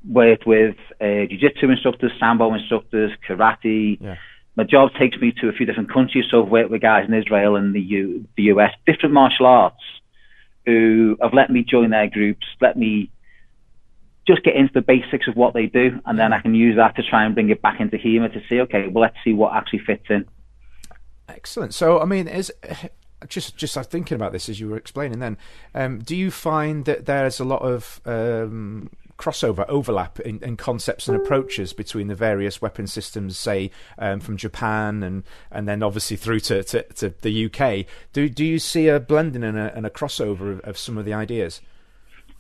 worked 0.07 0.45
with 0.45 0.75
uh, 1.01 1.27
jiu-jitsu 1.29 1.69
instructors, 1.69 2.11
sambo 2.19 2.53
instructors, 2.53 3.11
karate. 3.27 3.97
Yeah. 3.99 4.15
My 4.55 4.63
job 4.63 4.91
takes 4.97 5.17
me 5.17 5.33
to 5.41 5.49
a 5.49 5.51
few 5.51 5.65
different 5.65 5.91
countries, 5.91 6.25
so 6.29 6.43
I've 6.43 6.49
worked 6.49 6.69
with 6.69 6.81
guys 6.81 7.05
in 7.07 7.13
Israel 7.13 7.55
and 7.55 7.73
the, 7.73 7.81
U- 7.81 8.25
the 8.37 8.43
US, 8.43 8.71
different 8.85 9.13
martial 9.13 9.45
arts, 9.47 9.83
who 10.65 11.17
have 11.21 11.33
let 11.33 11.49
me 11.49 11.63
join 11.63 11.89
their 11.89 12.07
groups, 12.07 12.45
let 12.61 12.77
me 12.77 13.11
just 14.25 14.43
get 14.43 14.55
into 14.55 14.73
the 14.73 14.81
basics 14.81 15.27
of 15.27 15.35
what 15.35 15.53
they 15.53 15.65
do, 15.65 15.99
and 16.05 16.17
then 16.17 16.31
I 16.31 16.39
can 16.39 16.55
use 16.55 16.77
that 16.77 16.95
to 16.95 17.03
try 17.03 17.25
and 17.25 17.33
bring 17.33 17.49
it 17.49 17.61
back 17.61 17.81
into 17.81 17.97
HEMA 17.97 18.31
to 18.33 18.41
see, 18.47 18.61
okay, 18.61 18.87
well, 18.87 19.01
let's 19.01 19.17
see 19.23 19.33
what 19.33 19.53
actually 19.53 19.79
fits 19.79 20.05
in. 20.09 20.25
Excellent. 21.27 21.73
So, 21.73 21.99
I 21.99 22.05
mean, 22.05 22.27
is 22.27 22.51
just 23.27 23.57
just 23.57 23.77
thinking 23.89 24.15
about 24.15 24.31
this 24.31 24.49
as 24.49 24.59
you 24.59 24.69
were 24.69 24.77
explaining. 24.77 25.19
Then, 25.19 25.37
um, 25.73 25.99
do 25.99 26.15
you 26.15 26.31
find 26.31 26.85
that 26.85 27.05
there's 27.05 27.39
a 27.39 27.45
lot 27.45 27.61
of 27.61 28.01
um, 28.05 28.89
crossover, 29.17 29.65
overlap 29.67 30.19
in, 30.19 30.39
in, 30.43 30.57
concepts 30.57 31.07
and 31.07 31.15
approaches 31.15 31.73
between 31.73 32.07
the 32.07 32.15
various 32.15 32.61
weapon 32.61 32.87
systems, 32.87 33.37
say 33.37 33.71
um, 33.97 34.19
from 34.19 34.37
Japan 34.37 35.03
and 35.03 35.23
and 35.51 35.67
then 35.67 35.83
obviously 35.83 36.17
through 36.17 36.39
to, 36.41 36.63
to, 36.63 36.83
to, 36.83 37.13
the 37.21 37.45
UK. 37.45 37.85
Do 38.11 38.29
do 38.29 38.45
you 38.45 38.59
see 38.59 38.87
a 38.87 38.99
blending 38.99 39.43
and 39.43 39.57
a, 39.57 39.75
and 39.75 39.85
a 39.85 39.89
crossover 39.89 40.53
of, 40.53 40.59
of, 40.61 40.77
some 40.77 40.97
of 40.97 41.05
the 41.05 41.13
ideas? 41.13 41.61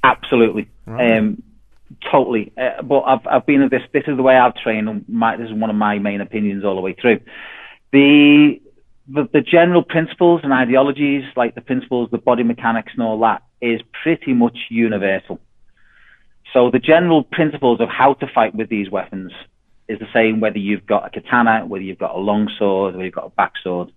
Absolutely. 0.03 0.69
Right. 0.85 1.17
Um, 1.17 1.43
totally. 2.11 2.51
Uh, 2.57 2.81
but 2.81 3.01
I've 3.01 3.27
I've 3.27 3.45
been 3.45 3.61
at 3.61 3.71
this. 3.71 3.83
This 3.91 4.03
is 4.07 4.17
the 4.17 4.23
way 4.23 4.35
I've 4.35 4.55
trained. 4.55 5.05
My, 5.07 5.37
this 5.37 5.47
is 5.47 5.53
one 5.53 5.69
of 5.69 5.75
my 5.75 5.99
main 5.99 6.21
opinions 6.21 6.65
all 6.65 6.75
the 6.75 6.81
way 6.81 6.93
through. 6.93 7.19
The, 7.91 8.59
the 9.07 9.29
the 9.31 9.41
general 9.41 9.83
principles 9.83 10.41
and 10.43 10.51
ideologies, 10.51 11.23
like 11.35 11.55
the 11.55 11.61
principles, 11.61 12.09
the 12.11 12.17
body 12.17 12.43
mechanics, 12.43 12.93
and 12.93 13.03
all 13.03 13.19
that, 13.19 13.43
is 13.61 13.81
pretty 14.01 14.33
much 14.33 14.57
universal. 14.69 15.39
So 16.53 16.69
the 16.69 16.79
general 16.79 17.23
principles 17.23 17.81
of 17.81 17.89
how 17.89 18.13
to 18.15 18.27
fight 18.27 18.53
with 18.53 18.69
these 18.69 18.89
weapons 18.89 19.31
is 19.89 19.99
the 19.99 20.07
same 20.13 20.39
whether 20.39 20.59
you've 20.59 20.85
got 20.85 21.05
a 21.05 21.09
katana, 21.09 21.65
whether 21.65 21.83
you've 21.83 21.97
got 21.97 22.15
a 22.15 22.19
long 22.19 22.49
sword, 22.57 22.93
whether 22.93 23.03
you've 23.03 23.15
got 23.15 23.25
a 23.25 23.29
back 23.29 23.53
sword. 23.63 23.91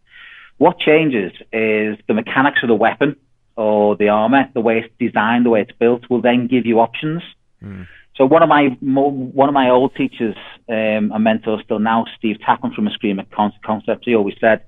What 0.57 0.79
changes 0.79 1.33
is 1.53 1.99
the 2.09 2.15
mechanics 2.15 2.61
of 2.63 2.69
the 2.69 2.75
weapon 2.75 3.17
or 3.57 3.95
the 3.95 4.09
armor, 4.09 4.49
the 4.55 4.61
way 4.61 4.79
it's 4.79 4.95
designed, 4.99 5.45
the 5.45 5.51
way 5.51 5.61
it's 5.61 5.79
built, 5.79 6.09
will 6.09 6.23
then 6.23 6.47
give 6.47 6.65
you 6.65 6.81
options. 6.81 7.23
Mm. 7.63 7.87
So 8.17 8.25
one 8.25 8.43
of 8.43 8.49
my 8.49 8.69
one 8.81 9.49
of 9.49 9.55
my 9.55 9.69
old 9.69 9.95
teachers 9.95 10.37
um, 10.71 11.13
and 11.13 11.23
mentors 11.23 11.61
still 11.65 11.79
now, 11.79 12.07
Steve 12.17 12.39
Tappan 12.41 12.73
from 12.73 12.87
a 12.87 12.91
Eskrima 12.91 13.27
Concepts, 13.31 14.07
he 14.07 14.15
always 14.15 14.37
said 14.41 14.65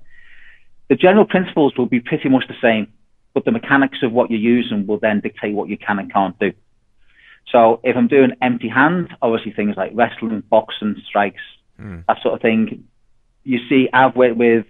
the 0.89 0.95
general 0.95 1.25
principles 1.25 1.75
will 1.75 1.87
be 1.87 1.99
pretty 1.99 2.29
much 2.29 2.47
the 2.47 2.55
same, 2.61 2.93
but 3.33 3.45
the 3.45 3.51
mechanics 3.51 3.99
of 4.03 4.11
what 4.11 4.29
you're 4.29 4.39
using 4.39 4.85
will 4.85 4.99
then 4.99 5.19
dictate 5.21 5.55
what 5.55 5.69
you 5.69 5.77
can 5.77 5.97
and 5.97 6.13
can't 6.13 6.37
do. 6.37 6.53
So 7.51 7.79
if 7.83 7.95
I'm 7.95 8.07
doing 8.07 8.31
empty 8.41 8.69
hand, 8.69 9.15
obviously 9.21 9.51
things 9.51 9.75
like 9.75 9.91
wrestling, 9.93 10.43
boxing, 10.49 10.95
strikes, 11.07 11.41
mm. 11.79 12.03
that 12.07 12.21
sort 12.21 12.35
of 12.35 12.41
thing. 12.41 12.85
You 13.43 13.59
see, 13.67 13.89
I've 13.91 14.15
worked 14.15 14.37
with, 14.37 14.65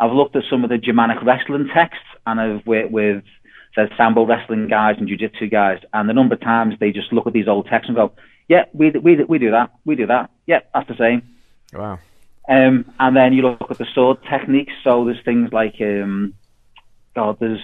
I've 0.00 0.12
looked 0.12 0.36
at 0.36 0.44
some 0.48 0.64
of 0.64 0.70
the 0.70 0.78
Germanic 0.78 1.22
wrestling 1.22 1.68
texts, 1.72 2.04
and 2.26 2.40
I've 2.40 2.66
worked 2.66 2.90
with 2.90 3.24
the 3.76 3.88
sambo 3.96 4.24
wrestling 4.24 4.68
guys 4.68 4.96
and 4.98 5.06
jiu-jitsu 5.06 5.48
guys, 5.48 5.80
and 5.92 6.08
the 6.08 6.14
number 6.14 6.34
of 6.34 6.40
times 6.40 6.74
they 6.80 6.92
just 6.92 7.12
look 7.12 7.26
at 7.26 7.34
these 7.34 7.48
old 7.48 7.66
texts 7.66 7.88
and 7.88 7.96
go, 7.96 8.12
"Yeah, 8.48 8.64
we 8.72 8.90
we 8.90 9.22
we 9.24 9.38
do 9.38 9.50
that, 9.50 9.70
we 9.84 9.96
do 9.96 10.06
that. 10.06 10.30
Yeah, 10.46 10.60
that's 10.72 10.88
the 10.88 10.96
same." 10.96 11.22
Wow. 11.74 11.98
Um, 12.48 12.90
and 12.98 13.16
then 13.16 13.32
you 13.32 13.42
look 13.42 13.70
at 13.70 13.78
the 13.78 13.86
sword 13.94 14.18
techniques. 14.30 14.72
So 14.84 15.04
there's 15.04 15.22
things 15.24 15.52
like, 15.52 15.74
um, 15.80 16.34
God, 17.14 17.38
there's 17.40 17.60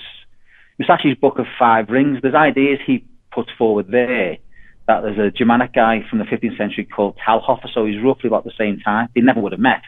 Musashi's 0.78 1.16
Book 1.18 1.38
of 1.38 1.46
Five 1.58 1.88
Rings. 1.88 2.18
There's 2.20 2.34
ideas 2.34 2.80
he 2.84 3.04
puts 3.35 3.51
forward 3.57 3.88
there 3.88 4.38
that 4.87 5.03
there's 5.03 5.18
a 5.18 5.31
Germanic 5.31 5.73
guy 5.73 6.05
from 6.09 6.18
the 6.18 6.25
15th 6.25 6.57
century 6.59 6.85
called 6.85 7.16
Talhofer, 7.25 7.73
so 7.73 7.87
he's 7.87 8.03
roughly 8.03 8.27
about 8.29 8.45
the 8.45 8.53
same 8.59 8.81
time. 8.81 9.09
They 9.14 9.21
never 9.21 9.40
would 9.40 9.53
have 9.53 9.61
met, 9.61 9.83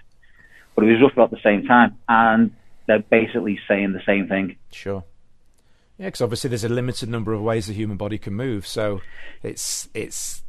but 0.75 0.85
it 0.85 0.93
was 0.93 1.03
roughly 1.03 1.23
about 1.23 1.31
the 1.31 1.43
same 1.43 1.67
time, 1.67 1.99
and 2.09 2.53
they're 2.87 3.01
basically 3.01 3.59
saying 3.67 3.93
the 3.93 4.03
same 4.07 4.29
thing. 4.29 4.57
Sure. 4.71 5.05
Yeah, 5.99 6.07
because 6.07 6.23
obviously 6.23 6.49
there's 6.49 6.65
a 6.65 6.69
limited 6.69 7.09
number 7.09 7.33
of 7.33 7.43
ways 7.43 7.67
the 7.67 7.73
human 7.73 7.97
body 7.97 8.19
can 8.19 8.35
move, 8.35 8.67
so 8.67 9.01
it's 9.43 9.89
it's 9.95 10.44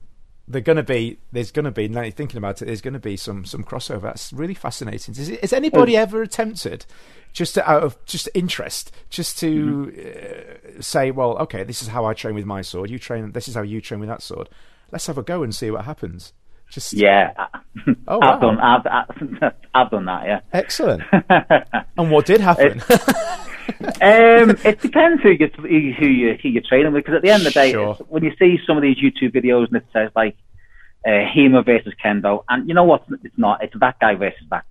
they're 0.48 0.62
going 0.62 0.78
to 0.78 0.84
be 0.84 1.18
there's 1.32 1.52
going 1.52 1.66
to 1.66 1.72
be 1.72 1.88
now 1.88 2.02
you're 2.02 2.12
thinking 2.12 2.38
about 2.38 2.62
it 2.62 2.66
there's 2.66 2.82
going 2.82 2.94
to 2.94 3.00
be 3.00 3.18
some 3.18 3.46
some 3.46 3.64
crossover. 3.64 4.04
That's 4.04 4.32
really 4.32 4.54
fascinating. 4.54 5.14
Is, 5.14 5.30
is 5.30 5.54
anybody 5.54 5.98
ever 5.98 6.22
attempted 6.22 6.86
just 7.34 7.56
to, 7.56 7.70
out 7.70 7.84
of 7.84 8.04
just 8.06 8.30
interest 8.34 8.92
just 9.10 9.38
to 9.40 9.92
mm-hmm. 9.92 10.80
uh, 10.80 10.82
say 10.82 11.12
well 11.12 11.38
okay 11.38 11.64
this 11.64 11.82
is 11.82 11.90
how 11.90 12.06
i 12.06 12.14
train 12.14 12.34
with 12.34 12.46
my 12.46 12.62
sword 12.62 12.90
you 12.90 12.98
train 12.98 13.30
this 13.34 13.50
is 13.50 13.56
how 13.56 13.62
you 13.62 13.82
train 13.82 14.00
with 14.00 14.10
that 14.10 14.22
sword. 14.22 14.50
Let's 14.92 15.08
have 15.08 15.18
a 15.18 15.24
go 15.24 15.44
and 15.44 15.54
see 15.54 15.72
what 15.72 15.86
happens. 15.86 16.32
Just 16.70 16.94
yeah. 16.94 17.34
Oh, 18.08 18.20
i've 18.22 18.42
wow. 18.42 18.52
done 18.52 18.60
I've, 18.60 18.88
I've, 18.88 19.54
I've, 19.74 19.92
done 19.92 20.06
that 20.06 20.26
yeah. 20.26 20.40
Excellent. 20.54 21.04
And 21.98 22.12
what 22.12 22.26
did 22.26 22.42
happen 22.42 22.82
um, 23.80 24.58
it 24.64 24.80
depends 24.82 25.22
who 25.22 25.32
you 25.32 25.94
who 25.94 26.06
you 26.06 26.38
who 26.42 26.50
you're 26.50 26.62
training 26.62 26.94
with 26.94 27.04
because 27.04 27.16
at 27.16 27.22
the 27.22 27.30
end 27.30 27.46
of 27.46 27.54
the 27.54 27.60
day, 27.60 27.72
sure. 27.72 27.96
when 28.10 28.24
you 28.24 28.34
see 28.38 28.60
some 28.66 28.78
of 28.78 28.84
these 28.84 28.98
YouTube 28.98 29.34
videos 29.34 29.68
and 29.68 29.78
it 29.78 29.86
says 29.94 30.12
like 30.16 30.36
uh, 31.06 31.10
HEMA 31.10 31.66
versus 31.66 31.94
Kendo, 32.04 32.44
and 32.50 32.68
you 32.68 32.74
know 32.74 32.84
what? 32.84 33.06
It's 33.24 33.38
not. 33.38 33.64
It's 33.64 33.74
that 33.80 34.00
guy 34.00 34.16
versus 34.16 34.44
that. 34.50 34.66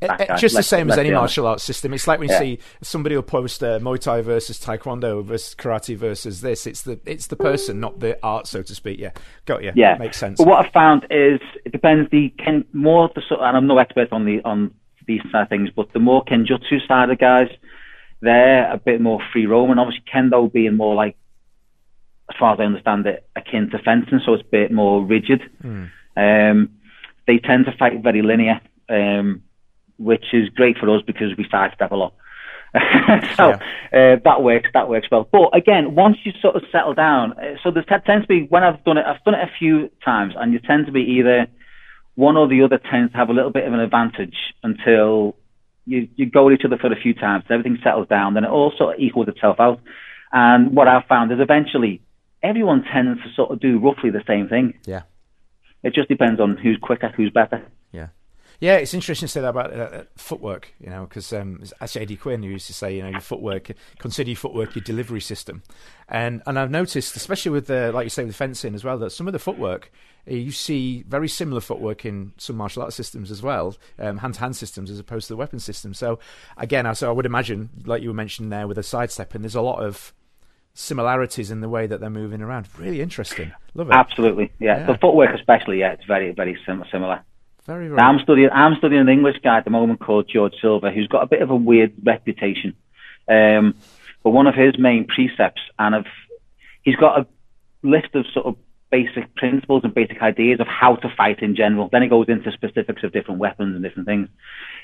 It's 0.00 0.40
just 0.40 0.54
the 0.54 0.62
same 0.62 0.90
as 0.90 0.98
any 0.98 1.10
martial 1.10 1.46
arts 1.46 1.64
system. 1.64 1.92
It's 1.92 2.06
like 2.06 2.20
when 2.20 2.28
you 2.28 2.34
yeah. 2.34 2.40
see 2.40 2.58
somebody 2.82 3.16
will 3.16 3.22
post 3.22 3.62
uh, 3.64 3.78
Muay 3.80 3.98
Thai 3.98 4.22
versus 4.22 4.60
Taekwondo 4.60 5.24
versus 5.24 5.54
Karate 5.54 5.96
versus 5.96 6.40
this. 6.40 6.66
It's 6.66 6.82
the 6.82 7.00
it's 7.04 7.26
the 7.26 7.36
person, 7.36 7.80
not 7.80 7.98
the 8.00 8.18
art, 8.22 8.46
so 8.46 8.62
to 8.62 8.74
speak. 8.74 9.00
Yeah, 9.00 9.10
got 9.44 9.64
you. 9.64 9.72
Yeah, 9.74 9.96
makes 9.98 10.18
sense. 10.18 10.38
But 10.38 10.46
what 10.46 10.64
I 10.64 10.70
found 10.70 11.06
is 11.10 11.40
it 11.64 11.72
depends. 11.72 12.10
The 12.10 12.28
Ken 12.38 12.64
more 12.72 13.10
the 13.14 13.22
and 13.40 13.56
I'm 13.56 13.66
no 13.66 13.78
expert 13.78 14.12
on 14.12 14.24
the 14.24 14.40
on 14.44 14.72
these 15.06 15.22
side 15.32 15.42
of 15.42 15.48
things, 15.48 15.70
but 15.74 15.92
the 15.92 15.98
more 15.98 16.24
kenjutsu 16.24 16.86
side 16.86 17.10
of 17.10 17.18
guys, 17.18 17.48
they're 18.26 18.72
a 18.72 18.78
bit 18.78 19.00
more 19.00 19.20
free 19.32 19.46
roaming. 19.46 19.78
Obviously, 19.78 20.04
kendo 20.12 20.52
being 20.52 20.76
more 20.76 20.94
like, 20.94 21.16
as 22.28 22.36
far 22.38 22.54
as 22.54 22.60
I 22.60 22.64
understand 22.64 23.06
it, 23.06 23.26
akin 23.36 23.70
to 23.70 23.78
fencing, 23.78 24.20
so 24.24 24.34
it's 24.34 24.42
a 24.42 24.50
bit 24.50 24.72
more 24.72 25.04
rigid. 25.04 25.42
Mm. 25.62 25.90
Um, 26.16 26.70
they 27.26 27.38
tend 27.38 27.66
to 27.66 27.76
fight 27.76 28.02
very 28.02 28.22
linear, 28.22 28.60
um, 28.88 29.42
which 29.98 30.24
is 30.32 30.48
great 30.50 30.76
for 30.78 30.90
us 30.94 31.02
because 31.06 31.36
we 31.38 31.46
sidestep 31.50 31.92
a 31.92 31.96
lot. 31.96 32.14
so 33.36 33.48
yeah. 33.48 33.58
uh, 33.92 34.16
that 34.24 34.42
works. 34.42 34.68
That 34.74 34.88
works 34.88 35.08
well. 35.10 35.28
But 35.30 35.56
again, 35.56 35.94
once 35.94 36.18
you 36.24 36.32
sort 36.42 36.56
of 36.56 36.62
settle 36.70 36.94
down, 36.94 37.32
uh, 37.32 37.56
so 37.62 37.70
there 37.70 37.84
tends 37.84 38.24
to 38.24 38.28
be 38.28 38.46
when 38.48 38.64
I've 38.64 38.84
done 38.84 38.98
it, 38.98 39.06
I've 39.06 39.22
done 39.24 39.34
it 39.34 39.48
a 39.48 39.50
few 39.58 39.90
times, 40.04 40.34
and 40.36 40.52
you 40.52 40.58
tend 40.58 40.86
to 40.86 40.92
be 40.92 41.02
either 41.18 41.46
one 42.16 42.36
or 42.36 42.48
the 42.48 42.62
other 42.62 42.78
tends 42.78 43.12
to 43.12 43.18
have 43.18 43.28
a 43.28 43.32
little 43.32 43.52
bit 43.52 43.66
of 43.66 43.72
an 43.72 43.80
advantage 43.80 44.36
until 44.62 45.36
you, 45.86 46.08
you 46.16 46.26
go 46.26 46.48
at 46.48 46.54
each 46.54 46.64
other 46.64 46.76
for 46.76 46.92
a 46.92 47.00
few 47.00 47.14
times, 47.14 47.44
everything 47.48 47.78
settles 47.82 48.08
down, 48.08 48.34
then 48.34 48.44
it 48.44 48.50
all 48.50 48.72
sort 48.76 48.96
of 48.96 49.00
equals 49.00 49.28
itself 49.28 49.58
out. 49.60 49.80
And 50.32 50.74
what 50.74 50.88
I've 50.88 51.06
found 51.06 51.32
is 51.32 51.38
eventually 51.40 52.02
everyone 52.42 52.84
tends 52.92 53.22
to 53.22 53.32
sort 53.34 53.50
of 53.50 53.60
do 53.60 53.78
roughly 53.78 54.10
the 54.10 54.22
same 54.26 54.48
thing. 54.48 54.74
Yeah. 54.84 55.02
It 55.82 55.94
just 55.94 56.08
depends 56.08 56.40
on 56.40 56.56
who's 56.56 56.78
quicker, 56.80 57.12
who's 57.16 57.30
better. 57.30 57.64
Yeah. 57.92 58.08
Yeah, 58.58 58.76
it's 58.76 58.94
interesting 58.94 59.26
to 59.26 59.32
say 59.32 59.40
that 59.42 59.50
about 59.50 59.72
uh, 59.72 59.76
uh 59.76 60.04
footwork, 60.16 60.72
you 60.80 60.88
know, 60.88 61.04
because 61.04 61.30
um, 61.32 61.62
actually 61.80 62.02
Eddie 62.02 62.16
Quinn 62.16 62.42
who 62.42 62.48
used 62.48 62.66
to 62.68 62.72
say, 62.72 62.96
you 62.96 63.02
know, 63.02 63.10
your 63.10 63.20
footwork, 63.20 63.70
consider 63.98 64.30
your 64.30 64.36
footwork 64.36 64.74
your 64.74 64.82
delivery 64.82 65.20
system, 65.20 65.62
and 66.08 66.42
and 66.46 66.58
I've 66.58 66.70
noticed, 66.70 67.16
especially 67.16 67.52
with 67.52 67.66
the 67.66 67.92
like 67.92 68.04
you 68.04 68.10
say 68.10 68.24
with 68.24 68.34
fencing 68.34 68.74
as 68.74 68.82
well, 68.82 68.98
that 68.98 69.10
some 69.10 69.26
of 69.26 69.34
the 69.34 69.38
footwork 69.38 69.92
you 70.26 70.50
see 70.50 71.04
very 71.08 71.28
similar 71.28 71.60
footwork 71.60 72.04
in 72.04 72.32
some 72.36 72.56
martial 72.56 72.82
arts 72.82 72.96
systems 72.96 73.30
as 73.30 73.42
well, 73.42 73.76
hand 73.98 74.34
to 74.34 74.40
hand 74.40 74.56
systems 74.56 74.90
as 74.90 74.98
opposed 74.98 75.28
to 75.28 75.32
the 75.34 75.36
weapon 75.36 75.58
system. 75.58 75.94
So 75.94 76.18
again, 76.56 76.92
so 76.94 77.08
I 77.08 77.12
would 77.12 77.26
imagine, 77.26 77.70
like 77.84 78.02
you 78.02 78.08
were 78.08 78.14
mentioning 78.14 78.50
there 78.50 78.66
with 78.66 78.78
a 78.78 78.82
sidestepping, 78.82 79.42
there's 79.42 79.54
a 79.54 79.62
lot 79.62 79.82
of 79.82 80.12
similarities 80.74 81.50
in 81.50 81.60
the 81.60 81.68
way 81.68 81.86
that 81.86 82.00
they're 82.00 82.10
moving 82.10 82.42
around. 82.42 82.68
Really 82.78 83.00
interesting. 83.00 83.52
Love 83.74 83.88
it. 83.88 83.94
Absolutely, 83.94 84.52
yeah. 84.58 84.80
yeah. 84.80 84.86
The 84.86 84.98
footwork, 84.98 85.34
especially, 85.34 85.80
yeah, 85.80 85.92
it's 85.92 86.04
very 86.04 86.32
very 86.32 86.58
sim- 86.66 86.84
similar. 86.90 87.22
Very, 87.64 87.88
very. 87.88 87.98
I'm 87.98 88.20
studying. 88.20 88.50
I'm 88.52 88.76
studying 88.76 89.00
an 89.00 89.08
English 89.08 89.36
guy 89.42 89.58
at 89.58 89.64
the 89.64 89.70
moment 89.70 90.00
called 90.00 90.28
George 90.32 90.54
Silver, 90.60 90.90
who's 90.90 91.08
got 91.08 91.22
a 91.22 91.26
bit 91.26 91.42
of 91.42 91.50
a 91.50 91.56
weird 91.56 91.94
reputation. 92.04 92.74
Um, 93.28 93.74
but 94.22 94.30
one 94.30 94.46
of 94.46 94.54
his 94.54 94.78
main 94.78 95.06
precepts, 95.06 95.62
and 95.78 95.94
of, 95.94 96.06
he's 96.82 96.96
got 96.96 97.20
a 97.20 97.26
list 97.82 98.14
of 98.14 98.24
sort 98.32 98.46
of 98.46 98.56
basic 98.90 99.34
principles 99.34 99.82
and 99.84 99.94
basic 99.94 100.22
ideas 100.22 100.60
of 100.60 100.66
how 100.66 100.96
to 100.96 101.08
fight 101.16 101.42
in 101.42 101.56
general. 101.56 101.88
Then 101.90 102.02
he 102.02 102.08
goes 102.08 102.28
into 102.28 102.52
specifics 102.52 103.02
of 103.02 103.12
different 103.12 103.40
weapons 103.40 103.74
and 103.74 103.82
different 103.82 104.06
things. 104.06 104.28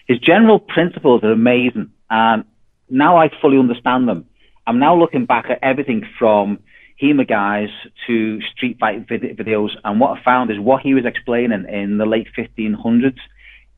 His 0.07 0.19
general 0.19 0.59
principles 0.59 1.23
are 1.23 1.33
amazing, 1.33 1.91
and 2.11 2.45
now 2.91 3.17
I 3.17 3.31
fully 3.41 3.59
understand 3.59 4.09
them. 4.09 4.27
I'm 4.67 4.79
now 4.79 4.97
looking 4.97 5.27
back 5.27 5.47
at 5.51 5.59
everything 5.63 6.05
from 6.19 6.59
HEMA 7.01 7.29
guys 7.29 7.69
to 8.07 8.41
street 8.43 8.79
fight 8.79 9.09
vid- 9.09 9.37
videos. 9.37 9.71
And 9.85 9.99
what 10.01 10.19
I 10.19 10.23
found 10.23 10.51
is 10.51 10.59
what 10.59 10.83
he 10.83 10.95
was 10.95 11.05
explaining 11.05 11.67
in 11.69 11.99
the 11.99 12.07
late 12.07 12.29
1500s. 12.37 13.19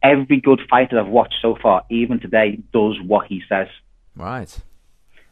Every 0.02 0.40
good 0.40 0.60
fighter 0.68 1.00
I've 1.00 1.06
watched 1.06 1.36
so 1.40 1.56
far, 1.60 1.84
even 1.90 2.20
today, 2.20 2.58
does 2.72 2.96
what 3.00 3.26
he 3.26 3.42
says. 3.48 3.68
Right. 4.14 4.58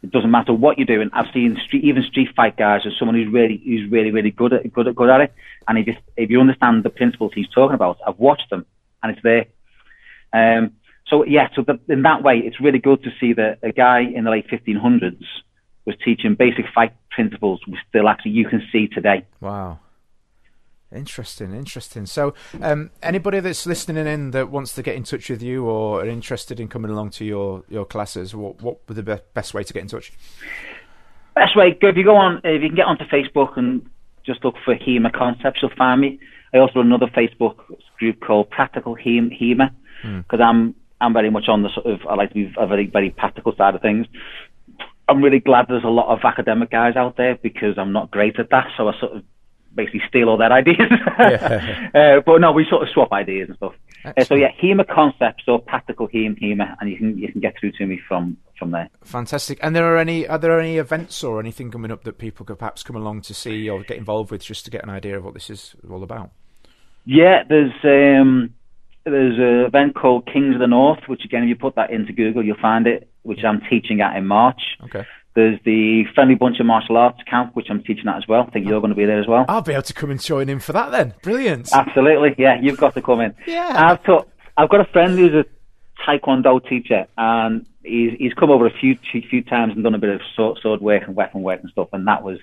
It 0.02 0.10
doesn't 0.10 0.30
matter 0.30 0.52
what 0.52 0.78
you're 0.78 0.86
doing. 0.86 1.10
I've 1.12 1.32
seen 1.32 1.56
street, 1.64 1.84
even 1.84 2.02
street 2.02 2.30
fight 2.34 2.56
guys 2.56 2.82
as 2.86 2.92
someone 2.98 3.14
who's 3.14 3.32
really, 3.32 3.62
who's 3.64 3.90
really, 3.90 4.10
really 4.10 4.30
good 4.30 4.52
at, 4.52 4.72
good 4.72 4.88
at, 4.88 4.96
good 4.96 5.08
at 5.08 5.20
it. 5.20 5.34
And 5.68 5.78
if 6.16 6.30
you 6.30 6.40
understand 6.40 6.82
the 6.82 6.90
principles 6.90 7.32
he's 7.34 7.48
talking 7.48 7.74
about, 7.74 7.98
I've 8.06 8.18
watched 8.18 8.50
them 8.50 8.66
and 9.02 9.12
it's 9.12 9.22
there. 9.22 9.46
Um, 10.32 10.72
so 11.06 11.24
yeah, 11.24 11.48
so 11.54 11.62
the, 11.62 11.78
in 11.88 12.02
that 12.02 12.22
way, 12.22 12.38
it's 12.38 12.60
really 12.60 12.78
good 12.78 13.02
to 13.04 13.10
see 13.20 13.34
that 13.34 13.58
a 13.62 13.70
guy 13.70 14.00
in 14.00 14.24
the 14.24 14.30
late 14.30 14.48
1500s 14.48 15.22
was 15.84 15.96
teaching 16.04 16.34
basic 16.34 16.66
fight 16.74 16.94
principles 17.10 17.60
we 17.66 17.78
still 17.88 18.08
actually 18.08 18.32
you 18.32 18.48
can 18.48 18.62
see 18.72 18.88
today. 18.88 19.26
Wow. 19.40 19.78
Interesting, 20.94 21.54
interesting. 21.54 22.06
So, 22.06 22.34
um, 22.60 22.90
anybody 23.02 23.40
that's 23.40 23.66
listening 23.66 24.06
in 24.06 24.30
that 24.32 24.50
wants 24.50 24.74
to 24.74 24.82
get 24.82 24.94
in 24.94 25.04
touch 25.04 25.30
with 25.30 25.42
you 25.42 25.64
or 25.64 26.02
are 26.02 26.06
interested 26.06 26.60
in 26.60 26.68
coming 26.68 26.90
along 26.90 27.10
to 27.10 27.24
your, 27.24 27.64
your 27.68 27.84
classes, 27.84 28.34
what 28.34 28.60
what 28.62 28.78
would 28.88 28.96
the 28.96 29.02
be- 29.02 29.22
best 29.34 29.54
way 29.54 29.64
to 29.64 29.72
get 29.72 29.82
in 29.82 29.88
touch? 29.88 30.12
Best 31.34 31.56
way, 31.56 31.76
if 31.80 31.96
you 31.96 32.04
go 32.04 32.16
on, 32.16 32.40
if 32.44 32.62
you 32.62 32.68
can 32.68 32.76
get 32.76 32.86
onto 32.86 33.04
Facebook 33.04 33.56
and 33.56 33.88
just 34.24 34.44
look 34.44 34.54
for 34.64 34.74
HEMA 34.74 35.12
Concepts, 35.12 35.60
you'll 35.62 35.74
find 35.76 36.00
me. 36.00 36.20
I 36.54 36.58
also 36.58 36.80
run 36.80 36.86
another 36.86 37.06
Facebook 37.06 37.56
group 37.98 38.20
called 38.20 38.50
Practical 38.50 38.94
HEMA 38.96 39.70
because 40.02 40.40
I'm 40.40 40.74
I'm 41.00 41.12
very 41.12 41.30
much 41.30 41.48
on 41.48 41.62
the 41.62 41.70
sort 41.70 41.86
of 41.86 42.00
I 42.08 42.14
like 42.14 42.28
to 42.30 42.34
be 42.34 42.52
a 42.56 42.66
very 42.66 42.86
very 42.86 43.10
practical 43.10 43.54
side 43.56 43.74
of 43.74 43.80
things. 43.80 44.06
I'm 45.08 45.22
really 45.22 45.40
glad 45.40 45.66
there's 45.68 45.84
a 45.84 45.88
lot 45.88 46.12
of 46.12 46.20
academic 46.24 46.70
guys 46.70 46.96
out 46.96 47.16
there 47.16 47.36
because 47.36 47.76
I'm 47.76 47.92
not 47.92 48.10
great 48.10 48.38
at 48.38 48.50
that, 48.50 48.68
so 48.76 48.88
I 48.88 48.98
sort 49.00 49.16
of 49.16 49.24
basically 49.74 50.02
steal 50.08 50.28
all 50.28 50.36
their 50.36 50.52
ideas. 50.62 50.92
uh, 51.94 52.20
but 52.24 52.38
no, 52.40 52.52
we 52.52 52.66
sort 52.68 52.82
of 52.82 52.88
swap 52.90 53.12
ideas 53.12 53.48
and 53.48 53.56
stuff. 53.56 53.74
Uh, 54.04 54.24
so 54.24 54.34
yeah, 54.34 54.50
HEMA 54.60 54.84
Concepts 54.88 55.44
or 55.46 55.60
Practical 55.60 56.08
HEMA, 56.08 56.36
HEMA, 56.40 56.76
and 56.80 56.90
you 56.90 56.96
can 56.96 57.18
you 57.18 57.30
can 57.30 57.40
get 57.40 57.54
through 57.58 57.72
to 57.72 57.86
me 57.86 58.00
from 58.08 58.36
from 58.58 58.70
there. 58.70 58.88
Fantastic. 59.04 59.58
And 59.62 59.74
there 59.74 59.94
are 59.94 59.98
any 59.98 60.26
are 60.26 60.38
there 60.38 60.58
any 60.58 60.78
events 60.78 61.22
or 61.22 61.40
anything 61.40 61.70
coming 61.70 61.90
up 61.90 62.04
that 62.04 62.18
people 62.18 62.46
could 62.46 62.58
perhaps 62.58 62.82
come 62.82 62.96
along 62.96 63.22
to 63.22 63.34
see 63.34 63.68
or 63.68 63.82
get 63.82 63.96
involved 63.96 64.30
with 64.30 64.42
just 64.42 64.64
to 64.64 64.70
get 64.70 64.82
an 64.82 64.90
idea 64.90 65.16
of 65.18 65.24
what 65.24 65.34
this 65.34 65.50
is 65.50 65.74
all 65.90 66.02
about? 66.02 66.30
Yeah, 67.04 67.42
there's 67.48 67.72
um, 67.84 68.54
there's 69.04 69.38
an 69.38 69.66
event 69.66 69.94
called 69.94 70.28
Kings 70.32 70.54
of 70.54 70.60
the 70.60 70.66
North, 70.66 71.00
which 71.06 71.24
again, 71.24 71.42
if 71.42 71.48
you 71.48 71.56
put 71.56 71.74
that 71.74 71.90
into 71.90 72.12
Google, 72.12 72.44
you'll 72.44 72.56
find 72.60 72.86
it, 72.86 73.08
which 73.22 73.44
I'm 73.44 73.60
teaching 73.68 74.00
at 74.00 74.16
in 74.16 74.26
March. 74.26 74.60
Okay. 74.84 75.04
There's 75.34 75.58
the 75.64 76.04
Friendly 76.14 76.34
Bunch 76.34 76.60
of 76.60 76.66
Martial 76.66 76.96
Arts 76.96 77.20
camp, 77.28 77.56
which 77.56 77.68
I'm 77.70 77.82
teaching 77.82 78.06
at 78.06 78.16
as 78.16 78.28
well. 78.28 78.44
I 78.46 78.50
think 78.50 78.66
you're 78.66 78.80
going 78.80 78.90
to 78.90 78.96
be 78.96 79.06
there 79.06 79.20
as 79.20 79.26
well. 79.26 79.46
I'll 79.48 79.62
be 79.62 79.72
able 79.72 79.82
to 79.82 79.94
come 79.94 80.10
and 80.10 80.20
join 80.20 80.48
in 80.48 80.60
for 80.60 80.72
that 80.72 80.90
then. 80.90 81.14
Brilliant. 81.22 81.70
Absolutely, 81.72 82.34
yeah, 82.36 82.60
you've 82.60 82.76
got 82.76 82.94
to 82.94 83.02
come 83.02 83.20
in. 83.20 83.34
Yeah. 83.46 83.72
I've 83.74 84.02
taught, 84.04 84.28
I've 84.56 84.68
got 84.68 84.80
a 84.80 84.92
friend 84.92 85.18
who's 85.18 85.32
a 85.32 85.46
Taekwondo 86.06 86.68
teacher, 86.68 87.06
and 87.16 87.64
he's 87.82 88.12
he's 88.18 88.34
come 88.34 88.50
over 88.50 88.66
a 88.66 88.78
few 88.78 88.98
few, 89.10 89.22
few 89.22 89.42
times 89.42 89.72
and 89.74 89.82
done 89.82 89.94
a 89.94 89.98
bit 89.98 90.10
of 90.10 90.20
sword, 90.36 90.58
sword 90.60 90.82
work 90.82 91.04
and 91.06 91.16
weapon 91.16 91.42
work 91.42 91.60
and 91.62 91.70
stuff, 91.70 91.88
and 91.92 92.06
that 92.06 92.22
was. 92.22 92.38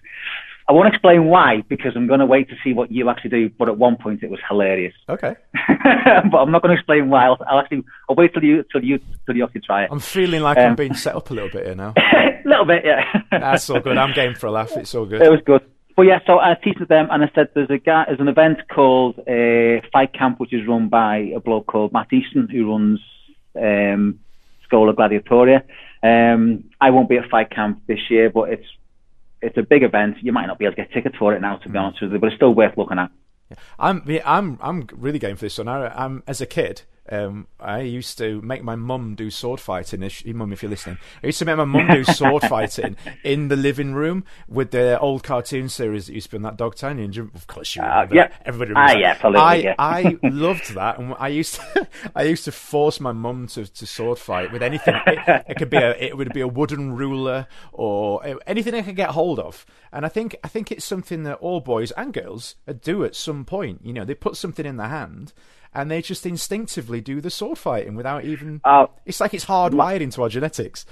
I 0.69 0.71
won't 0.71 0.87
explain 0.87 1.25
why 1.25 1.63
because 1.67 1.93
I'm 1.95 2.05
going 2.07 2.19
to 2.19 2.27
wait 2.27 2.47
to 2.49 2.55
see 2.63 2.73
what 2.73 2.91
you 2.91 3.09
actually 3.09 3.31
do. 3.31 3.49
But 3.57 3.69
at 3.69 3.77
one 3.79 3.95
point, 3.95 4.21
it 4.21 4.29
was 4.29 4.39
hilarious. 4.47 4.93
Okay. 5.09 5.35
but 6.31 6.37
I'm 6.37 6.51
not 6.51 6.61
going 6.61 6.75
to 6.75 6.79
explain 6.79 7.09
why. 7.09 7.25
I'll, 7.25 7.37
I'll 7.47 7.59
actually 7.59 7.83
I'll 8.07 8.15
wait 8.15 8.33
till 8.33 8.43
you 8.43 8.63
till 8.71 8.83
you 8.83 8.99
till 9.25 9.35
you 9.35 9.43
actually 9.43 9.61
try 9.61 9.85
it. 9.85 9.89
I'm 9.91 9.99
feeling 9.99 10.41
like 10.43 10.59
I'm 10.59 10.69
Um, 10.71 10.75
being 10.75 10.93
set 10.93 11.15
up 11.15 11.31
a 11.31 11.33
little 11.33 11.49
bit 11.49 11.65
here 11.65 11.75
now. 11.75 11.93
a 11.97 12.41
little 12.47 12.65
bit, 12.65 12.83
yeah. 12.85 13.03
That's 13.31 13.67
all 13.69 13.79
good. 13.79 13.97
I'm 13.97 14.13
game 14.13 14.35
for 14.35 14.45
a 14.47 14.51
laugh. 14.51 14.77
It's 14.77 14.93
all 14.93 15.05
good. 15.07 15.21
It 15.23 15.29
was 15.31 15.41
good. 15.43 15.61
But 15.95 16.03
yeah, 16.03 16.19
so 16.25 16.39
I 16.39 16.53
teach 16.63 16.77
them, 16.87 17.07
and 17.11 17.23
I 17.23 17.31
said 17.35 17.49
there's 17.55 17.69
a 17.71 17.77
guy, 17.77 18.05
there's 18.07 18.21
an 18.21 18.29
event 18.29 18.59
called 18.73 19.19
uh, 19.19 19.81
Fight 19.91 20.13
Camp, 20.13 20.39
which 20.39 20.53
is 20.53 20.65
run 20.67 20.87
by 20.87 21.31
a 21.35 21.39
bloke 21.41 21.65
called 21.67 21.91
Matt 21.91 22.13
Easton, 22.13 22.47
who 22.47 22.71
runs 22.71 22.99
um, 23.59 24.19
Schola 24.65 24.93
Gladiatoria. 24.93 25.63
Um, 26.01 26.63
I 26.79 26.91
won't 26.91 27.09
be 27.09 27.17
at 27.17 27.29
Fight 27.29 27.49
Camp 27.51 27.81
this 27.87 27.99
year, 28.09 28.29
but 28.29 28.49
it's 28.49 28.65
it's 29.41 29.57
a 29.57 29.63
big 29.63 29.83
event. 29.83 30.17
You 30.21 30.31
might 30.31 30.45
not 30.45 30.59
be 30.59 30.65
able 30.65 30.75
to 30.75 30.81
get 30.83 30.91
tickets 30.91 31.15
for 31.17 31.33
it 31.33 31.41
now, 31.41 31.57
to 31.57 31.69
be 31.69 31.77
mm. 31.77 31.81
honest 31.81 32.01
with 32.01 32.11
you, 32.11 32.19
but 32.19 32.27
it's 32.27 32.35
still 32.35 32.53
worth 32.53 32.77
looking 32.77 32.99
at. 32.99 33.11
I'm 33.79 34.03
yeah, 34.05 34.21
I'm 34.25 34.59
I'm 34.61 34.87
really 34.93 35.19
game 35.19 35.35
for 35.35 35.45
this 35.45 35.57
one. 35.57 35.67
I, 35.67 35.87
I'm 35.87 36.23
as 36.27 36.39
a 36.39 36.45
kid. 36.45 36.83
Um, 37.11 37.47
I 37.59 37.81
used 37.81 38.17
to 38.19 38.41
make 38.41 38.63
my 38.63 38.75
mum 38.75 39.15
do 39.15 39.29
sword 39.31 39.59
fighting. 39.59 40.07
Mum, 40.33 40.53
if 40.53 40.61
you're 40.61 40.69
listening, 40.69 40.97
I 41.23 41.27
used 41.27 41.39
to 41.39 41.45
make 41.45 41.57
my 41.57 41.65
mum 41.65 41.87
do 41.87 42.03
sword 42.03 42.43
fighting 42.49 42.97
in 43.23 43.47
the 43.47 43.55
living 43.55 43.93
room 43.93 44.23
with 44.47 44.71
the 44.71 44.99
old 44.99 45.23
cartoon 45.23 45.69
series 45.69 46.07
that 46.07 46.13
used 46.13 46.27
to 46.27 46.31
be 46.31 46.37
on 46.37 46.43
that 46.43 46.57
Dog. 46.57 46.75
And 46.83 47.17
of 47.17 47.47
course, 47.47 47.75
you 47.75 47.81
Uh, 47.81 48.07
yeah. 48.11 48.29
everybody. 48.45 48.73
Ah, 48.75 48.81
remembers 48.81 49.01
yeah, 49.01 49.07
that. 49.07 49.15
absolutely, 49.15 49.41
I 49.41 49.55
yeah. 49.55 49.75
I 49.79 50.17
loved 50.23 50.73
that, 50.75 50.99
and 50.99 51.15
I 51.19 51.27
used 51.29 51.55
to 51.55 51.87
I 52.15 52.23
used 52.23 52.45
to 52.45 52.51
force 52.51 52.99
my 52.99 53.11
mum 53.11 53.47
to, 53.47 53.65
to 53.65 53.85
sword 53.87 54.19
fight 54.19 54.51
with 54.51 54.61
anything. 54.61 54.95
It, 55.07 55.45
it 55.49 55.57
could 55.57 55.69
be 55.69 55.77
a 55.77 55.91
it 55.97 56.15
would 56.17 56.31
be 56.33 56.41
a 56.41 56.47
wooden 56.47 56.95
ruler 56.95 57.47
or 57.73 58.23
anything 58.45 58.75
I 58.75 58.81
could 58.81 58.95
get 58.95 59.09
hold 59.11 59.39
of. 59.39 59.65
And 59.91 60.05
I 60.05 60.09
think 60.09 60.35
I 60.43 60.47
think 60.47 60.71
it's 60.71 60.85
something 60.85 61.23
that 61.23 61.37
all 61.39 61.59
boys 61.59 61.91
and 61.91 62.13
girls 62.13 62.55
do 62.81 63.03
at 63.03 63.15
some 63.15 63.45
point. 63.45 63.81
You 63.83 63.93
know, 63.93 64.05
they 64.05 64.13
put 64.15 64.35
something 64.37 64.65
in 64.65 64.77
their 64.77 64.87
hand. 64.89 65.33
And 65.73 65.89
they 65.91 66.01
just 66.01 66.25
instinctively 66.25 66.99
do 67.01 67.21
the 67.21 67.29
sword 67.29 67.57
fighting 67.57 67.95
without 67.95 68.25
even. 68.25 68.59
Uh, 68.63 68.87
it's 69.05 69.19
like 69.19 69.33
it's 69.33 69.45
hardwired 69.45 70.01
into 70.01 70.21
our 70.23 70.29
genetics. 70.29 70.85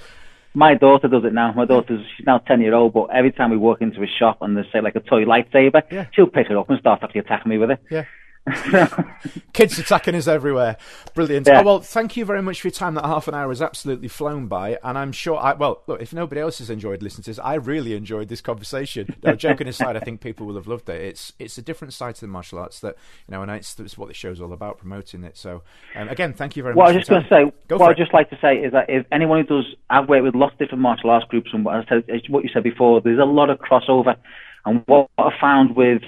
My 0.54 0.74
daughter 0.74 1.08
does 1.08 1.24
it 1.24 1.32
now. 1.32 1.52
My 1.52 1.64
daughter's 1.66 2.04
she's 2.16 2.26
now 2.26 2.38
ten 2.38 2.60
year 2.60 2.74
old, 2.74 2.92
but 2.92 3.06
every 3.14 3.32
time 3.32 3.50
we 3.50 3.56
walk 3.56 3.80
into 3.82 4.02
a 4.02 4.06
shop 4.06 4.38
and 4.40 4.56
there's 4.56 4.66
say 4.72 4.80
like 4.80 4.94
a 4.96 5.00
toy 5.00 5.24
lightsaber, 5.24 5.82
Yeah. 5.90 6.06
she'll 6.12 6.26
pick 6.28 6.48
it 6.50 6.56
up 6.56 6.70
and 6.70 6.78
start 6.78 7.00
actually 7.02 7.20
attacking 7.20 7.50
me 7.50 7.58
with 7.58 7.70
it. 7.72 7.80
Yeah. 7.90 8.04
Kids 9.52 9.78
attacking 9.78 10.14
us 10.14 10.26
everywhere. 10.26 10.76
Brilliant. 11.14 11.46
Yeah. 11.46 11.60
Oh, 11.60 11.64
well, 11.64 11.80
thank 11.80 12.16
you 12.16 12.24
very 12.24 12.42
much 12.42 12.60
for 12.60 12.68
your 12.68 12.72
time. 12.72 12.94
That 12.94 13.04
half 13.04 13.28
an 13.28 13.34
hour 13.34 13.48
has 13.48 13.62
absolutely 13.62 14.08
flown 14.08 14.46
by, 14.46 14.78
and 14.82 14.96
I'm 14.96 15.12
sure. 15.12 15.38
I 15.38 15.54
well, 15.54 15.82
look, 15.86 16.00
if 16.00 16.12
nobody 16.12 16.40
else 16.40 16.58
has 16.58 16.70
enjoyed 16.70 17.02
listening 17.02 17.24
to 17.24 17.30
this, 17.30 17.38
I 17.38 17.54
really 17.54 17.94
enjoyed 17.94 18.28
this 18.28 18.40
conversation. 18.40 19.16
No, 19.22 19.34
joking 19.34 19.68
aside, 19.68 19.96
I 19.96 20.00
think 20.00 20.20
people 20.20 20.46
will 20.46 20.56
have 20.56 20.66
loved 20.66 20.88
it. 20.88 21.00
It's 21.00 21.32
it's 21.38 21.58
a 21.58 21.62
different 21.62 21.94
side 21.94 22.14
to 22.16 22.20
the 22.22 22.28
martial 22.28 22.58
arts 22.58 22.80
that 22.80 22.96
you 23.26 23.32
know, 23.32 23.42
and 23.42 23.50
it's, 23.50 23.78
it's 23.78 23.98
what 23.98 24.08
the 24.08 24.14
show's 24.14 24.40
all 24.40 24.52
about, 24.52 24.78
promoting 24.78 25.24
it. 25.24 25.36
So, 25.36 25.62
um, 25.94 26.08
again, 26.08 26.32
thank 26.32 26.56
you 26.56 26.62
very 26.62 26.74
much. 26.74 26.78
What 26.78 26.90
I 26.90 26.92
was 26.92 27.00
just 27.00 27.10
going 27.10 27.22
to 27.22 27.28
say, 27.28 27.52
Go 27.68 27.76
what 27.78 27.90
I'd 27.90 27.96
just 27.96 28.14
like 28.14 28.30
to 28.30 28.38
say 28.40 28.58
is 28.58 28.72
that 28.72 28.88
if 28.88 29.06
anyone 29.12 29.44
who 29.44 29.56
does, 29.56 29.74
I've 29.90 30.08
worked 30.08 30.24
with 30.24 30.34
lots 30.34 30.52
of 30.54 30.58
different 30.58 30.82
martial 30.82 31.10
arts 31.10 31.26
groups, 31.26 31.50
and 31.52 31.64
what 31.64 31.74
I 31.74 31.84
said, 31.88 32.04
what 32.28 32.44
you 32.44 32.50
said 32.52 32.62
before, 32.62 33.00
there's 33.00 33.18
a 33.18 33.24
lot 33.24 33.50
of 33.50 33.58
crossover. 33.58 34.16
And 34.64 34.82
what 34.86 35.08
I 35.16 35.30
found 35.40 35.76
with 35.76 36.02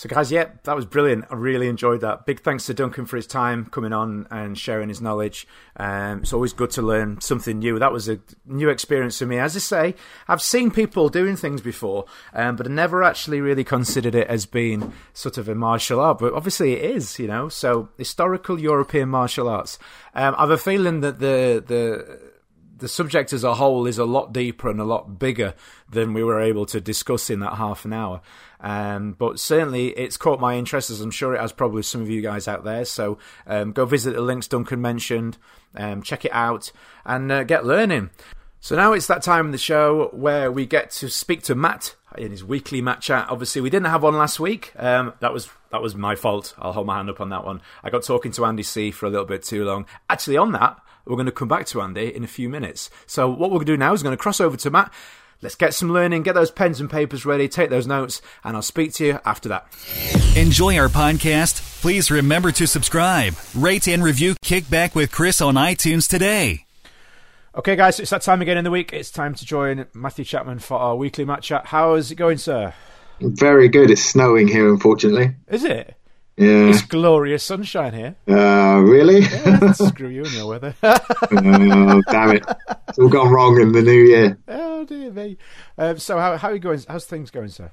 So, 0.02 0.10
guys, 0.10 0.32
yeah, 0.32 0.46
that 0.64 0.76
was 0.76 0.88
brilliant. 0.88 1.26
I 1.30 1.36
really 1.36 1.68
enjoyed 1.68 2.02
that. 2.02 2.26
Big 2.26 2.40
thanks 2.40 2.66
to 2.66 2.74
Duncan 2.74 3.06
for 3.06 3.18
his 3.18 3.28
time 3.28 3.66
coming 3.68 3.94
on 3.94 4.26
and 4.32 4.58
sharing 4.58 4.90
his 4.90 5.00
knowledge. 5.00 5.46
Um, 5.78 6.22
it's 6.22 6.34
always 6.34 6.54
good 6.54 6.72
to 6.72 6.82
learn 6.82 7.22
something 7.22 7.60
new. 7.60 7.78
That 7.78 7.94
was 7.94 8.10
a 8.10 8.20
new 8.48 8.70
experience 8.70 9.20
for 9.20 9.28
me. 9.28 9.38
As 9.38 9.56
I 9.56 9.60
say, 9.60 9.96
I've 10.28 10.42
seen 10.42 10.72
people 10.72 11.10
doing 11.10 11.36
things 11.36 11.62
before, 11.62 12.06
um, 12.34 12.56
but 12.56 12.66
I 12.66 12.72
never 12.72 13.04
actually 13.04 13.42
really 13.42 13.64
considered 13.64 14.16
it 14.16 14.26
as 14.26 14.48
being 14.48 14.92
sort 15.14 15.38
of 15.38 15.48
a 15.48 15.54
martial 15.54 16.00
art. 16.00 16.18
But 16.18 16.34
obviously, 16.34 16.74
it 16.74 16.96
is, 16.96 17.20
you 17.20 17.28
know. 17.28 17.48
So, 17.48 17.90
historical 18.00 18.60
European 18.60 19.08
martial 19.08 19.48
arts. 19.48 19.78
Um, 20.16 20.34
I 20.36 20.42
have 20.42 20.50
a 20.50 20.58
feeling 20.58 21.02
that 21.02 21.20
the 21.20 21.64
the 21.64 22.32
the 22.82 22.88
subject 22.88 23.32
as 23.32 23.44
a 23.44 23.54
whole 23.54 23.86
is 23.86 24.00
a 24.00 24.06
lot 24.06 24.34
deeper 24.34 24.68
and 24.68 24.82
a 24.82 24.84
lot 24.84 25.20
bigger 25.20 25.54
than 25.90 26.14
we 26.14 26.24
were 26.24 26.42
able 26.42 26.66
to 26.66 26.82
discuss 26.82 27.30
in 27.30 27.40
that 27.40 27.54
half 27.54 27.86
an 27.86 27.94
hour. 27.94 28.22
Um, 28.62 29.14
but 29.14 29.40
certainly 29.40 29.88
it's 29.88 30.18
caught 30.18 30.40
my 30.40 30.56
interest, 30.56 30.90
as 30.90 31.02
I'm 31.02 31.12
sure 31.12 31.34
it 31.34 31.42
has 31.42 31.52
probably 31.52 31.84
some 31.84 32.02
of 32.02 32.10
you 32.10 32.22
guys 32.22 32.48
out 32.48 32.64
there. 32.64 32.86
So 32.86 33.18
um, 33.48 33.72
go 33.72 33.86
visit 33.86 34.14
the 34.14 34.22
links 34.22 34.48
Duncan 34.48 34.82
mentioned, 34.82 35.38
um, 35.76 36.02
check 36.04 36.26
it 36.26 36.32
out, 36.34 36.72
and 37.04 37.32
uh, 37.32 37.44
get 37.44 37.66
learning. 37.66 38.12
So 38.60 38.76
now 38.76 38.94
it's 38.94 39.08
that 39.08 39.24
time 39.24 39.48
in 39.48 39.52
the 39.52 39.58
show 39.58 40.10
where 40.14 40.52
we 40.52 40.68
get 40.68 40.92
to 40.92 41.10
speak 41.10 41.42
to 41.44 41.56
Matt 41.56 41.96
in 42.16 42.30
his 42.30 42.44
weekly 42.44 42.82
Matt 42.82 43.02
chat. 43.02 43.28
Obviously, 43.30 43.62
we 43.62 43.72
didn't 43.72 43.88
have 43.88 44.04
one 44.04 44.16
last 44.16 44.40
week. 44.40 44.72
Um, 44.78 45.14
that 45.20 45.34
was 45.34 45.50
that 45.72 45.82
was 45.82 45.96
my 45.96 46.16
fault. 46.16 46.54
I'll 46.60 46.74
hold 46.74 46.86
my 46.86 46.98
hand 46.98 47.10
up 47.10 47.22
on 47.22 47.30
that 47.30 47.44
one. 47.44 47.62
I 47.84 47.90
got 47.90 48.04
talking 48.04 48.32
to 48.34 48.46
Andy 48.46 48.64
C 48.64 48.92
for 48.92 49.08
a 49.08 49.10
little 49.10 49.26
bit 49.26 49.42
too 49.42 49.66
long. 49.66 49.88
Actually, 50.10 50.38
on 50.38 50.52
that, 50.52 50.80
we're 51.06 51.16
going 51.16 51.26
to 51.26 51.32
come 51.32 51.48
back 51.48 51.66
to 51.68 51.82
Andy 51.82 52.14
in 52.14 52.24
a 52.24 52.28
few 52.28 52.50
minutes. 52.50 52.92
So 53.08 53.30
what 53.30 53.50
we're 53.50 53.58
going 53.58 53.68
to 53.68 53.74
do 53.74 53.78
now 53.78 53.94
is 53.94 54.04
going 54.04 54.16
to 54.16 54.22
cross 54.22 54.40
over 54.40 54.58
to 54.58 54.70
Matt. 54.70 54.94
Let's 55.42 55.56
get 55.56 55.74
some 55.74 55.92
learning, 55.92 56.22
get 56.24 56.36
those 56.36 56.52
pens 56.52 56.80
and 56.80 56.90
papers 56.90 57.26
ready, 57.26 57.48
take 57.48 57.72
those 57.72 57.88
notes, 57.88 58.22
and 58.44 58.56
I'll 58.56 58.62
speak 58.62 58.94
to 58.96 59.06
you 59.06 59.20
after 59.26 59.50
that. 59.50 59.66
Enjoy 60.36 60.78
our 60.78 60.88
podcast? 60.88 61.82
Please 61.82 62.12
remember 62.12 62.52
to 62.52 62.68
subscribe, 62.68 63.34
rate, 63.56 63.88
and 63.88 64.04
review 64.04 64.36
Kickback 64.46 64.94
with 64.94 65.12
Chris 65.12 65.42
on 65.42 65.56
iTunes 65.56 66.08
today. 66.08 66.66
Okay, 67.56 67.76
guys, 67.76 68.00
it's 68.00 68.12
that 68.12 68.22
time 68.22 68.42
again 68.42 68.58
in 68.58 68.64
the 68.64 68.72
week. 68.72 68.94
It's 68.94 69.12
time 69.12 69.34
to 69.34 69.46
join 69.46 69.88
Matthew 69.94 70.24
Chapman 70.24 70.60
for 70.60 70.78
our 70.78 70.96
weekly 70.96 71.26
Matt 71.26 71.42
chat. 71.42 71.66
How 71.66 71.96
is 71.96 72.12
it 72.12 72.16
going, 72.16 72.38
sir? 72.38 72.74
Very 73.20 73.68
good. 73.68 73.92
It's 73.92 74.04
snowing 74.04 74.48
here, 74.48 74.70
unfortunately. 74.70 75.36
Is 75.48 75.64
it? 75.64 75.96
Yeah. 76.42 76.70
It's 76.70 76.82
glorious 76.82 77.44
sunshine 77.44 77.94
here. 77.94 78.16
Uh, 78.28 78.82
really? 78.82 79.20
Yeah, 79.20 79.74
screw 79.74 80.08
you 80.10 80.24
and 80.24 80.34
your 80.34 80.48
weather. 80.48 80.74
oh, 80.82 82.02
damn 82.10 82.36
it! 82.36 82.44
It's 82.90 82.98
all 82.98 83.10
gone 83.10 83.32
wrong 83.32 83.62
in 83.62 83.74
the 83.74 83.84
new 83.84 83.92
year. 83.92 84.40
oh 84.48 84.84
dear 84.84 85.12
me. 85.12 85.38
Um, 85.78 86.00
so 86.00 86.18
how 86.18 86.38
how 86.38 86.50
are 86.50 86.56
you 86.56 86.60
going? 86.60 86.84
How's 86.90 87.06
things 87.06 87.30
going, 87.30 87.50
sir? 87.50 87.72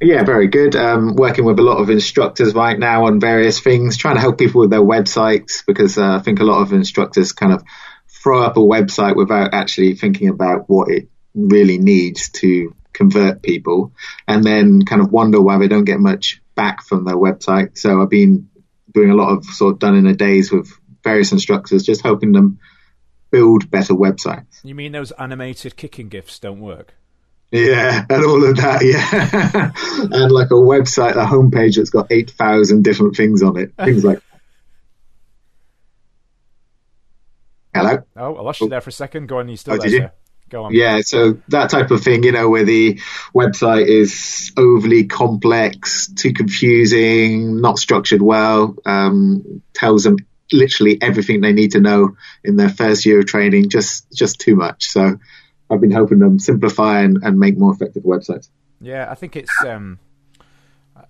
Yeah, 0.00 0.24
very 0.24 0.48
good. 0.48 0.74
Um, 0.74 1.14
working 1.14 1.44
with 1.44 1.60
a 1.60 1.62
lot 1.62 1.78
of 1.78 1.90
instructors 1.90 2.54
right 2.54 2.76
now 2.76 3.06
on 3.06 3.20
various 3.20 3.60
things, 3.60 3.96
trying 3.96 4.16
to 4.16 4.20
help 4.20 4.36
people 4.36 4.62
with 4.62 4.70
their 4.70 4.80
websites 4.80 5.64
because 5.64 5.96
uh, 5.96 6.16
I 6.16 6.18
think 6.18 6.40
a 6.40 6.44
lot 6.44 6.60
of 6.60 6.72
instructors 6.72 7.30
kind 7.30 7.52
of 7.52 7.62
throw 8.08 8.42
up 8.42 8.56
a 8.56 8.60
website 8.60 9.14
without 9.14 9.54
actually 9.54 9.94
thinking 9.94 10.28
about 10.28 10.68
what 10.68 10.90
it 10.90 11.08
really 11.36 11.78
needs 11.78 12.30
to 12.30 12.74
convert 12.92 13.42
people 13.42 13.92
and 14.26 14.42
then 14.42 14.82
kind 14.82 15.00
of 15.00 15.12
wonder 15.12 15.40
why 15.40 15.56
they 15.58 15.68
don't 15.68 15.84
get 15.84 16.00
much 16.00 16.42
back 16.58 16.82
from 16.82 17.04
their 17.04 17.16
website. 17.16 17.78
So 17.78 18.02
I've 18.02 18.10
been 18.10 18.50
doing 18.92 19.10
a 19.10 19.14
lot 19.14 19.30
of 19.30 19.44
sort 19.44 19.74
of 19.74 19.78
done 19.78 19.94
in 19.94 20.08
a 20.08 20.14
days 20.14 20.50
with 20.50 20.68
various 21.04 21.30
instructors, 21.30 21.84
just 21.84 22.02
helping 22.02 22.32
them 22.32 22.58
build 23.30 23.70
better 23.70 23.94
websites. 23.94 24.64
You 24.64 24.74
mean 24.74 24.90
those 24.90 25.12
animated 25.12 25.76
kicking 25.76 26.08
gifs 26.08 26.40
don't 26.40 26.58
work? 26.58 26.94
Yeah, 27.52 28.04
and 28.10 28.24
all 28.24 28.44
of 28.44 28.56
that, 28.56 28.84
yeah. 28.84 29.70
and 30.22 30.32
like 30.32 30.50
a 30.50 30.54
website, 30.54 31.12
a 31.12 31.24
homepage 31.24 31.76
that's 31.76 31.90
got 31.90 32.08
8,000 32.10 32.82
different 32.82 33.14
things 33.16 33.40
on 33.42 33.56
it. 33.56 33.72
Things 33.76 34.04
like. 34.04 34.20
Hello? 37.72 38.02
Oh, 38.16 38.34
I 38.34 38.42
lost 38.42 38.60
you 38.60 38.66
oh. 38.66 38.70
there 38.70 38.80
for 38.80 38.90
a 38.90 38.92
second. 38.92 39.28
Go 39.28 39.38
on, 39.38 39.46
you 39.48 39.52
oh, 39.52 39.56
still 39.56 39.74
Oh, 39.74 39.76
there, 39.76 39.86
did 39.86 39.92
you? 39.92 40.00
sir? 40.00 40.12
Go 40.48 40.64
on. 40.64 40.74
Yeah, 40.74 41.00
so 41.02 41.38
that 41.48 41.70
type 41.70 41.90
of 41.90 42.02
thing, 42.02 42.22
you 42.22 42.32
know, 42.32 42.48
where 42.48 42.64
the 42.64 43.00
website 43.34 43.86
is 43.86 44.52
overly 44.56 45.04
complex, 45.04 46.08
too 46.08 46.32
confusing, 46.32 47.60
not 47.60 47.78
structured 47.78 48.22
well, 48.22 48.76
um, 48.86 49.62
tells 49.74 50.04
them 50.04 50.16
literally 50.52 51.00
everything 51.00 51.40
they 51.40 51.52
need 51.52 51.72
to 51.72 51.80
know 51.80 52.16
in 52.42 52.56
their 52.56 52.70
first 52.70 53.04
year 53.04 53.20
of 53.20 53.26
training, 53.26 53.68
just 53.68 54.10
just 54.12 54.40
too 54.40 54.56
much. 54.56 54.86
So 54.86 55.18
I've 55.70 55.80
been 55.80 55.90
helping 55.90 56.18
them 56.18 56.38
simplify 56.38 57.00
and, 57.00 57.18
and 57.22 57.38
make 57.38 57.58
more 57.58 57.72
effective 57.72 58.04
websites. 58.04 58.48
Yeah, 58.80 59.10
I 59.10 59.14
think 59.14 59.36
it's. 59.36 59.52
Um, 59.64 59.98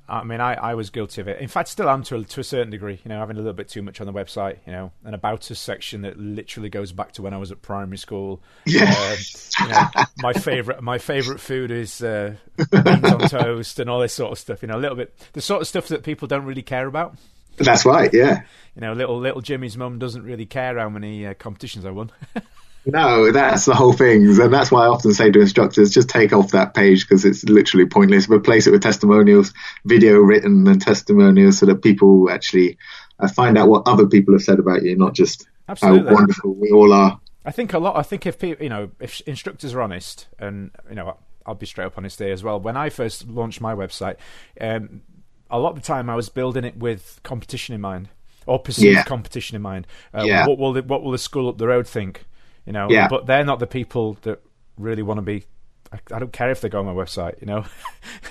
I 0.08 0.24
mean, 0.24 0.40
I, 0.40 0.54
I 0.54 0.74
was 0.74 0.88
guilty 0.88 1.20
of 1.20 1.28
it. 1.28 1.38
In 1.40 1.48
fact, 1.48 1.68
still 1.68 1.88
am 1.88 2.02
to 2.04 2.16
a, 2.16 2.24
to 2.24 2.40
a 2.40 2.44
certain 2.44 2.70
degree. 2.70 2.98
You 3.04 3.10
know, 3.10 3.18
having 3.18 3.36
a 3.36 3.40
little 3.40 3.52
bit 3.52 3.68
too 3.68 3.82
much 3.82 4.00
on 4.00 4.06
the 4.06 4.12
website. 4.12 4.58
You 4.66 4.72
know, 4.72 4.92
an 5.04 5.12
about 5.12 5.50
us 5.50 5.58
section 5.58 6.02
that 6.02 6.18
literally 6.18 6.70
goes 6.70 6.92
back 6.92 7.12
to 7.12 7.22
when 7.22 7.34
I 7.34 7.36
was 7.36 7.52
at 7.52 7.62
primary 7.62 7.98
school. 7.98 8.40
Yeah. 8.66 8.84
Um, 8.84 9.16
you 9.60 9.68
know, 9.68 10.04
my 10.18 10.32
favorite 10.32 10.82
my 10.82 10.98
favorite 10.98 11.40
food 11.40 11.70
is 11.70 12.02
uh, 12.02 12.34
beans 12.70 13.04
on 13.04 13.20
toast 13.28 13.80
and 13.80 13.88
all 13.90 14.00
this 14.00 14.12
sort 14.12 14.32
of 14.32 14.38
stuff. 14.38 14.62
You 14.62 14.68
know, 14.68 14.76
a 14.76 14.80
little 14.80 14.96
bit 14.96 15.14
the 15.32 15.40
sort 15.40 15.62
of 15.62 15.68
stuff 15.68 15.88
that 15.88 16.02
people 16.02 16.28
don't 16.28 16.44
really 16.44 16.62
care 16.62 16.86
about. 16.86 17.16
That's 17.56 17.84
right, 17.84 18.12
yeah. 18.12 18.42
You 18.76 18.82
know, 18.82 18.92
little 18.92 19.18
little 19.18 19.40
Jimmy's 19.40 19.76
mum 19.76 19.98
doesn't 19.98 20.22
really 20.22 20.46
care 20.46 20.78
how 20.78 20.88
many 20.88 21.26
uh, 21.26 21.34
competitions 21.34 21.84
I 21.84 21.90
won. 21.90 22.10
No, 22.90 23.30
that's 23.30 23.66
the 23.66 23.74
whole 23.74 23.92
thing. 23.92 24.26
And 24.26 24.52
that's 24.52 24.70
why 24.70 24.84
I 24.84 24.88
often 24.88 25.12
say 25.12 25.30
to 25.30 25.40
instructors, 25.40 25.90
just 25.90 26.08
take 26.08 26.32
off 26.32 26.52
that 26.52 26.72
page 26.72 27.06
because 27.06 27.24
it's 27.26 27.44
literally 27.44 27.84
pointless. 27.84 28.28
Replace 28.30 28.66
it 28.66 28.70
with 28.70 28.82
testimonials, 28.82 29.52
video 29.84 30.16
written 30.18 30.66
and 30.66 30.80
testimonials 30.80 31.58
so 31.58 31.66
that 31.66 31.82
people 31.82 32.30
actually 32.30 32.78
uh, 33.20 33.28
find 33.28 33.58
out 33.58 33.68
what 33.68 33.86
other 33.86 34.06
people 34.06 34.32
have 34.32 34.42
said 34.42 34.58
about 34.58 34.82
you, 34.82 34.96
not 34.96 35.14
just 35.14 35.46
Absolutely. 35.68 36.08
how 36.08 36.14
wonderful 36.14 36.54
we 36.54 36.70
all 36.70 36.92
are. 36.94 37.20
I 37.44 37.50
think 37.50 37.74
a 37.74 37.78
lot. 37.78 37.96
I 37.96 38.02
think 38.02 38.24
if 38.26 38.38
people, 38.38 38.62
you 38.62 38.70
know, 38.70 38.90
if 39.00 39.20
instructors 39.22 39.74
are 39.74 39.82
honest, 39.82 40.26
and 40.38 40.70
you 40.88 40.94
know, 40.94 41.18
I'll 41.44 41.54
be 41.54 41.66
straight 41.66 41.86
up 41.86 41.98
honest 41.98 42.18
here 42.18 42.32
as 42.32 42.42
well. 42.42 42.58
When 42.58 42.76
I 42.76 42.88
first 42.88 43.28
launched 43.28 43.60
my 43.60 43.74
website, 43.74 44.16
um, 44.60 45.02
a 45.50 45.58
lot 45.58 45.70
of 45.70 45.76
the 45.76 45.82
time 45.82 46.08
I 46.08 46.16
was 46.16 46.30
building 46.30 46.64
it 46.64 46.78
with 46.78 47.20
competition 47.22 47.74
in 47.74 47.80
mind 47.82 48.08
or 48.46 48.58
perceived 48.58 48.96
Yeah. 48.96 49.02
competition 49.04 49.56
in 49.56 49.62
mind. 49.62 49.86
Uh, 50.14 50.24
Yeah. 50.24 50.46
What 50.46 50.58
will 50.58 50.72
the, 50.72 50.82
what 50.82 51.02
will 51.02 51.12
the 51.12 51.18
school 51.18 51.48
up 51.50 51.58
the 51.58 51.66
road 51.68 51.86
think? 51.86 52.24
You 52.68 52.72
know, 52.74 52.86
Yeah. 52.90 53.08
but 53.08 53.24
they're 53.26 53.44
not 53.44 53.58
the 53.60 53.66
people 53.66 54.18
that 54.22 54.40
really 54.76 55.02
want 55.02 55.16
to 55.18 55.22
be. 55.22 55.44
I, 55.90 55.98
I 56.14 56.18
don't 56.18 56.32
care 56.34 56.50
if 56.50 56.60
they 56.60 56.68
go 56.68 56.80
on 56.80 56.84
my 56.84 56.92
website. 56.92 57.40
You 57.40 57.46
know, 57.46 57.64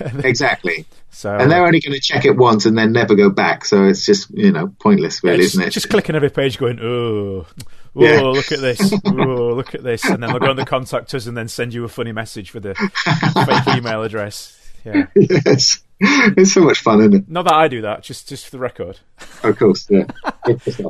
Exactly. 0.24 0.86
so 1.10 1.34
And 1.36 1.50
they're 1.50 1.66
only 1.66 1.80
going 1.80 1.94
to 1.94 2.00
check 2.00 2.24
it 2.24 2.36
once 2.36 2.64
and 2.66 2.78
then 2.78 2.92
never 2.92 3.16
go 3.16 3.30
back. 3.30 3.64
So 3.64 3.84
it's 3.84 4.06
just, 4.06 4.30
you 4.30 4.52
know, 4.52 4.72
pointless, 4.78 5.24
really, 5.24 5.42
isn't 5.44 5.60
it? 5.60 5.70
just 5.70 5.90
clicking 5.90 6.14
every 6.14 6.30
page, 6.30 6.56
going, 6.56 6.78
oh, 6.80 7.46
oh, 7.48 7.66
Yeah. 7.96 8.20
look 8.20 8.52
at 8.52 8.60
this, 8.60 8.92
oh, 9.06 9.10
look 9.54 9.74
at 9.74 9.82
this, 9.82 10.04
and 10.04 10.22
then 10.22 10.30
they'll 10.30 10.38
go 10.38 10.50
on 10.50 10.56
the 10.56 10.64
contact 10.64 11.12
us 11.14 11.26
and 11.26 11.36
then 11.36 11.48
send 11.48 11.74
you 11.74 11.82
a 11.82 11.88
funny 11.88 12.12
message 12.12 12.54
with 12.54 12.64
a 12.64 12.74
fake 12.76 13.76
email 13.76 14.04
address. 14.04 14.54
Yeah, 14.84 15.06
yes. 15.16 15.82
It's 16.00 16.52
so 16.52 16.60
much 16.60 16.78
fun, 16.78 17.00
isn't 17.00 17.14
it? 17.14 17.28
not 17.28 17.46
that 17.46 17.54
I 17.54 17.66
do 17.66 17.80
that, 17.82 18.04
just 18.04 18.28
just 18.28 18.44
for 18.44 18.52
the 18.52 18.60
record. 18.60 19.00
Of 19.42 19.58
course, 19.58 19.88
yeah. 19.90 20.04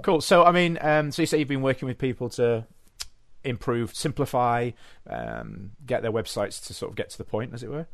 Cool. 0.03 0.21
So, 0.21 0.45
I 0.45 0.53
mean, 0.53 0.77
um, 0.83 1.11
so 1.13 1.23
you 1.23 1.27
say 1.27 1.39
you've 1.39 1.49
been 1.49 1.63
working 1.63 1.89
with 1.89 1.97
people 1.97 2.29
to 2.31 2.67
improve, 3.45 3.95
simplify, 3.95 4.70
um, 5.09 5.70
get 5.86 6.03
their 6.03 6.12
websites 6.12 6.64
to 6.66 6.74
sort 6.74 6.91
of 6.91 6.97
get 6.97 7.11
to 7.11 7.18
the 7.18 7.24
point, 7.24 7.55
as 7.55 7.62
it 7.62 7.70
were. 7.70 7.86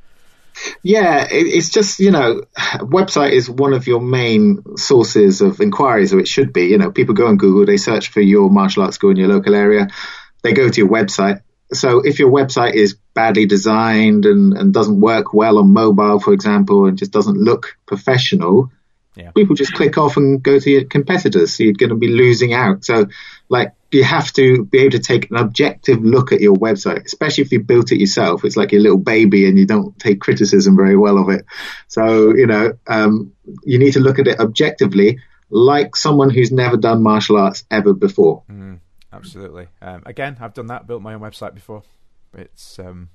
Yeah, 0.82 1.26
it's 1.30 1.68
just 1.68 1.98
you 1.98 2.10
know, 2.10 2.42
website 2.78 3.32
is 3.32 3.50
one 3.50 3.72
of 3.72 3.86
your 3.86 4.00
main 4.00 4.76
sources 4.76 5.40
of 5.40 5.60
inquiries, 5.60 6.12
or 6.12 6.20
it 6.20 6.28
should 6.28 6.52
be. 6.52 6.66
You 6.66 6.78
know, 6.78 6.90
people 6.90 7.14
go 7.14 7.26
on 7.26 7.36
Google, 7.36 7.66
they 7.66 7.76
search 7.76 8.08
for 8.08 8.20
your 8.20 8.50
martial 8.50 8.84
arts 8.84 8.96
school 8.96 9.10
in 9.10 9.16
your 9.16 9.28
local 9.28 9.54
area, 9.54 9.88
they 10.42 10.52
go 10.52 10.68
to 10.68 10.80
your 10.80 10.88
website. 10.88 11.42
So 11.72 12.00
if 12.00 12.18
your 12.18 12.30
website 12.30 12.74
is 12.74 12.96
badly 13.14 13.46
designed 13.46 14.26
and, 14.26 14.52
and 14.52 14.72
doesn't 14.72 15.00
work 15.00 15.34
well 15.34 15.58
on 15.58 15.72
mobile, 15.72 16.20
for 16.20 16.32
example, 16.32 16.86
and 16.86 16.96
just 16.96 17.10
doesn't 17.10 17.36
look 17.36 17.76
professional, 17.86 18.70
Yeah. 19.16 19.30
people 19.30 19.54
just 19.54 19.74
click 19.74 19.96
off 19.96 20.16
and 20.16 20.42
go 20.42 20.58
to 20.58 20.70
your 20.70 20.84
competitors. 20.84 21.54
So 21.54 21.64
you're 21.64 21.74
going 21.74 21.90
to 21.90 21.96
be 21.96 22.08
losing 22.08 22.52
out. 22.52 22.84
So 22.84 23.06
like 23.48 23.72
you 23.92 24.02
have 24.02 24.32
to 24.32 24.64
be 24.64 24.78
able 24.80 24.90
to 24.90 24.98
take 24.98 25.30
an 25.30 25.36
objective 25.36 26.04
look 26.04 26.32
at 26.32 26.40
your 26.40 26.56
website, 26.56 27.04
especially 27.04 27.44
if 27.44 27.52
you 27.52 27.60
built 27.60 27.92
it 27.92 28.00
yourself. 28.00 28.44
It's 28.44 28.56
like 28.56 28.72
your 28.72 28.80
little 28.82 28.98
baby 28.98 29.46
and 29.48 29.56
you 29.56 29.66
don't 29.66 29.96
take 29.98 30.20
criticism 30.20 30.76
very 30.76 30.96
well 30.96 31.18
of 31.18 31.28
it. 31.28 31.44
So, 31.86 32.34
you 32.34 32.46
know, 32.46 32.72
um, 32.88 33.32
you 33.62 33.78
need 33.78 33.92
to 33.92 34.00
look 34.00 34.18
at 34.18 34.26
it 34.26 34.40
objectively 34.40 35.20
like 35.48 35.94
someone 35.94 36.30
who's 36.30 36.50
never 36.50 36.76
done 36.76 37.02
martial 37.02 37.36
arts 37.36 37.64
ever 37.70 37.92
before. 37.92 38.42
Mm, 38.50 38.80
Absolutely. 39.12 39.68
Um, 39.80 40.02
again, 40.06 40.36
I've 40.40 40.54
done 40.54 40.66
that. 40.66 40.86
Built 40.86 41.02
my 41.02 41.14
own 41.14 41.20
website 41.20 41.54
before. 41.54 41.82
It's 42.36 42.78
um, 42.80 43.10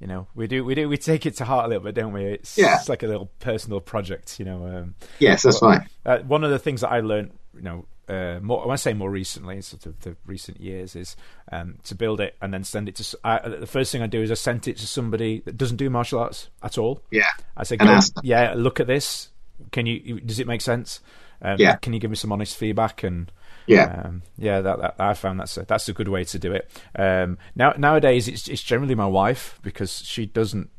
you 0.00 0.06
know, 0.06 0.26
we 0.34 0.46
do 0.46 0.64
we 0.64 0.74
do 0.74 0.88
we 0.88 0.96
take 0.96 1.26
it 1.26 1.36
to 1.36 1.44
heart 1.44 1.66
a 1.66 1.68
little 1.68 1.84
bit, 1.84 1.94
don't 1.94 2.12
we? 2.12 2.24
It's, 2.24 2.56
Yeah. 2.58 2.76
it's 2.78 2.88
like 2.88 3.02
a 3.02 3.06
little 3.06 3.30
personal 3.38 3.80
project, 3.80 4.38
you 4.38 4.44
know. 4.46 4.66
Um, 4.66 4.94
Yes, 5.18 5.42
that's 5.42 5.60
right. 5.62 5.82
uh, 6.06 6.18
one 6.20 6.42
of 6.42 6.50
the 6.50 6.58
things 6.58 6.80
that 6.80 6.90
I 6.90 7.00
learned, 7.00 7.32
you 7.54 7.62
know, 7.62 7.84
uh, 8.08 8.40
more 8.42 8.62
when 8.66 8.72
I 8.72 8.76
say 8.76 8.92
more 8.92 9.10
recently, 9.10 9.60
sort 9.60 9.86
of 9.86 10.00
the 10.00 10.16
recent 10.26 10.60
years, 10.60 10.96
is 10.96 11.14
um, 11.52 11.78
to 11.84 11.94
build 11.94 12.20
it 12.20 12.34
and 12.42 12.52
then 12.52 12.64
send 12.64 12.88
it 12.88 12.96
to. 12.96 13.02
s- 13.02 13.14
I, 13.22 13.46
the 13.48 13.66
first 13.68 13.92
thing 13.92 14.02
I 14.02 14.08
do 14.08 14.20
is 14.22 14.30
I 14.32 14.34
send 14.34 14.66
it 14.66 14.78
to 14.78 14.86
somebody 14.86 15.42
that 15.44 15.56
doesn't 15.56 15.76
do 15.76 15.88
martial 15.90 16.18
arts 16.18 16.48
at 16.62 16.76
all. 16.78 17.02
Yeah. 17.12 17.26
I 17.56 17.62
say, 17.64 17.76
"Go- 17.76 17.98
yeah, 18.24 18.54
look 18.56 18.80
at 18.80 18.86
this. 18.88 19.28
Can 19.70 19.86
you? 19.86 20.18
Does 20.20 20.40
it 20.40 20.46
make 20.48 20.60
sense? 20.62 21.00
Um, 21.42 21.56
Yeah. 21.58 21.76
Can 21.76 21.92
you 21.92 22.00
give 22.00 22.10
me 22.10 22.16
some 22.16 22.32
honest 22.32 22.56
feedback 22.56 23.02
and 23.04 23.30
Yeah. 23.66 24.02
um, 24.04 24.22
yeah, 24.38 24.60
that, 24.60 24.80
that 24.80 24.94
I 24.98 25.14
found 25.14 25.40
that's 25.40 25.56
a, 25.56 25.64
that's 25.64 25.88
a 25.88 25.92
good 25.92 26.08
way 26.08 26.24
to 26.24 26.38
do 26.38 26.52
it. 26.52 26.70
Um, 26.96 27.38
now 27.54 27.72
nowadays 27.76 28.28
it's 28.28 28.48
it's 28.48 28.62
generally 28.62 28.94
my 28.94 29.06
wife 29.06 29.58
because 29.62 30.02
she 30.04 30.26
doesn't 30.26 30.70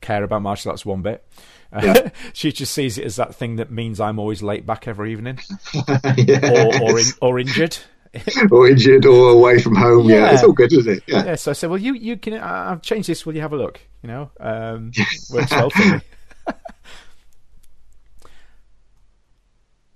care 0.00 0.22
about 0.22 0.42
martial 0.42 0.70
arts 0.70 0.84
one 0.86 1.02
bit. 1.02 1.26
Yeah. 1.82 2.10
she 2.32 2.52
just 2.52 2.72
sees 2.72 2.98
it 2.98 3.04
as 3.04 3.16
that 3.16 3.34
thing 3.34 3.56
that 3.56 3.68
means 3.68 3.98
I'm 3.98 4.20
always 4.20 4.44
late 4.44 4.64
back 4.64 4.86
every 4.86 5.10
evening 5.10 5.40
Yes. 6.16 6.44
or 6.44 6.82
or, 6.82 6.98
in, 7.00 7.04
or 7.20 7.38
injured. 7.40 7.76
or 8.52 8.68
injured 8.68 9.04
or 9.06 9.30
away 9.30 9.58
from 9.60 9.74
home. 9.74 10.08
Yeah. 10.08 10.16
Yeah. 10.18 10.32
it's 10.34 10.44
all 10.44 10.52
good, 10.52 10.72
isn't 10.72 10.98
it? 10.98 11.02
Yeah. 11.08 11.24
Yeah, 11.24 11.34
so 11.34 11.50
I 11.50 11.54
said, 11.54 11.70
well, 11.70 11.80
you 11.80 11.94
you 11.94 12.16
can 12.16 12.34
I've 12.34 12.80
changed 12.82 13.08
this. 13.08 13.26
Will 13.26 13.34
you 13.34 13.40
have 13.40 13.52
a 13.52 13.56
look? 13.56 13.80
You 14.02 14.08
know, 14.08 14.30
um, 14.38 14.92
works 15.32 15.50
well 15.50 15.70
for 15.70 15.94
me. 15.94 16.00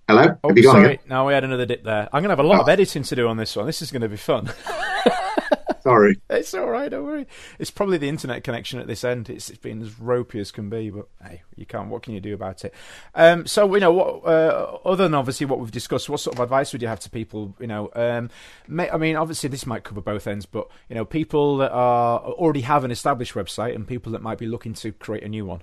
Hello? 0.08 0.26
Oh, 0.42 0.48
Have 0.48 0.56
you 0.56 0.62
gone 0.64 0.74
sorry. 0.76 0.94
again? 0.94 1.04
No, 1.08 1.26
we 1.26 1.34
had 1.34 1.44
another 1.44 1.66
dip 1.66 1.84
there. 1.84 2.08
I'm 2.12 2.22
going 2.22 2.30
to 2.30 2.30
have 2.30 2.38
a 2.38 2.42
lot 2.42 2.60
of 2.60 2.68
Oh. 2.68 2.72
editing 2.72 3.02
to 3.02 3.14
do 3.14 3.28
on 3.28 3.36
this 3.36 3.54
one. 3.54 3.66
This 3.66 3.82
is 3.82 3.90
going 3.92 4.02
to 4.02 4.08
be 4.08 4.16
fun. 4.16 4.50
Sorry. 5.82 6.18
It's 6.28 6.52
all 6.54 6.68
right, 6.68 6.90
don't 6.90 7.04
worry. 7.04 7.26
It's 7.58 7.70
probably 7.70 7.96
the 7.98 8.08
internet 8.08 8.42
connection 8.44 8.78
at 8.78 8.86
this 8.86 9.04
end. 9.04 9.30
It's, 9.30 9.48
it's 9.48 9.58
been 9.60 9.80
as 9.80 9.98
ropey 9.98 10.38
as 10.40 10.50
can 10.50 10.68
be, 10.68 10.90
but 10.90 11.06
hey, 11.22 11.42
you 11.56 11.64
can't. 11.64 11.88
What 11.88 12.02
can 12.02 12.12
you 12.12 12.20
do 12.20 12.34
about 12.34 12.64
it? 12.64 12.74
Um, 13.14 13.46
so 13.46 13.72
you 13.74 13.80
know, 13.80 13.92
what 13.92 14.24
uh, 14.26 14.78
other 14.84 15.04
than 15.04 15.14
obviously 15.14 15.46
what 15.46 15.60
we've 15.60 15.70
discussed, 15.70 16.10
what 16.10 16.20
sort 16.20 16.36
of 16.36 16.40
advice 16.42 16.72
would 16.72 16.82
you 16.82 16.88
have 16.88 17.00
to 17.00 17.10
people? 17.10 17.54
You 17.58 17.68
know, 17.68 17.90
um, 17.94 18.28
may, 18.66 18.90
I 18.90 18.98
mean, 18.98 19.16
obviously 19.16 19.48
this 19.48 19.66
might 19.66 19.84
cover 19.84 20.00
both 20.02 20.26
ends, 20.26 20.44
but 20.46 20.68
you 20.90 20.94
know, 20.94 21.04
people 21.06 21.56
that 21.58 21.70
are 21.70 22.18
already 22.20 22.62
have 22.62 22.84
an 22.84 22.90
established 22.90 23.32
website 23.34 23.74
and 23.74 23.86
people 23.86 24.12
that 24.12 24.20
might 24.20 24.38
be 24.38 24.46
looking 24.46 24.74
to 24.74 24.92
create 24.92 25.22
a 25.22 25.28
new 25.28 25.46
one. 25.46 25.62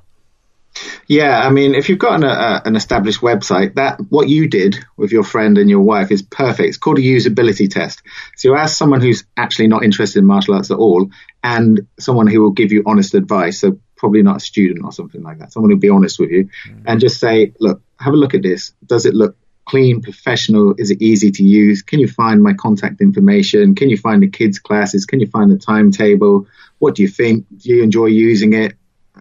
Yeah, 1.08 1.40
I 1.40 1.52
mean, 1.52 1.76
if 1.76 1.90
you've 1.90 2.00
got 2.00 2.16
an, 2.16 2.24
uh, 2.24 2.62
an 2.66 2.76
established 2.76 3.22
website, 3.22 3.76
that 3.76 4.00
what 4.10 4.28
you 4.28 4.48
did 4.48 4.78
with 4.98 5.12
your 5.12 5.24
friend 5.24 5.58
and 5.58 5.70
your 5.70 5.82
wife 5.82 6.12
is 6.12 6.22
perfect. 6.22 6.68
It's 6.68 6.78
called 6.78 6.98
a 6.98 7.02
usability 7.02 7.70
test. 7.70 8.02
So 8.36 8.50
you 8.50 8.56
ask 8.56 8.78
someone 8.78 9.02
who's 9.02 9.24
actually 9.38 9.68
not 9.68 9.84
interested 9.84 10.20
in 10.20 10.26
martial 10.26 10.56
arts 10.56 10.72
at 10.72 10.78
all, 10.78 11.10
and 11.44 11.88
someone 12.00 12.28
who 12.28 12.42
will 12.42 12.52
give 12.52 12.72
you 12.72 12.84
honest 12.86 13.14
advice. 13.14 13.60
So 13.60 13.80
probably 13.96 14.24
not 14.24 14.38
a 14.38 14.40
student 14.40 14.84
or 14.84 14.92
something 14.92 15.24
like 15.24 15.40
that. 15.40 15.54
Someone 15.54 15.72
who'll 15.72 15.80
be 15.80 15.90
honest 15.90 16.20
with 16.20 16.32
you, 16.32 16.46
mm-hmm. 16.46 16.84
and 16.88 17.00
just 17.00 17.20
say, 17.20 17.54
"Look, 17.60 17.82
have 18.00 18.14
a 18.14 18.18
look 18.18 18.34
at 18.34 18.44
this. 18.44 18.74
Does 18.86 19.06
it 19.06 19.14
look 19.14 19.38
clean, 19.66 20.02
professional? 20.02 20.76
Is 20.78 20.92
it 20.92 21.02
easy 21.02 21.32
to 21.32 21.44
use? 21.44 21.82
Can 21.82 22.00
you 22.00 22.08
find 22.08 22.42
my 22.42 22.54
contact 22.54 23.02
information? 23.02 23.76
Can 23.76 23.90
you 23.90 23.98
find 23.98 24.22
the 24.22 24.30
kids' 24.30 24.60
classes? 24.60 25.06
Can 25.06 25.20
you 25.20 25.28
find 25.28 25.52
the 25.52 25.58
timetable? 25.58 26.48
What 26.80 26.96
do 26.96 27.02
you 27.02 27.08
think? 27.08 27.46
Do 27.58 27.70
you 27.70 27.84
enjoy 27.84 28.08
using 28.08 28.54
it? 28.54 28.74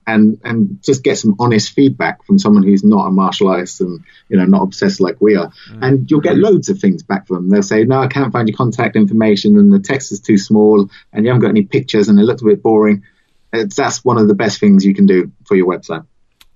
And 0.06 0.40
and 0.44 0.82
just 0.82 1.02
get 1.02 1.18
some 1.18 1.36
honest 1.38 1.72
feedback 1.72 2.24
from 2.24 2.38
someone 2.38 2.62
who's 2.62 2.84
not 2.84 3.06
a 3.06 3.10
martial 3.10 3.48
artist 3.48 3.80
and 3.80 4.04
you 4.28 4.36
know 4.36 4.44
not 4.44 4.62
obsessed 4.62 5.00
like 5.00 5.20
we 5.20 5.36
are. 5.36 5.50
Mm. 5.70 5.78
and 5.82 6.10
you'll 6.10 6.20
get 6.20 6.36
loads 6.36 6.68
of 6.68 6.78
things 6.78 7.02
back 7.02 7.26
from 7.26 7.36
them. 7.36 7.50
They'll 7.50 7.62
say 7.62 7.84
no 7.84 8.00
i 8.00 8.08
can't 8.08 8.32
find 8.32 8.48
your 8.48 8.56
contact 8.56 8.96
information 8.96 9.58
and 9.58 9.72
the 9.72 9.80
text 9.80 10.12
is 10.12 10.20
too 10.20 10.38
small 10.38 10.88
and 11.12 11.24
you 11.24 11.30
haven't 11.30 11.42
got 11.42 11.50
any 11.50 11.64
pictures 11.64 12.08
and 12.08 12.18
it 12.18 12.24
looks 12.24 12.42
a 12.42 12.46
bit 12.46 12.62
boring. 12.62 13.04
It's, 13.52 13.76
that's 13.76 14.04
one 14.04 14.18
of 14.18 14.26
the 14.28 14.34
best 14.34 14.58
things 14.58 14.84
you 14.84 14.94
can 14.94 15.06
do 15.06 15.30
for 15.46 15.56
your 15.56 15.68
website. 15.68 16.04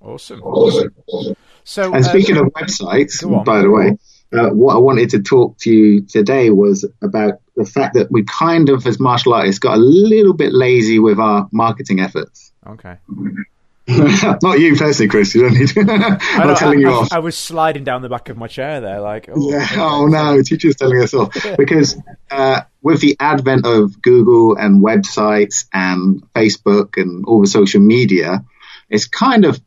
Awesome. 0.01 0.43
Awesome. 0.43 1.37
So 1.65 1.93
and 1.93 2.05
speaking 2.05 2.37
uh, 2.37 2.45
of 2.45 2.53
websites 2.53 3.45
by 3.45 3.63
the 3.63 3.71
way 3.71 3.99
uh, 4.33 4.51
what 4.51 4.75
I 4.75 4.79
wanted 4.79 5.11
to 5.11 5.23
talk 5.23 5.57
to 5.59 5.73
you 5.73 6.03
today 6.03 6.51
was 6.51 6.85
about 7.01 7.41
the 7.57 7.65
fact 7.65 7.95
that 7.95 8.11
we 8.11 8.25
kind 8.25 8.69
of, 8.69 8.87
as 8.87 9.01
martial 9.01 9.35
artists, 9.35 9.59
got 9.59 9.77
a 9.77 9.81
little 9.81 10.35
bit 10.35 10.53
lazy 10.53 10.99
with 10.99 11.19
our 11.19 11.49
marketing 11.51 12.01
efforts. 12.01 12.53
Okay. 12.67 12.97
Not 13.89 14.61
you 14.61 14.77
personally, 14.77 15.09
Chris. 15.09 15.35
You 15.35 15.43
don't 15.43 15.55
need. 15.55 15.69
To. 15.69 15.81
I'm 16.31 16.47
not 16.47 16.59
telling 16.59 16.79
you 16.79 16.91
I, 16.91 16.93
off. 16.93 17.13
I 17.13 17.21
was 17.21 17.39
sliding 17.39 17.85
down 17.85 18.03
the 18.03 18.11
back 18.11 18.29
of 18.29 18.37
my 18.37 18.47
chair 18.47 18.83
there, 18.83 19.01
like. 19.01 19.31
Oh, 19.33 19.51
yeah. 19.51 19.67
Oh 19.77 20.05
no, 20.07 20.43
teacher's 20.43 20.77
telling 20.77 21.01
us 21.03 21.15
off 21.15 21.35
because 21.57 21.97
uh, 22.31 22.63
with 22.83 23.01
the 23.01 23.17
advent 23.19 23.65
of 23.65 24.03
Google 24.03 24.57
and 24.57 24.85
websites 24.85 25.65
and 25.73 26.23
Facebook 26.35 27.01
and 27.01 27.25
all 27.25 27.41
the 27.41 27.47
social 27.47 27.81
media, 27.81 28.45
it's 28.91 29.07
kind 29.07 29.47
of 29.47 29.59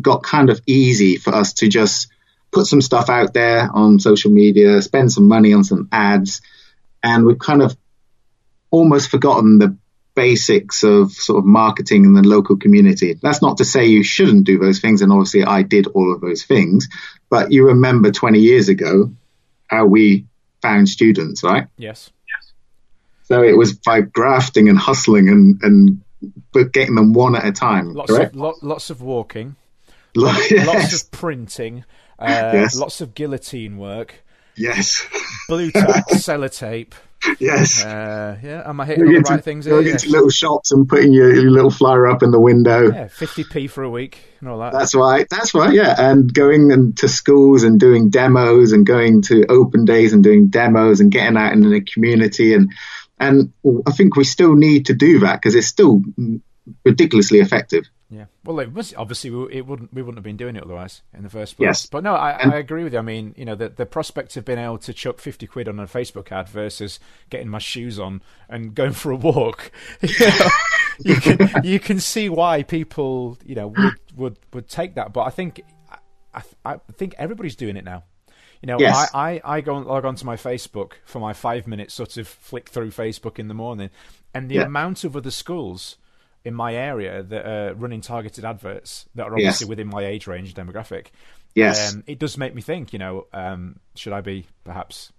got 0.00 0.24
kind 0.24 0.50
of 0.50 0.60
easy 0.66 1.16
for 1.16 1.32
us 1.32 1.52
to 1.54 1.68
just 1.68 2.08
put 2.52 2.66
some 2.66 2.80
stuff 2.80 3.08
out 3.08 3.32
there 3.32 3.70
on 3.72 3.98
social 3.98 4.30
media, 4.30 4.82
spend 4.82 5.12
some 5.12 5.28
money 5.28 5.52
on 5.52 5.64
some 5.64 5.88
ads, 5.92 6.40
and 7.02 7.24
we've 7.24 7.38
kind 7.38 7.62
of 7.62 7.76
almost 8.70 9.10
forgotten 9.10 9.58
the 9.58 9.76
basics 10.14 10.82
of 10.82 11.12
sort 11.12 11.38
of 11.38 11.44
marketing 11.44 12.04
in 12.04 12.14
the 12.14 12.22
local 12.22 12.56
community. 12.56 13.16
That's 13.22 13.42
not 13.42 13.58
to 13.58 13.64
say 13.64 13.86
you 13.86 14.02
shouldn't 14.02 14.44
do 14.44 14.58
those 14.58 14.80
things, 14.80 15.02
and 15.02 15.12
obviously 15.12 15.44
I 15.44 15.62
did 15.62 15.86
all 15.86 16.12
of 16.12 16.20
those 16.20 16.44
things, 16.44 16.88
but 17.28 17.52
you 17.52 17.68
remember 17.68 18.10
20 18.10 18.40
years 18.40 18.68
ago 18.68 19.12
how 19.66 19.86
we 19.86 20.26
found 20.60 20.88
students, 20.88 21.42
right? 21.42 21.68
Yes. 21.76 22.10
Yes. 22.28 22.52
So 23.24 23.42
it 23.42 23.56
was 23.56 23.74
by 23.74 24.00
grafting 24.00 24.68
and 24.68 24.78
hustling 24.78 25.28
and, 25.28 25.62
and 25.62 26.00
but 26.52 26.72
getting 26.72 26.96
them 26.96 27.12
one 27.12 27.36
at 27.36 27.46
a 27.46 27.52
time. 27.52 27.94
Lots 27.94 28.12
correct? 28.12 28.34
of 28.34 28.40
lo- 28.40 28.58
lots 28.62 28.90
of 28.90 29.00
walking, 29.00 29.56
yes. 30.14 30.66
lots 30.66 31.02
of 31.02 31.10
printing, 31.10 31.84
uh, 32.20 32.50
yes. 32.54 32.76
lots 32.76 33.00
of 33.00 33.14
guillotine 33.14 33.78
work. 33.78 34.22
Yes. 34.56 35.06
Blue 35.48 35.70
tack, 35.72 36.08
sellotape. 36.10 36.92
Yes. 37.38 37.84
Uh, 37.84 38.38
yeah. 38.42 38.62
Am 38.68 38.80
I 38.80 38.86
hitting 38.86 39.04
all 39.04 39.12
the 39.12 39.20
right 39.20 39.44
things 39.44 39.66
Going 39.66 39.86
into 39.86 40.08
little 40.10 40.30
shops 40.30 40.72
and 40.72 40.88
putting 40.88 41.12
your, 41.12 41.34
your, 41.34 41.50
little 41.50 41.70
flyer 41.70 42.06
up 42.06 42.22
in 42.22 42.30
the 42.30 42.40
window. 42.40 42.90
Yeah, 42.90 43.08
50p 43.08 43.70
for 43.70 43.82
a 43.82 43.90
week 43.90 44.18
and 44.40 44.48
all 44.48 44.58
that. 44.60 44.72
That's 44.72 44.94
right. 44.94 45.26
That's 45.28 45.54
right. 45.54 45.72
Yeah. 45.72 45.94
And 45.98 46.32
going 46.32 46.70
into 46.70 47.08
schools 47.08 47.62
and 47.62 47.78
doing 47.78 48.10
demos 48.10 48.72
and 48.72 48.86
going 48.86 49.22
to 49.22 49.46
open 49.48 49.84
days 49.84 50.12
and 50.12 50.22
doing 50.24 50.48
demos 50.48 51.00
and 51.00 51.10
getting 51.10 51.36
out 51.36 51.52
in 51.52 51.68
the 51.68 51.80
community. 51.82 52.54
And, 52.54 52.72
and 53.18 53.52
I 53.86 53.92
think 53.92 54.16
we 54.16 54.24
still 54.24 54.54
need 54.54 54.86
to 54.86 54.94
do 54.94 55.20
that 55.20 55.40
because 55.40 55.54
it's 55.54 55.66
still 55.66 56.02
ridiculously 56.84 57.40
effective. 57.40 57.84
Yeah, 58.12 58.24
well, 58.44 58.58
it 58.58 58.72
was 58.72 58.92
obviously 58.96 59.30
it 59.56 59.66
wouldn't 59.66 59.94
we 59.94 60.02
wouldn't 60.02 60.18
have 60.18 60.24
been 60.24 60.36
doing 60.36 60.56
it 60.56 60.64
otherwise 60.64 61.02
in 61.14 61.22
the 61.22 61.30
first 61.30 61.56
place. 61.56 61.66
Yes. 61.66 61.86
but 61.86 62.02
no, 62.02 62.14
I, 62.14 62.32
and, 62.32 62.52
I 62.52 62.58
agree 62.58 62.82
with 62.82 62.92
you. 62.92 62.98
I 62.98 63.02
mean, 63.02 63.34
you 63.36 63.44
know, 63.44 63.54
the 63.54 63.68
the 63.68 63.86
prospect 63.86 64.36
of 64.36 64.44
being 64.44 64.58
able 64.58 64.78
to 64.78 64.92
chuck 64.92 65.20
fifty 65.20 65.46
quid 65.46 65.68
on 65.68 65.78
a 65.78 65.86
Facebook 65.86 66.32
ad 66.32 66.48
versus 66.48 66.98
getting 67.30 67.48
my 67.48 67.60
shoes 67.60 68.00
on 68.00 68.20
and 68.48 68.74
going 68.74 68.92
for 68.92 69.12
a 69.12 69.16
walk, 69.16 69.70
you, 70.00 70.28
know, 70.28 70.48
you 70.98 71.16
can 71.16 71.50
you 71.62 71.78
can 71.78 72.00
see 72.00 72.28
why 72.28 72.64
people 72.64 73.38
you 73.44 73.54
know 73.54 73.68
would 73.68 73.94
would 74.16 74.38
would 74.52 74.68
take 74.68 74.96
that. 74.96 75.12
But 75.12 75.22
I 75.22 75.30
think 75.30 75.62
I, 76.34 76.42
I 76.64 76.80
think 76.96 77.14
everybody's 77.16 77.54
doing 77.54 77.76
it 77.76 77.84
now. 77.84 78.02
You 78.60 78.66
know, 78.66 78.78
yes. 78.80 79.08
I, 79.14 79.34
I, 79.34 79.40
I 79.44 79.60
go 79.60 79.76
and 79.76 79.86
log 79.86 80.04
onto 80.04 80.26
my 80.26 80.36
Facebook 80.36 80.94
for 81.04 81.20
my 81.20 81.32
five 81.32 81.68
minute 81.68 81.92
sort 81.92 82.16
of 82.16 82.26
flick 82.26 82.68
through 82.68 82.90
Facebook 82.90 83.38
in 83.38 83.46
the 83.46 83.54
morning, 83.54 83.90
and 84.34 84.50
the 84.50 84.56
yeah. 84.56 84.62
amount 84.62 85.04
of 85.04 85.16
other 85.16 85.30
schools 85.30 85.96
in 86.44 86.54
my 86.54 86.74
area 86.74 87.22
that 87.22 87.46
are 87.46 87.74
running 87.74 88.00
targeted 88.00 88.44
adverts 88.44 89.06
that 89.14 89.24
are 89.24 89.32
obviously 89.32 89.64
yes. 89.64 89.68
within 89.68 89.88
my 89.88 90.04
age 90.04 90.26
range 90.26 90.54
demographic. 90.54 91.08
Yes, 91.54 91.94
um, 91.94 92.04
it 92.06 92.18
does 92.18 92.38
make 92.38 92.54
me 92.54 92.62
think. 92.62 92.92
You 92.92 92.98
know, 92.98 93.26
um, 93.32 93.80
should 93.94 94.12
I 94.12 94.20
be 94.20 94.46
perhaps 94.64 95.12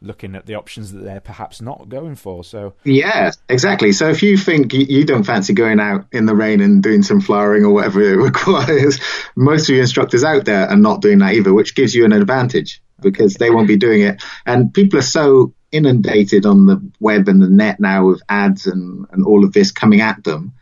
looking 0.00 0.36
at 0.36 0.46
the 0.46 0.54
options 0.54 0.92
that 0.92 1.00
they're 1.00 1.20
perhaps 1.20 1.60
not 1.60 1.88
going 1.88 2.14
for? 2.14 2.44
So 2.44 2.74
yeah, 2.84 3.32
exactly. 3.48 3.92
So 3.92 4.10
if 4.10 4.22
you 4.22 4.36
think 4.36 4.72
you 4.72 5.04
don't 5.04 5.24
fancy 5.24 5.54
going 5.54 5.80
out 5.80 6.06
in 6.12 6.26
the 6.26 6.34
rain 6.34 6.60
and 6.60 6.82
doing 6.82 7.02
some 7.02 7.20
flyering 7.20 7.64
or 7.64 7.72
whatever 7.72 8.00
it 8.02 8.16
requires, 8.22 9.00
most 9.34 9.68
of 9.68 9.70
your 9.70 9.82
instructors 9.82 10.24
out 10.24 10.44
there 10.44 10.68
are 10.68 10.76
not 10.76 11.00
doing 11.00 11.18
that 11.18 11.34
either, 11.34 11.52
which 11.52 11.74
gives 11.74 11.94
you 11.94 12.04
an 12.04 12.12
advantage 12.12 12.82
because 13.00 13.34
they 13.34 13.50
won't 13.50 13.68
be 13.68 13.76
doing 13.76 14.02
it. 14.02 14.22
And 14.44 14.72
people 14.74 14.98
are 14.98 15.02
so 15.02 15.54
inundated 15.70 16.46
on 16.46 16.66
the 16.66 16.90
web 17.00 17.28
and 17.28 17.42
the 17.42 17.48
net 17.48 17.78
now 17.78 18.06
with 18.06 18.22
ads 18.28 18.66
and, 18.66 19.06
and 19.10 19.24
all 19.24 19.44
of 19.44 19.52
this 19.52 19.70
coming 19.70 20.00
at 20.00 20.22
them 20.24 20.52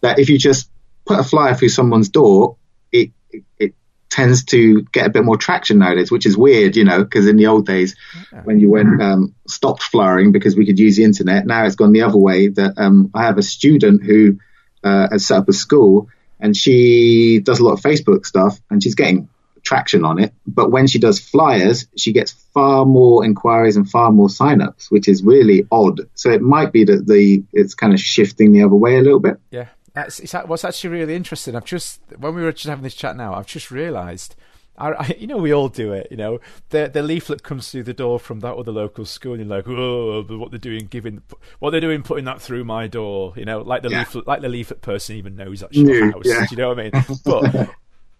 that 0.00 0.18
if 0.18 0.28
you 0.28 0.38
just 0.38 0.70
put 1.06 1.18
a 1.18 1.24
flyer 1.24 1.54
through 1.54 1.68
someone's 1.68 2.08
door, 2.08 2.56
it, 2.92 3.10
it, 3.30 3.44
it 3.58 3.74
tends 4.10 4.44
to 4.44 4.82
get 4.92 5.06
a 5.06 5.10
bit 5.10 5.24
more 5.24 5.36
traction 5.36 5.78
nowadays, 5.78 6.10
which 6.10 6.26
is 6.26 6.36
weird, 6.36 6.76
you 6.76 6.84
know, 6.84 7.02
because 7.02 7.26
in 7.26 7.36
the 7.36 7.46
old 7.46 7.66
days 7.66 7.96
when 8.44 8.60
you 8.60 8.70
went 8.70 9.02
um, 9.02 9.34
stopped 9.48 9.82
flyering 9.82 10.30
because 10.30 10.56
we 10.56 10.66
could 10.66 10.78
use 10.78 10.96
the 10.96 11.04
internet, 11.04 11.46
now 11.46 11.64
it's 11.64 11.74
gone 11.74 11.92
the 11.92 12.02
other 12.02 12.18
way. 12.18 12.48
That 12.48 12.74
um, 12.78 13.10
I 13.14 13.24
have 13.24 13.38
a 13.38 13.42
student 13.42 14.04
who 14.04 14.38
uh, 14.82 15.08
has 15.10 15.26
set 15.26 15.38
up 15.38 15.48
a 15.48 15.52
school 15.52 16.08
and 16.38 16.56
she 16.56 17.40
does 17.42 17.58
a 17.58 17.64
lot 17.64 17.72
of 17.72 17.80
Facebook 17.80 18.26
stuff 18.26 18.60
and 18.70 18.82
she's 18.82 18.94
getting 18.94 19.28
traction 19.64 20.04
on 20.04 20.18
it. 20.18 20.32
But 20.46 20.70
when 20.70 20.86
she 20.86 20.98
does 20.98 21.18
flyers, 21.18 21.86
she 21.96 22.12
gets 22.12 22.32
far 22.32 22.84
more 22.84 23.24
inquiries 23.24 23.76
and 23.76 23.88
far 23.88 24.12
more 24.12 24.28
signups, 24.28 24.90
which 24.90 25.08
is 25.08 25.24
really 25.24 25.66
odd. 25.72 26.00
So 26.14 26.30
it 26.30 26.42
might 26.42 26.72
be 26.72 26.84
that 26.84 27.06
the 27.06 27.42
it's 27.52 27.74
kind 27.74 27.92
of 27.92 28.00
shifting 28.00 28.52
the 28.52 28.62
other 28.62 28.76
way 28.76 28.96
a 28.96 29.02
little 29.02 29.20
bit. 29.20 29.38
Yeah, 29.50 29.68
that's 29.94 30.32
what's 30.46 30.64
actually 30.64 30.90
really 30.90 31.14
interesting. 31.14 31.56
I've 31.56 31.64
just 31.64 32.00
when 32.18 32.34
we 32.34 32.42
were 32.42 32.52
just 32.52 32.66
having 32.66 32.84
this 32.84 32.94
chat 32.94 33.16
now, 33.16 33.34
I've 33.34 33.46
just 33.46 33.70
realised. 33.70 34.36
I, 34.76 35.14
you 35.20 35.28
know, 35.28 35.36
we 35.36 35.54
all 35.54 35.68
do 35.68 35.92
it. 35.92 36.08
You 36.10 36.16
know, 36.16 36.40
the 36.70 36.90
the 36.92 37.00
leaflet 37.00 37.44
comes 37.44 37.70
through 37.70 37.84
the 37.84 37.94
door 37.94 38.18
from 38.18 38.40
that 38.40 38.54
other 38.54 38.72
local 38.72 39.04
school, 39.04 39.34
and 39.34 39.46
you're 39.46 39.56
like, 39.56 39.68
oh, 39.68 40.24
what 40.24 40.50
they're 40.50 40.58
doing, 40.58 40.86
giving, 40.86 41.22
what 41.60 41.70
they're 41.70 41.80
doing, 41.80 42.02
putting 42.02 42.24
that 42.24 42.42
through 42.42 42.64
my 42.64 42.88
door. 42.88 43.34
You 43.36 43.44
know, 43.44 43.60
like 43.60 43.82
the 43.82 43.90
yeah. 43.90 44.00
leaflet, 44.00 44.26
like 44.26 44.40
the 44.40 44.48
leaflet 44.48 44.82
person 44.82 45.14
even 45.14 45.36
knows 45.36 45.60
that's 45.60 45.76
your 45.76 46.10
house. 46.10 46.22
Yeah. 46.24 46.46
Do 46.46 46.46
you 46.50 46.56
know 46.56 46.68
what 46.70 46.80
I 46.80 46.90
mean? 46.90 47.04
But 47.24 47.70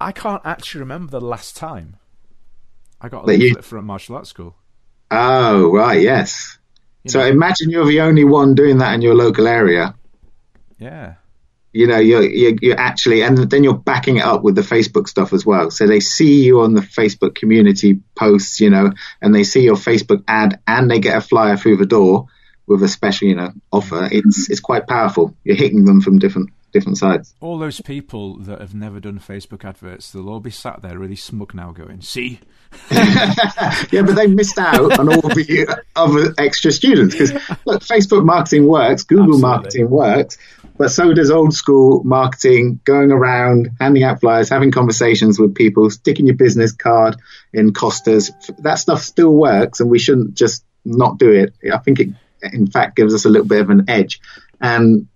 I 0.00 0.12
can't 0.12 0.42
actually 0.44 0.80
remember 0.80 1.10
the 1.10 1.20
last 1.20 1.56
time 1.56 1.96
I 3.00 3.08
got 3.08 3.24
a 3.24 3.26
leaflet 3.26 3.56
you... 3.56 3.62
from 3.62 3.86
martial 3.86 4.16
arts 4.16 4.30
school. 4.30 4.56
Oh, 5.10 5.70
right, 5.72 6.00
yes. 6.00 6.58
You 7.04 7.10
so 7.10 7.20
know, 7.20 7.26
imagine 7.26 7.70
you're 7.70 7.86
the 7.86 8.00
only 8.00 8.24
one 8.24 8.54
doing 8.54 8.78
that 8.78 8.94
in 8.94 9.02
your 9.02 9.14
local 9.14 9.46
area. 9.46 9.94
Yeah. 10.78 11.14
You 11.72 11.86
know, 11.86 11.98
you're, 11.98 12.22
you're, 12.22 12.54
you're 12.62 12.78
actually, 12.78 13.22
and 13.22 13.36
then 13.36 13.64
you're 13.64 13.74
backing 13.76 14.16
it 14.16 14.24
up 14.24 14.42
with 14.42 14.54
the 14.54 14.62
Facebook 14.62 15.08
stuff 15.08 15.32
as 15.32 15.44
well. 15.44 15.70
So 15.70 15.86
they 15.86 16.00
see 16.00 16.44
you 16.44 16.60
on 16.60 16.74
the 16.74 16.80
Facebook 16.80 17.34
community 17.34 18.00
posts, 18.14 18.60
you 18.60 18.70
know, 18.70 18.92
and 19.20 19.34
they 19.34 19.44
see 19.44 19.62
your 19.62 19.76
Facebook 19.76 20.22
ad 20.28 20.60
and 20.66 20.90
they 20.90 21.00
get 21.00 21.16
a 21.16 21.20
flyer 21.20 21.56
through 21.56 21.76
the 21.76 21.86
door 21.86 22.28
with 22.66 22.82
a 22.82 22.88
special, 22.88 23.28
you 23.28 23.34
know, 23.34 23.52
offer. 23.72 24.02
Mm. 24.02 24.12
It's, 24.12 24.50
it's 24.50 24.60
quite 24.60 24.86
powerful. 24.86 25.36
You're 25.44 25.56
hitting 25.56 25.84
them 25.84 26.00
from 26.00 26.18
different 26.18 26.50
different 26.74 26.98
sides. 26.98 27.34
All 27.40 27.58
those 27.58 27.80
people 27.80 28.36
that 28.40 28.60
have 28.60 28.74
never 28.74 29.00
done 29.00 29.18
Facebook 29.18 29.64
adverts, 29.64 30.10
they'll 30.10 30.28
all 30.28 30.40
be 30.40 30.50
sat 30.50 30.82
there 30.82 30.98
really 30.98 31.16
smug 31.16 31.54
now, 31.54 31.72
going, 31.72 32.02
"See." 32.02 32.40
yeah, 32.90 34.02
but 34.02 34.16
they 34.16 34.26
missed 34.26 34.58
out 34.58 34.98
on 34.98 35.08
all 35.08 35.22
the 35.22 35.82
other 35.94 36.34
extra 36.36 36.72
students 36.72 37.14
because 37.14 37.32
look, 37.64 37.82
Facebook 37.82 38.24
marketing 38.24 38.66
works, 38.66 39.04
Google 39.04 39.34
Absolutely. 39.34 39.40
marketing 39.40 39.90
works, 39.90 40.38
but 40.76 40.90
so 40.90 41.14
does 41.14 41.30
old 41.30 41.54
school 41.54 42.02
marketing, 42.02 42.80
going 42.84 43.12
around, 43.12 43.70
handing 43.80 44.02
out 44.02 44.20
flyers, 44.20 44.48
having 44.48 44.72
conversations 44.72 45.38
with 45.38 45.54
people, 45.54 45.88
sticking 45.88 46.26
your 46.26 46.36
business 46.36 46.72
card 46.72 47.16
in 47.52 47.72
Costas. 47.72 48.32
That 48.58 48.74
stuff 48.74 49.02
still 49.02 49.32
works, 49.32 49.78
and 49.78 49.88
we 49.88 50.00
shouldn't 50.00 50.34
just 50.34 50.64
not 50.84 51.18
do 51.18 51.30
it. 51.30 51.54
I 51.72 51.78
think 51.78 52.00
it, 52.00 52.08
in 52.52 52.66
fact, 52.66 52.96
gives 52.96 53.14
us 53.14 53.24
a 53.24 53.28
little 53.28 53.46
bit 53.46 53.60
of 53.60 53.70
an 53.70 53.88
edge 53.88 54.20
and 54.60 55.06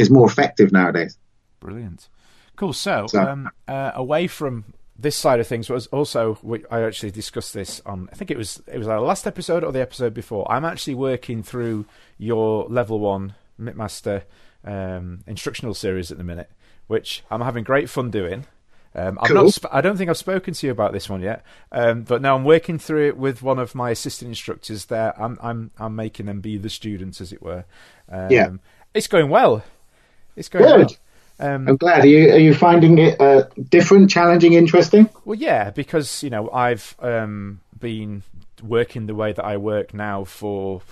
is 0.00 0.10
more 0.10 0.26
effective 0.26 0.72
nowadays. 0.72 1.16
Brilliant. 1.60 2.08
Cool. 2.56 2.72
So, 2.72 3.06
so 3.06 3.22
um, 3.22 3.50
uh, 3.68 3.92
away 3.94 4.26
from 4.26 4.64
this 4.98 5.16
side 5.16 5.40
of 5.40 5.46
things 5.46 5.70
was 5.70 5.86
also 5.88 6.38
I 6.70 6.82
actually 6.82 7.10
discussed 7.10 7.54
this 7.54 7.80
on 7.86 8.08
I 8.12 8.16
think 8.16 8.30
it 8.30 8.36
was 8.36 8.62
it 8.66 8.76
was 8.76 8.86
our 8.86 9.00
last 9.00 9.26
episode 9.26 9.64
or 9.64 9.72
the 9.72 9.80
episode 9.80 10.12
before. 10.12 10.50
I'm 10.50 10.64
actually 10.64 10.94
working 10.94 11.42
through 11.42 11.86
your 12.18 12.66
level 12.68 13.00
one 13.00 13.34
MITMaster 13.58 14.22
um, 14.64 15.20
instructional 15.26 15.74
series 15.74 16.10
at 16.10 16.18
the 16.18 16.24
minute, 16.24 16.50
which 16.86 17.22
I'm 17.30 17.40
having 17.40 17.64
great 17.64 17.88
fun 17.88 18.10
doing. 18.10 18.46
Um, 18.94 19.18
cool. 19.24 19.44
not, 19.44 19.52
sp- 19.54 19.70
I 19.70 19.80
don't 19.80 19.96
think 19.96 20.10
I've 20.10 20.16
spoken 20.16 20.52
to 20.52 20.66
you 20.66 20.72
about 20.72 20.92
this 20.92 21.08
one 21.08 21.22
yet, 21.22 21.44
um, 21.70 22.02
but 22.02 22.20
now 22.20 22.34
I'm 22.34 22.44
working 22.44 22.76
through 22.78 23.08
it 23.08 23.16
with 23.16 23.40
one 23.40 23.60
of 23.60 23.74
my 23.74 23.90
assistant 23.90 24.30
instructors. 24.30 24.86
There, 24.86 25.18
I'm 25.20 25.38
I'm 25.40 25.70
I'm 25.78 25.94
making 25.94 26.26
them 26.26 26.40
be 26.40 26.58
the 26.58 26.70
students, 26.70 27.20
as 27.20 27.32
it 27.32 27.40
were. 27.40 27.64
Um, 28.08 28.30
yeah, 28.30 28.50
it's 28.92 29.06
going 29.06 29.30
well. 29.30 29.62
It's 30.36 30.48
going 30.48 30.64
Good. 30.64 30.96
well. 31.38 31.54
Um, 31.54 31.68
I'm 31.68 31.76
glad. 31.76 32.04
Are 32.04 32.06
you 32.06 32.30
are 32.32 32.38
you 32.38 32.54
finding 32.54 32.98
it 32.98 33.18
uh, 33.18 33.44
different, 33.70 34.10
challenging, 34.10 34.52
interesting? 34.52 35.08
Well, 35.24 35.38
yeah, 35.38 35.70
because 35.70 36.22
you 36.22 36.28
know 36.28 36.50
I've 36.50 36.94
um, 37.00 37.60
been 37.78 38.22
working 38.62 39.06
the 39.06 39.14
way 39.14 39.32
that 39.32 39.44
I 39.44 39.56
work 39.56 39.94
now 39.94 40.24
for 40.24 40.82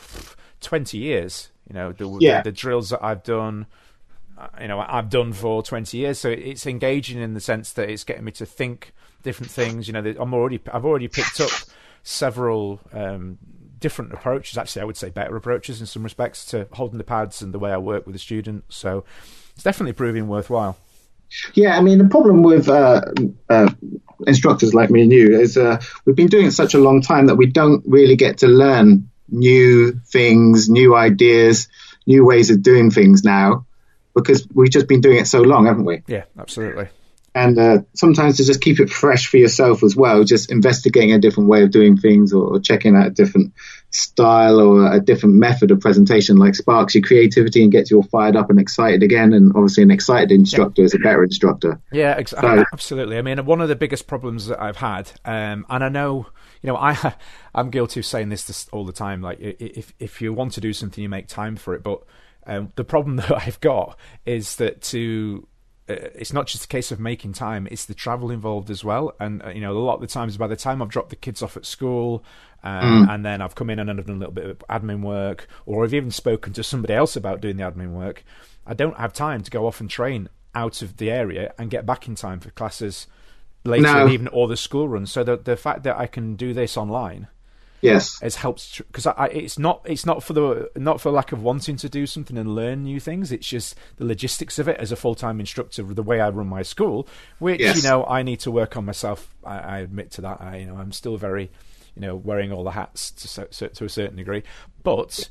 20 0.61 0.99
years. 0.99 1.51
You 1.69 1.75
know, 1.75 1.93
the, 1.93 2.19
yeah. 2.21 2.43
the, 2.43 2.51
the 2.51 2.57
drills 2.57 2.91
that 2.91 3.05
I've 3.05 3.23
done, 3.23 3.67
uh, 4.39 4.49
you 4.61 4.69
know, 4.69 4.81
I've 4.81 5.11
done 5.11 5.33
for 5.33 5.63
20 5.63 5.97
years. 5.97 6.19
So 6.19 6.31
it's 6.31 6.67
engaging 6.67 7.21
in 7.21 7.35
the 7.35 7.41
sense 7.41 7.73
that 7.75 7.91
it's 7.91 8.05
getting 8.05 8.25
me 8.25 8.33
to 8.33 8.47
think 8.47 8.95
different 9.23 9.53
things. 9.53 9.87
You 9.87 9.93
know, 9.93 10.15
I'm 10.19 10.33
already, 10.33 10.61
I've 10.73 10.85
already 10.85 11.09
picked 11.09 11.41
up 11.41 11.51
several 12.03 12.81
um, 12.93 13.39
different 13.79 14.13
approaches. 14.13 14.59
Actually, 14.59 14.83
I 14.83 14.85
would 14.85 14.97
say 14.97 15.11
better 15.11 15.37
approaches 15.37 15.81
in 15.81 15.87
some 15.87 16.03
respects 16.03 16.45
to 16.47 16.67
holding 16.73 16.99
the 16.99 17.05
pads 17.05 17.43
and 17.43 17.53
the 17.53 17.59
way 17.59 17.71
I 17.71 17.79
work 17.79 18.07
with 18.07 18.15
the 18.15 18.19
students. 18.19 18.77
So 18.77 19.05
it's 19.55 19.63
definitely 19.63 19.93
proving 19.93 20.29
worthwhile. 20.29 20.77
Yeah, 21.55 21.77
I 21.77 21.83
mean 21.83 21.99
the 21.99 22.09
problem 22.09 22.43
with 22.43 22.69
uh, 22.69 23.03
uh, 23.51 23.71
instructors 24.27 24.73
like 24.73 24.91
me 24.91 25.03
and 25.03 25.13
you 25.13 25.39
is 25.39 25.57
uh, 25.59 25.81
we've 26.05 26.17
been 26.17 26.29
doing 26.29 26.47
it 26.47 26.53
such 26.53 26.75
a 26.75 26.79
long 26.79 27.03
time 27.03 27.27
that 27.27 27.37
we 27.37 27.47
don't 27.47 27.85
really 27.87 28.17
get 28.17 28.39
to 28.39 28.47
learn 28.47 29.11
new 29.29 29.93
things, 30.07 30.71
new 30.71 30.97
ideas, 30.97 31.69
new 32.07 32.25
ways 32.25 32.51
of 32.51 32.63
doing 32.63 32.91
things 32.91 33.25
now 33.25 33.67
because 34.15 34.49
we've 34.53 34.71
just 34.71 34.89
been 34.89 35.01
doing 35.01 35.19
it 35.19 35.27
so 35.27 35.43
long, 35.43 35.67
haven't 35.67 35.85
we? 35.85 36.03
Yeah, 36.07 36.25
absolutely. 36.39 36.89
And 37.35 37.59
uh, 37.59 37.79
sometimes 37.95 38.39
to 38.39 38.45
just 38.45 38.61
keep 38.61 38.81
it 38.81 38.91
fresh 38.91 39.27
for 39.27 39.37
yourself 39.37 39.83
as 39.83 39.95
well, 39.95 40.25
just 40.25 40.51
investigating 40.51 41.13
a 41.13 41.19
different 41.19 41.49
way 41.49 41.63
of 41.63 41.71
doing 41.71 41.97
things 41.97 42.33
or, 42.33 42.57
or 42.57 42.61
checking 42.61 42.97
out 42.97 43.07
a 43.07 43.11
different 43.11 43.53
style 43.91 44.61
or 44.61 44.93
a 44.93 45.01
different 45.01 45.37
method 45.37 45.71
of 45.71 45.81
presentation 45.81 46.37
like 46.37 46.55
sparks 46.55 46.95
your 46.95 47.03
creativity 47.03 47.63
and 47.63 47.73
gets 47.73 47.91
you 47.91 47.97
all 47.97 48.03
fired 48.03 48.37
up 48.37 48.51
and 48.51 48.61
excited 48.61 49.03
again 49.03 49.33
and 49.33 49.53
obviously 49.55 49.83
an 49.83 49.91
excited 49.91 50.31
instructor 50.31 50.83
yeah. 50.83 50.85
is 50.85 50.95
a 50.95 50.99
better 50.99 51.25
instructor 51.25 51.81
yeah 51.91 52.15
ex- 52.19 52.33
so, 52.33 52.65
absolutely 52.75 53.17
i 53.17 53.23
mean 53.23 53.43
one 53.47 53.63
of 53.63 53.69
the 53.71 53.75
biggest 53.75 54.07
problems 54.07 54.47
that 54.49 54.63
i've 54.63 54.77
had 54.77 55.11
um, 55.25 55.65
and 55.71 55.83
i 55.83 55.89
know 55.89 56.27
you 56.63 56.69
know, 56.69 56.77
I 56.77 57.15
I'm 57.55 57.71
guilty 57.71 58.01
of 58.01 58.07
saying 58.07 58.29
this 58.29 58.69
all 58.73 58.85
the 58.85 58.93
time. 58.93 59.23
Like, 59.23 59.39
if 59.41 59.93
if 59.99 60.21
you 60.21 60.33
want 60.33 60.53
to 60.55 60.61
do 60.61 60.73
something, 60.73 61.03
you 61.03 61.09
make 61.09 61.29
time 61.29 61.57
for 61.57 61.75
it. 61.75 61.83
But 61.83 62.03
um, 62.47 62.73
the 62.77 62.85
problem 62.85 63.17
that 63.17 63.33
I've 63.33 63.61
got 63.61 63.99
is 64.27 64.57
that 64.57 64.83
to 64.83 65.47
it's 65.89 66.33
not 66.33 66.47
just 66.47 66.65
a 66.65 66.69
case 66.69 66.93
of 66.93 67.01
making 67.01 67.33
time; 67.33 67.67
it's 67.71 67.87
the 67.87 67.95
travel 67.95 68.31
involved 68.31 68.71
as 68.71 68.85
well. 68.85 69.15
And 69.19 69.43
uh, 69.43 69.51
you 69.51 69.61
know, 69.61 69.73
a 69.73 69.79
lot 69.79 69.97
of 69.97 70.01
the 70.01 70.07
times, 70.07 70.37
by 70.37 70.47
the 70.47 70.57
time 70.57 70.83
I've 70.83 70.89
dropped 70.89 71.11
the 71.11 71.17
kids 71.17 71.43
off 71.43 71.57
at 71.57 71.67
school, 71.67 72.25
um, 72.63 73.07
mm. 73.07 73.15
and 73.15 73.25
then 73.25 73.41
I've 73.41 73.55
come 73.55 73.71
in 73.71 73.79
and 73.79 73.91
I've 73.91 74.07
done 74.07 74.17
a 74.17 74.19
little 74.19 74.35
bit 74.35 74.47
of 74.47 74.59
admin 74.69 75.03
work, 75.03 75.49
or 75.67 75.85
I've 75.85 75.95
even 75.95 76.11
spoken 76.11 76.53
to 76.55 76.63
somebody 76.63 76.95
else 76.95 77.17
about 77.17 77.41
doing 77.41 77.57
the 77.57 77.65
admin 77.65 77.93
work, 77.93 78.25
I 78.67 78.75
don't 78.75 78.97
have 78.99 79.13
time 79.13 79.43
to 79.43 79.51
go 79.51 79.67
off 79.67 79.81
and 79.81 79.89
train 79.89 80.29
out 80.55 80.83
of 80.83 80.97
the 80.97 81.11
area 81.11 81.55
and 81.59 81.71
get 81.71 81.87
back 81.87 82.09
in 82.09 82.15
time 82.15 82.41
for 82.41 82.51
classes 82.51 83.07
later 83.65 83.83
no. 83.83 84.09
even 84.09 84.29
all 84.29 84.47
the 84.47 84.57
school 84.57 84.89
runs. 84.89 85.13
So 85.13 85.25
the 85.25 85.37
the 85.37 85.57
fact 85.57 85.83
that 85.85 85.97
I 85.97 86.07
can 86.07 86.37
do 86.37 86.53
this 86.53 86.77
online, 86.77 87.29
yes, 87.81 88.21
has 88.21 88.37
helped 88.37 88.79
because 88.79 89.07
it's 89.33 89.59
not 89.59 89.83
it's 89.85 90.07
not 90.07 90.23
for 90.23 90.33
the 90.33 90.71
not 90.77 91.01
for 91.01 91.11
lack 91.11 91.33
of 91.33 91.43
wanting 91.43 91.77
to 91.77 91.89
do 91.89 92.07
something 92.07 92.37
and 92.37 92.55
learn 92.55 92.83
new 92.83 93.01
things. 93.01 93.33
It's 93.33 93.49
just 93.49 93.77
the 93.97 94.05
logistics 94.05 94.59
of 94.59 94.69
it 94.69 94.79
as 94.79 94.93
a 94.93 94.97
full 94.97 95.15
time 95.15 95.41
instructor, 95.41 95.83
the 95.83 96.03
way 96.03 96.21
I 96.21 96.29
run 96.31 96.49
my 96.49 96.63
school, 96.63 97.09
which 97.39 97.61
yes. 97.61 97.77
you 97.77 97.83
know 97.89 98.05
I 98.05 98.23
need 98.23 98.41
to 98.41 98.51
work 98.51 98.77
on 98.77 98.85
myself. 98.85 99.35
I, 99.45 99.59
I 99.59 99.79
admit 99.79 100.11
to 100.13 100.21
that. 100.23 100.41
I 100.41 100.57
you 100.59 100.67
know 100.67 100.77
I'm 100.77 100.93
still 100.93 101.17
very 101.17 101.51
you 101.95 102.03
know 102.03 102.17
wearing 102.17 102.53
all 102.53 102.65
the 102.65 102.73
hats 102.73 103.11
to, 103.11 103.69
to 103.69 103.85
a 103.85 103.89
certain 103.89 104.17
degree, 104.17 104.43
but 104.83 105.29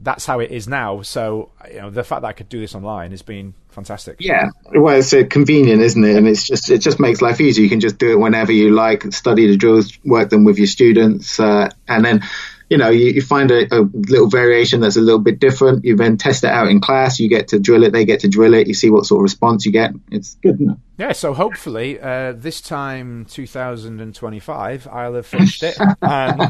that's 0.00 0.26
how 0.26 0.40
it 0.40 0.50
is 0.50 0.68
now. 0.68 1.02
So 1.02 1.50
you 1.70 1.80
know, 1.80 1.90
the 1.90 2.04
fact 2.04 2.22
that 2.22 2.28
I 2.28 2.32
could 2.32 2.48
do 2.48 2.60
this 2.60 2.74
online 2.74 3.10
has 3.10 3.22
been 3.22 3.54
fantastic. 3.68 4.16
Yeah, 4.20 4.50
well, 4.72 4.96
it's 4.96 5.12
uh, 5.12 5.24
convenient, 5.28 5.82
isn't 5.82 6.04
it? 6.04 6.16
And 6.16 6.28
it's 6.28 6.46
just 6.46 6.70
it 6.70 6.78
just 6.78 7.00
makes 7.00 7.20
life 7.20 7.40
easier. 7.40 7.62
You 7.62 7.70
can 7.70 7.80
just 7.80 7.98
do 7.98 8.12
it 8.12 8.18
whenever 8.18 8.52
you 8.52 8.70
like, 8.70 9.12
study 9.12 9.46
the 9.48 9.56
drills, 9.56 9.98
work 10.04 10.30
them 10.30 10.44
with 10.44 10.58
your 10.58 10.66
students, 10.66 11.40
uh, 11.40 11.70
and 11.86 12.04
then. 12.04 12.22
You 12.70 12.76
know, 12.76 12.90
you, 12.90 13.12
you 13.12 13.22
find 13.22 13.50
a, 13.50 13.64
a, 13.74 13.80
little 13.80 14.28
variation 14.28 14.82
that's 14.82 14.96
a 14.96 15.00
little 15.00 15.20
bit 15.20 15.38
different. 15.38 15.86
You 15.86 15.96
then 15.96 16.18
test 16.18 16.44
it 16.44 16.50
out 16.50 16.68
in 16.68 16.82
class. 16.82 17.18
You 17.18 17.26
get 17.26 17.48
to 17.48 17.58
drill 17.58 17.82
it. 17.82 17.94
They 17.94 18.04
get 18.04 18.20
to 18.20 18.28
drill 18.28 18.52
it. 18.52 18.66
You 18.66 18.74
see 18.74 18.90
what 18.90 19.06
sort 19.06 19.20
of 19.20 19.22
response 19.22 19.64
you 19.64 19.72
get. 19.72 19.92
It's 20.10 20.34
good, 20.42 20.60
it? 20.60 20.76
Yeah. 20.98 21.12
So 21.12 21.32
hopefully, 21.32 21.98
uh, 21.98 22.32
this 22.32 22.60
time, 22.60 23.24
2025, 23.24 24.86
I'll 24.86 25.14
have 25.14 25.26
finished 25.26 25.62
it. 25.62 25.78
and 26.02 26.42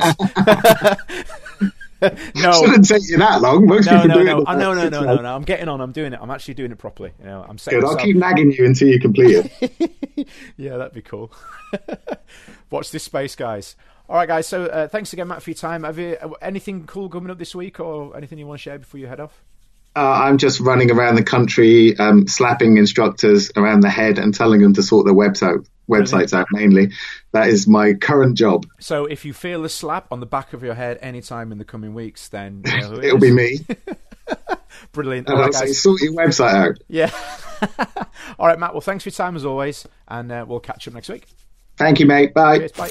no, 2.36 2.52
shouldn't 2.52 2.86
take 2.86 3.08
you 3.08 3.18
that 3.18 3.40
long. 3.40 3.66
Most 3.66 3.86
no, 3.86 4.04
no, 4.04 4.22
no, 4.22 4.22
no, 4.22 4.74
no, 4.74 4.88
no, 4.88 4.88
no, 4.88 5.16
no. 5.16 5.34
I'm 5.34 5.42
getting 5.42 5.68
on. 5.68 5.80
I'm 5.80 5.92
doing 5.92 6.12
it. 6.12 6.18
I'm 6.22 6.30
actually 6.30 6.54
doing 6.54 6.70
it 6.70 6.78
properly. 6.78 7.12
You 7.18 7.26
know, 7.26 7.44
I'm 7.48 7.56
Good. 7.56 7.84
I'll 7.84 7.96
keep 7.96 8.16
nagging 8.16 8.52
you 8.52 8.64
until 8.64 8.88
you 8.88 9.00
complete 9.00 9.50
it. 9.60 10.28
yeah, 10.56 10.76
that'd 10.76 10.92
be 10.92 11.02
cool. 11.02 11.32
Watch 12.70 12.92
this 12.92 13.02
space, 13.02 13.34
guys. 13.34 13.74
All 14.08 14.16
right, 14.16 14.28
guys. 14.28 14.46
So 14.46 14.66
uh, 14.66 14.86
thanks 14.86 15.12
again, 15.12 15.28
Matt, 15.28 15.42
for 15.42 15.50
your 15.50 15.56
time. 15.56 15.82
Have 15.82 15.98
you 15.98 16.16
uh, 16.20 16.30
anything 16.40 16.86
cool 16.86 17.08
coming 17.08 17.30
up 17.30 17.38
this 17.38 17.54
week, 17.54 17.80
or 17.80 18.16
anything 18.16 18.38
you 18.38 18.46
want 18.46 18.60
to 18.60 18.62
share 18.62 18.78
before 18.78 19.00
you 19.00 19.08
head 19.08 19.20
off? 19.20 19.42
Uh, 19.96 20.00
I'm 20.00 20.38
just 20.38 20.60
running 20.60 20.92
around 20.92 21.16
the 21.16 21.24
country, 21.24 21.98
um, 21.98 22.28
slapping 22.28 22.76
instructors 22.76 23.50
around 23.56 23.80
the 23.80 23.90
head 23.90 24.18
and 24.18 24.32
telling 24.32 24.60
them 24.60 24.74
to 24.74 24.82
sort 24.82 25.06
their 25.06 25.14
website 25.14 25.66
websites 25.88 26.32
out 26.32 26.46
mainly. 26.52 26.92
That 27.32 27.48
is 27.48 27.66
my 27.66 27.94
current 27.94 28.36
job. 28.36 28.66
So 28.78 29.06
if 29.06 29.24
you 29.24 29.32
feel 29.32 29.64
a 29.64 29.68
slap 29.68 30.12
on 30.12 30.20
the 30.20 30.26
back 30.26 30.52
of 30.52 30.62
your 30.62 30.74
head 30.74 30.98
anytime 31.00 31.52
in 31.52 31.58
the 31.58 31.64
coming 31.64 31.94
weeks, 31.94 32.28
then 32.28 32.62
you 32.64 32.80
know 32.80 32.94
it 32.94 33.12
will 33.12 33.20
be 33.20 33.32
me. 33.32 33.58
Brilliant. 34.92 35.28
All 35.28 35.38
right, 35.38 35.52
guys. 35.52 35.82
Sort 35.82 36.00
your 36.00 36.12
website 36.12 36.54
out. 36.54 36.78
Yeah. 36.88 37.10
All 38.38 38.46
right, 38.46 38.58
Matt. 38.58 38.74
Well, 38.74 38.80
thanks 38.80 39.04
for 39.04 39.10
your 39.10 39.14
time 39.14 39.36
as 39.36 39.44
always, 39.44 39.86
and 40.06 40.30
uh, 40.30 40.44
we'll 40.46 40.60
catch 40.60 40.86
up 40.86 40.94
next 40.94 41.08
week. 41.08 41.26
Thank 41.76 42.00
you, 42.00 42.06
mate. 42.06 42.34
Bye. 42.34 42.58
Cheers, 42.58 42.72
bye. 42.72 42.90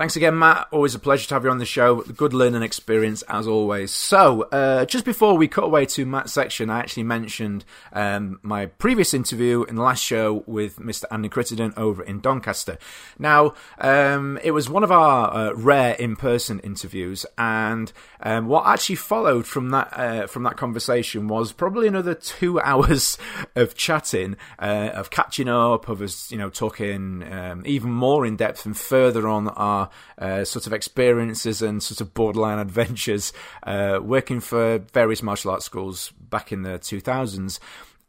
Thanks 0.00 0.16
again, 0.16 0.38
Matt. 0.38 0.68
Always 0.70 0.94
a 0.94 0.98
pleasure 0.98 1.28
to 1.28 1.34
have 1.34 1.44
you 1.44 1.50
on 1.50 1.58
the 1.58 1.66
show. 1.66 1.96
Good 2.00 2.32
learning 2.32 2.62
experience 2.62 3.20
as 3.28 3.46
always. 3.46 3.90
So, 3.90 4.44
uh, 4.44 4.86
just 4.86 5.04
before 5.04 5.36
we 5.36 5.46
cut 5.46 5.64
away 5.64 5.84
to 5.84 6.06
Matt's 6.06 6.32
section, 6.32 6.70
I 6.70 6.78
actually 6.78 7.02
mentioned 7.02 7.66
um, 7.92 8.40
my 8.42 8.64
previous 8.64 9.12
interview 9.12 9.62
in 9.64 9.74
the 9.74 9.82
last 9.82 10.02
show 10.02 10.42
with 10.46 10.78
Mr. 10.78 11.04
Andy 11.10 11.28
Crittenden 11.28 11.74
over 11.76 12.02
in 12.02 12.20
Doncaster. 12.20 12.78
Now, 13.18 13.52
um, 13.78 14.38
it 14.42 14.52
was 14.52 14.70
one 14.70 14.84
of 14.84 14.90
our 14.90 15.34
uh, 15.34 15.52
rare 15.52 15.92
in-person 15.96 16.60
interviews, 16.60 17.26
and 17.36 17.92
um, 18.22 18.46
what 18.46 18.66
actually 18.66 18.96
followed 18.96 19.46
from 19.46 19.68
that 19.68 19.92
uh, 19.92 20.26
from 20.26 20.44
that 20.44 20.56
conversation 20.56 21.28
was 21.28 21.52
probably 21.52 21.86
another 21.86 22.14
two 22.14 22.58
hours 22.62 23.18
of 23.54 23.74
chatting, 23.74 24.38
uh, 24.60 24.92
of 24.94 25.10
catching 25.10 25.50
up, 25.50 25.90
of 25.90 26.00
us, 26.00 26.32
you 26.32 26.38
know, 26.38 26.48
talking 26.48 27.22
um, 27.30 27.62
even 27.66 27.90
more 27.90 28.24
in 28.24 28.36
depth 28.36 28.64
and 28.64 28.78
further 28.78 29.28
on 29.28 29.48
our 29.48 29.89
uh, 30.18 30.44
sort 30.44 30.66
of 30.66 30.72
experiences 30.72 31.62
and 31.62 31.82
sort 31.82 32.00
of 32.00 32.14
borderline 32.14 32.58
adventures 32.58 33.32
uh, 33.64 33.98
working 34.02 34.40
for 34.40 34.78
various 34.92 35.22
martial 35.22 35.50
arts 35.50 35.64
schools 35.64 36.12
back 36.30 36.52
in 36.52 36.62
the 36.62 36.78
2000s. 36.78 37.58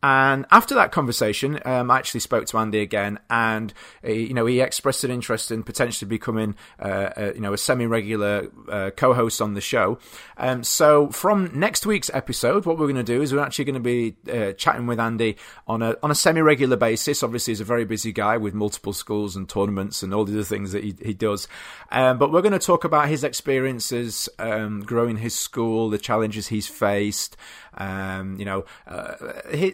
And 0.04 0.46
after 0.50 0.74
that 0.76 0.92
conversation, 0.92 1.60
um, 1.64 1.92
I 1.92 2.00
actually 2.00 2.22
spoke 2.22 2.48
to 2.48 2.58
Andy 2.58 2.80
again, 2.80 3.20
and 3.30 3.72
uh, 4.04 4.12
you 4.12 4.34
know 4.34 4.48
he 4.48 4.60
expressed 4.60 5.04
an 5.04 5.12
interest 5.12 5.52
in 5.52 5.62
potentially 5.64 6.10
becoming, 6.10 6.56
uh, 6.80 7.10
a, 7.16 7.34
you 7.36 7.42
know, 7.42 7.54
a 7.54 7.58
semi-regular 7.58 8.48
uh, 8.68 8.90
co-host 8.96 9.42
on 9.42 9.54
the 9.54 9.62
show. 9.62 10.00
Um, 10.38 10.64
so 10.64 11.10
from 11.10 11.52
next 11.54 11.86
week's 11.86 12.10
episode, 12.14 12.66
what 12.66 12.80
we're 12.80 12.88
going 12.88 12.96
to 12.96 13.04
do 13.04 13.22
is 13.22 13.32
we're 13.32 13.42
actually 13.42 13.66
going 13.66 13.76
to 13.76 13.80
be 13.80 14.16
uh, 14.32 14.54
chatting 14.54 14.88
with 14.88 15.00
Andy 15.00 15.38
on 15.68 15.84
a 15.84 15.96
on 16.02 16.10
a 16.10 16.16
semi-regular 16.16 16.78
basis. 16.78 17.22
Obviously, 17.22 17.52
he's 17.52 17.62
a 17.62 17.66
very 17.66 17.86
busy 17.86 18.12
guy 18.12 18.38
with 18.38 18.56
multiple 18.56 18.94
schools 18.94 19.36
and 19.36 19.48
tournaments 19.48 20.02
and 20.02 20.16
all 20.16 20.26
the 20.26 20.34
other 20.34 20.44
things 20.44 20.72
that 20.72 20.84
he, 20.84 20.96
he 21.04 21.14
does. 21.14 21.48
Um, 21.92 22.18
but 22.18 22.32
we're 22.32 22.42
going 22.42 22.54
to 22.54 22.60
talk 22.60 22.84
about 22.86 23.08
his 23.08 23.24
experiences 23.24 24.30
um, 24.40 24.82
growing 24.82 25.18
his 25.18 25.36
school, 25.36 25.90
the 25.90 26.00
challenges 26.00 26.48
he's 26.48 26.68
faced. 26.68 27.38
Um, 27.78 28.38
you 28.38 28.46
know, 28.46 28.66
uh, 28.88 29.16
he, 29.54 29.74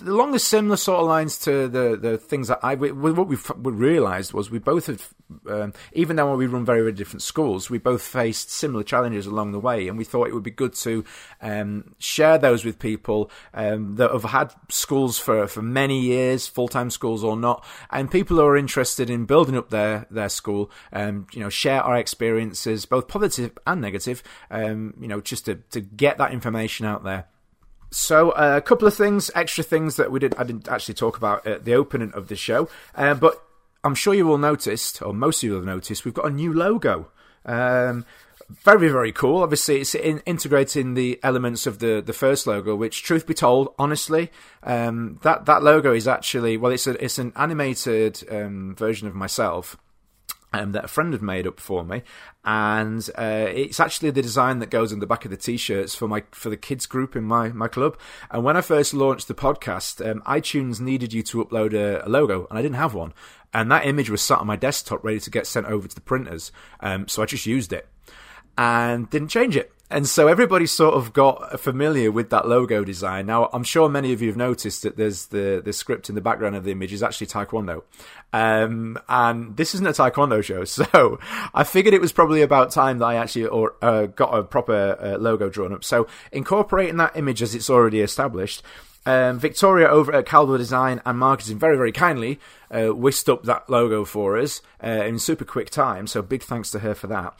along 0.00 0.32
the 0.32 0.38
similar 0.38 0.76
sort 0.76 1.00
of 1.00 1.06
lines 1.06 1.38
to 1.40 1.68
the 1.68 1.96
the 1.96 2.16
things 2.16 2.48
that 2.48 2.60
I 2.62 2.74
we, 2.74 2.92
what 2.92 3.28
we 3.28 3.36
realised 3.72 4.32
was 4.32 4.50
we 4.50 4.58
both 4.58 4.86
had, 4.86 5.02
um, 5.48 5.74
even 5.92 6.16
though 6.16 6.34
we 6.34 6.46
run 6.46 6.64
very 6.64 6.80
very 6.80 6.92
different 6.92 7.22
schools, 7.22 7.68
we 7.68 7.78
both 7.78 8.02
faced 8.02 8.50
similar 8.50 8.82
challenges 8.82 9.26
along 9.26 9.52
the 9.52 9.60
way, 9.60 9.88
and 9.88 9.98
we 9.98 10.04
thought 10.04 10.28
it 10.28 10.34
would 10.34 10.42
be 10.42 10.50
good 10.50 10.74
to 10.74 11.04
um, 11.42 11.94
share 11.98 12.38
those 12.38 12.64
with 12.64 12.78
people 12.78 13.30
um, 13.52 13.96
that 13.96 14.10
have 14.10 14.24
had 14.24 14.54
schools 14.70 15.18
for 15.18 15.46
for 15.46 15.62
many 15.62 16.00
years, 16.00 16.46
full 16.46 16.68
time 16.68 16.90
schools 16.90 17.22
or 17.22 17.36
not, 17.36 17.64
and 17.90 18.10
people 18.10 18.36
who 18.36 18.44
are 18.44 18.56
interested 18.56 19.10
in 19.10 19.26
building 19.26 19.56
up 19.56 19.70
their 19.70 20.06
their 20.10 20.28
school. 20.28 20.70
Um, 20.92 21.26
you 21.32 21.40
know, 21.40 21.50
share 21.50 21.82
our 21.82 21.96
experiences, 21.96 22.86
both 22.86 23.08
positive 23.08 23.56
and 23.66 23.80
negative. 23.80 24.22
Um, 24.50 24.94
you 25.00 25.08
know, 25.08 25.20
just 25.20 25.44
to 25.46 25.56
to 25.70 25.80
get 25.80 26.18
that 26.18 26.32
information 26.32 26.86
out 26.86 27.04
there. 27.04 27.25
So 27.90 28.30
uh, 28.30 28.54
a 28.56 28.60
couple 28.60 28.88
of 28.88 28.94
things, 28.94 29.30
extra 29.34 29.64
things 29.64 29.96
that 29.96 30.10
we 30.10 30.18
did 30.20 30.34
I 30.36 30.44
didn't 30.44 30.68
actually 30.68 30.94
talk 30.94 31.16
about 31.16 31.46
at 31.46 31.64
the 31.64 31.74
opening 31.74 32.12
of 32.12 32.28
the 32.28 32.36
show, 32.36 32.68
uh, 32.94 33.14
but 33.14 33.42
I'm 33.84 33.94
sure 33.94 34.14
you 34.14 34.30
all 34.30 34.38
noticed, 34.38 35.00
or 35.02 35.14
most 35.14 35.38
of 35.38 35.44
you 35.44 35.50
will 35.52 35.60
have 35.60 35.66
noticed, 35.66 36.04
we've 36.04 36.14
got 36.14 36.26
a 36.26 36.30
new 36.30 36.52
logo. 36.52 37.08
Um, 37.44 38.04
very 38.62 38.88
very 38.88 39.12
cool. 39.12 39.42
Obviously, 39.42 39.80
it's 39.80 39.94
in, 39.94 40.20
integrating 40.20 40.94
the 40.94 41.18
elements 41.22 41.66
of 41.66 41.80
the 41.80 42.00
the 42.04 42.12
first 42.12 42.46
logo. 42.46 42.76
Which, 42.76 43.02
truth 43.02 43.26
be 43.26 43.34
told, 43.34 43.74
honestly, 43.78 44.30
um, 44.62 45.18
that 45.22 45.46
that 45.46 45.62
logo 45.62 45.92
is 45.92 46.06
actually 46.06 46.56
well, 46.56 46.72
it's 46.72 46.86
a 46.86 47.02
it's 47.02 47.18
an 47.18 47.32
animated 47.34 48.22
um, 48.30 48.76
version 48.76 49.08
of 49.08 49.14
myself 49.14 49.76
um, 50.52 50.72
that 50.72 50.84
a 50.84 50.88
friend 50.88 51.12
had 51.12 51.22
made 51.22 51.46
up 51.46 51.60
for 51.60 51.84
me, 51.84 52.02
and 52.44 53.08
uh, 53.16 53.46
it's 53.48 53.80
actually 53.80 54.10
the 54.10 54.22
design 54.22 54.58
that 54.60 54.70
goes 54.70 54.92
on 54.92 55.00
the 55.00 55.06
back 55.06 55.24
of 55.24 55.30
the 55.30 55.36
t-shirts 55.36 55.94
for 55.94 56.08
my 56.08 56.22
for 56.30 56.50
the 56.50 56.56
kids 56.56 56.86
group 56.86 57.16
in 57.16 57.24
my 57.24 57.48
my 57.48 57.68
club. 57.68 57.98
And 58.30 58.44
when 58.44 58.56
I 58.56 58.60
first 58.60 58.94
launched 58.94 59.28
the 59.28 59.34
podcast, 59.34 60.08
um, 60.08 60.22
iTunes 60.22 60.80
needed 60.80 61.12
you 61.12 61.22
to 61.24 61.44
upload 61.44 61.74
a, 61.74 62.06
a, 62.06 62.08
logo, 62.08 62.46
and 62.48 62.58
I 62.58 62.62
didn't 62.62 62.76
have 62.76 62.94
one. 62.94 63.12
And 63.52 63.70
that 63.70 63.86
image 63.86 64.10
was 64.10 64.22
sat 64.22 64.38
on 64.38 64.46
my 64.46 64.56
desktop, 64.56 65.02
ready 65.02 65.20
to 65.20 65.30
get 65.30 65.46
sent 65.46 65.66
over 65.66 65.88
to 65.88 65.94
the 65.94 66.00
printers. 66.00 66.52
Um, 66.80 67.08
so 67.08 67.22
I 67.22 67.26
just 67.26 67.46
used 67.46 67.72
it 67.72 67.88
and 68.58 69.08
didn't 69.10 69.28
change 69.28 69.56
it. 69.56 69.72
And 69.88 70.08
so 70.08 70.26
everybody 70.26 70.66
sort 70.66 70.94
of 70.94 71.12
got 71.12 71.60
familiar 71.60 72.10
with 72.10 72.30
that 72.30 72.48
logo 72.48 72.82
design. 72.82 73.26
Now, 73.26 73.48
I'm 73.52 73.62
sure 73.62 73.88
many 73.88 74.12
of 74.12 74.20
you 74.20 74.28
have 74.28 74.36
noticed 74.36 74.82
that 74.82 74.96
there's 74.96 75.26
the, 75.26 75.62
the 75.64 75.72
script 75.72 76.08
in 76.08 76.16
the 76.16 76.20
background 76.20 76.56
of 76.56 76.64
the 76.64 76.72
image 76.72 76.92
is 76.92 77.04
actually 77.04 77.28
Taekwondo. 77.28 77.84
Um, 78.32 78.98
and 79.08 79.56
this 79.56 79.74
isn't 79.74 79.86
a 79.86 79.92
Taekwondo 79.92 80.42
show. 80.42 80.64
So 80.76 81.20
I 81.54 81.62
figured 81.62 81.94
it 81.94 82.00
was 82.00 82.12
probably 82.12 82.42
about 82.42 82.70
time 82.70 82.98
that 82.98 83.06
I 83.06 83.14
actually 83.14 83.46
or, 83.46 83.76
uh, 83.80 84.06
got 84.06 84.36
a 84.36 84.42
proper 84.42 84.96
uh, 85.00 85.18
logo 85.18 85.48
drawn 85.48 85.72
up. 85.72 85.84
So 85.84 86.08
incorporating 86.32 86.96
that 86.96 87.16
image 87.16 87.40
as 87.40 87.54
it's 87.54 87.70
already 87.70 88.00
established, 88.00 88.62
um, 89.06 89.38
Victoria 89.38 89.86
over 89.86 90.12
at 90.12 90.26
Caliber 90.26 90.58
Design 90.58 91.00
and 91.06 91.18
Marketing 91.18 91.58
very, 91.58 91.76
very 91.76 91.92
kindly 91.92 92.40
uh, 92.70 92.88
whisked 92.88 93.28
up 93.28 93.44
that 93.44 93.70
logo 93.70 94.04
for 94.04 94.36
us 94.36 94.60
uh, 94.82 94.88
in 94.88 95.20
super 95.20 95.44
quick 95.44 95.70
time. 95.70 96.08
So 96.08 96.22
big 96.22 96.42
thanks 96.42 96.72
to 96.72 96.80
her 96.80 96.94
for 96.94 97.06
that. 97.06 97.34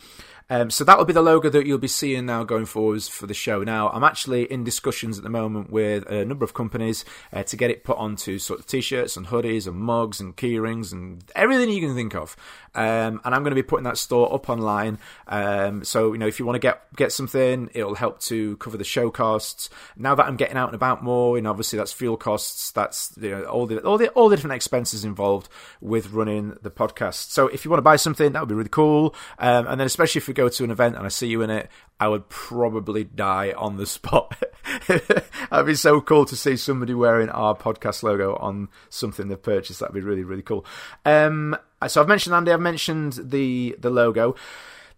Um, 0.49 0.71
so 0.71 0.85
that 0.85 0.97
will 0.97 1.05
be 1.05 1.13
the 1.13 1.23
logo 1.23 1.49
that 1.49 1.67
you'll 1.67 1.79
be 1.79 1.89
seeing 1.89 2.27
now 2.27 2.45
going 2.45 2.67
forwards 2.67 3.09
for 3.09 3.27
the 3.27 3.35
show. 3.35 3.65
Now, 3.65 3.89
I'm 3.91 4.05
actually 4.05 4.45
in 4.45 4.63
discussions 4.63 5.19
at 5.19 5.25
the 5.25 5.31
moment 5.31 5.71
with 5.71 6.09
a 6.11 6.25
number 6.25 6.45
of 6.45 6.55
companies 6.55 7.05
uh, 7.33 7.43
to 7.45 7.57
get 7.57 7.71
it 7.71 7.83
put 7.83 7.99
onto 7.99 8.39
sort 8.39 8.61
of 8.61 8.67
t-shirts 8.67 9.17
and 9.17 9.27
hoodies 9.27 9.67
and 9.67 9.77
mugs 9.77 10.21
and 10.21 10.37
keyrings 10.37 10.93
and 10.93 11.25
everything 11.35 11.71
you 11.71 11.81
can 11.81 11.95
think 11.95 12.15
of. 12.15 12.37
Um, 12.77 13.23
and 13.25 13.35
I'm 13.35 13.43
going 13.43 13.53
to 13.53 13.57
be 13.57 13.63
putting 13.63 13.85
that 13.85 13.97
store 13.97 14.33
up 14.33 14.49
online. 14.49 14.99
Um, 15.27 15.83
so 15.83 16.13
you 16.13 16.19
know, 16.19 16.27
if 16.27 16.39
you 16.39 16.45
want 16.45 16.57
to 16.57 16.61
get 16.61 16.83
get 16.95 17.11
something, 17.11 17.71
it'll 17.75 17.95
help 17.95 18.21
to 18.21 18.57
cover 18.59 18.77
the 18.77 18.85
show 18.85 19.11
costs. 19.11 19.71
Now 19.97 20.15
that 20.15 20.27
I'm 20.27 20.37
getting 20.37 20.59
out 20.59 20.69
and 20.69 20.75
about 20.75 21.03
more, 21.03 21.39
and 21.39 21.49
obviously 21.49 21.79
that's 21.79 21.93
fuel 21.93 22.19
costs. 22.19 22.71
That's 22.73 23.17
you 23.19 23.31
know 23.31 23.45
all 23.45 23.67
the 23.67 23.83
all 23.83 23.97
the 23.97 24.11
all 24.11 24.29
the 24.29 24.37
different 24.37 24.55
expenses 24.55 25.05
involved 25.05 25.49
with 25.81 26.13
running 26.13 26.59
the 26.63 26.71
podcast. 26.71 27.31
So 27.31 27.49
if 27.49 27.65
you 27.65 27.71
want 27.71 27.79
to 27.79 27.83
buy 27.83 27.97
something, 27.97 28.33
that 28.33 28.41
would 28.41 28.49
be 28.49 28.55
really 28.55 28.69
cool. 28.69 29.15
Um, 29.39 29.67
and 29.67 29.81
then 29.81 29.87
especially 29.87 30.19
if 30.21 30.29
we 30.29 30.35
go 30.37 30.49
to 30.49 30.65
an 30.65 30.71
event 30.71 30.97
and 30.97 31.05
I 31.05 31.09
see 31.09 31.27
you 31.27 31.43
in 31.43 31.51
it, 31.51 31.69
I 31.99 32.09
would 32.09 32.29
probably 32.29 33.05
die 33.05 33.53
on 33.57 33.77
the 33.77 33.87
spot. 33.87 34.37
That'd 34.87 35.67
be 35.67 35.75
so 35.75 36.01
cool 36.01 36.25
to 36.27 36.37
see 36.37 36.57
somebody 36.57 36.95
wearing 36.95 37.31
our 37.31 37.57
podcast 37.57 38.03
logo 38.03 38.37
on 38.37 38.69
something 38.89 39.29
they've 39.29 39.43
purchased. 39.43 39.81
That'd 39.81 39.95
be 39.95 40.01
really, 40.01 40.25
really 40.25 40.43
cool. 40.43 40.65
Um, 41.05 41.57
so 41.87 42.01
I've 42.01 42.09
mentioned 42.09 42.35
Andy, 42.35 42.53
I've 42.53 42.61
mentioned 42.61 43.19
the 43.23 43.77
the 43.79 43.91
logo. 43.91 44.37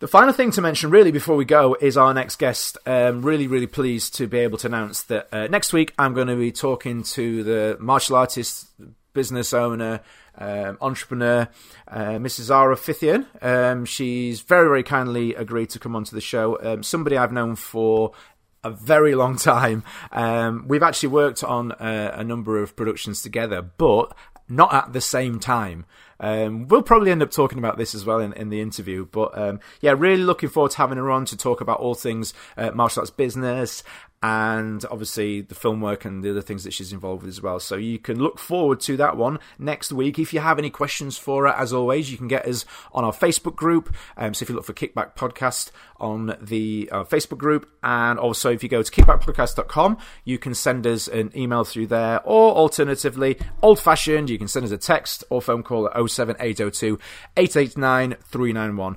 The 0.00 0.06
final 0.06 0.32
thing 0.32 0.52
to 0.52 0.60
mention, 0.60 0.90
really, 0.90 1.10
before 1.10 1.34
we 1.34 1.44
go, 1.44 1.76
is 1.80 1.96
our 1.96 2.14
next 2.14 2.36
guest. 2.36 2.78
Um, 2.86 3.22
really, 3.22 3.48
really 3.48 3.66
pleased 3.66 4.14
to 4.16 4.28
be 4.28 4.38
able 4.38 4.56
to 4.58 4.68
announce 4.68 5.02
that 5.04 5.28
uh, 5.32 5.48
next 5.48 5.72
week 5.72 5.92
I'm 5.98 6.14
going 6.14 6.28
to 6.28 6.36
be 6.36 6.52
talking 6.52 7.02
to 7.02 7.42
the 7.42 7.76
martial 7.80 8.14
artist, 8.14 8.68
business 9.12 9.52
owner, 9.52 10.00
um, 10.38 10.78
entrepreneur, 10.80 11.48
uh, 11.88 12.18
Mrs. 12.18 12.42
Zara 12.42 12.76
Phythian. 12.76 13.26
Um, 13.42 13.84
she's 13.84 14.40
very, 14.40 14.68
very 14.68 14.82
kindly 14.82 15.34
agreed 15.34 15.70
to 15.70 15.78
come 15.78 15.94
onto 15.94 16.14
the 16.14 16.20
show. 16.20 16.58
Um, 16.62 16.82
somebody 16.82 17.16
I've 17.16 17.32
known 17.32 17.56
for 17.56 18.12
a 18.64 18.70
very 18.70 19.14
long 19.14 19.36
time. 19.36 19.82
Um, 20.12 20.64
we've 20.68 20.82
actually 20.82 21.10
worked 21.10 21.44
on 21.44 21.72
a, 21.72 22.12
a, 22.16 22.24
number 22.24 22.62
of 22.62 22.76
productions 22.76 23.22
together, 23.22 23.62
but 23.62 24.14
not 24.48 24.72
at 24.72 24.92
the 24.92 25.00
same 25.00 25.38
time. 25.38 25.84
Um, 26.20 26.68
we'll 26.68 26.82
probably 26.82 27.10
end 27.10 27.22
up 27.22 27.30
talking 27.30 27.58
about 27.58 27.78
this 27.78 27.94
as 27.94 28.04
well 28.04 28.18
in, 28.20 28.32
in 28.32 28.48
the 28.48 28.60
interview, 28.60 29.06
but 29.06 29.36
um, 29.38 29.60
yeah, 29.80 29.94
really 29.96 30.22
looking 30.22 30.48
forward 30.48 30.72
to 30.72 30.78
having 30.78 30.98
her 30.98 31.10
on 31.10 31.24
to 31.26 31.36
talk 31.36 31.60
about 31.60 31.80
all 31.80 31.94
things 31.94 32.34
uh, 32.56 32.70
martial 32.72 33.00
arts 33.00 33.10
business 33.10 33.82
and 34.22 34.84
obviously 34.90 35.42
the 35.42 35.54
film 35.54 35.80
work 35.80 36.04
and 36.04 36.24
the 36.24 36.30
other 36.30 36.42
things 36.42 36.64
that 36.64 36.72
she's 36.72 36.92
involved 36.92 37.22
with 37.22 37.28
as 37.28 37.40
well. 37.40 37.60
So 37.60 37.76
you 37.76 37.98
can 37.98 38.18
look 38.20 38.38
forward 38.38 38.80
to 38.80 38.96
that 38.96 39.16
one 39.16 39.38
next 39.58 39.92
week. 39.92 40.18
If 40.18 40.34
you 40.34 40.40
have 40.40 40.58
any 40.58 40.70
questions 40.70 41.16
for 41.16 41.46
her, 41.46 41.52
as 41.52 41.72
always, 41.72 42.10
you 42.10 42.18
can 42.18 42.26
get 42.26 42.46
us 42.46 42.64
on 42.92 43.04
our 43.04 43.12
Facebook 43.12 43.54
group. 43.54 43.94
Um, 44.16 44.34
so 44.34 44.42
if 44.42 44.48
you 44.48 44.56
look 44.56 44.64
for 44.64 44.72
Kickback 44.72 45.14
Podcast 45.14 45.70
on 46.00 46.36
the 46.40 46.88
uh, 46.90 47.04
Facebook 47.04 47.38
group, 47.38 47.70
and 47.82 48.18
also 48.18 48.50
if 48.50 48.62
you 48.62 48.68
go 48.68 48.82
to 48.82 48.90
kickbackpodcast.com, 48.90 49.98
you 50.24 50.38
can 50.38 50.54
send 50.54 50.86
us 50.86 51.06
an 51.06 51.30
email 51.36 51.62
through 51.62 51.86
there, 51.86 52.20
or 52.24 52.54
alternatively, 52.54 53.38
old 53.62 53.78
fashioned, 53.78 54.30
you 54.30 54.38
can 54.38 54.48
send 54.48 54.64
us 54.64 54.72
a 54.72 54.78
text 54.78 55.22
or 55.30 55.40
phone 55.40 55.62
call 55.62 55.86
at 55.86 55.92
07802 56.08 56.98
889 57.36 58.16
391. 58.22 58.96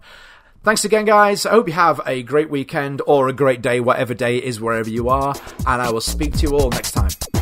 Thanks 0.64 0.86
again, 0.86 1.05
guys. 1.05 1.45
I 1.45 1.51
hope 1.51 1.68
you 1.68 1.74
have 1.74 2.01
a 2.05 2.22
great 2.22 2.49
weekend 2.49 3.01
or 3.07 3.28
a 3.28 3.34
great 3.34 3.62
day, 3.62 3.80
whatever 3.80 4.14
day 4.14 4.38
it 4.38 4.43
is, 4.43 4.62
wherever 4.62 4.89
you 4.89 5.09
are. 5.09 5.34
And 5.66 5.82
I 5.82 5.89
will 5.91 6.01
speak 6.01 6.34
to 6.38 6.47
you 6.47 6.55
all 6.55 6.70
next 6.70 6.91
time. 6.91 7.41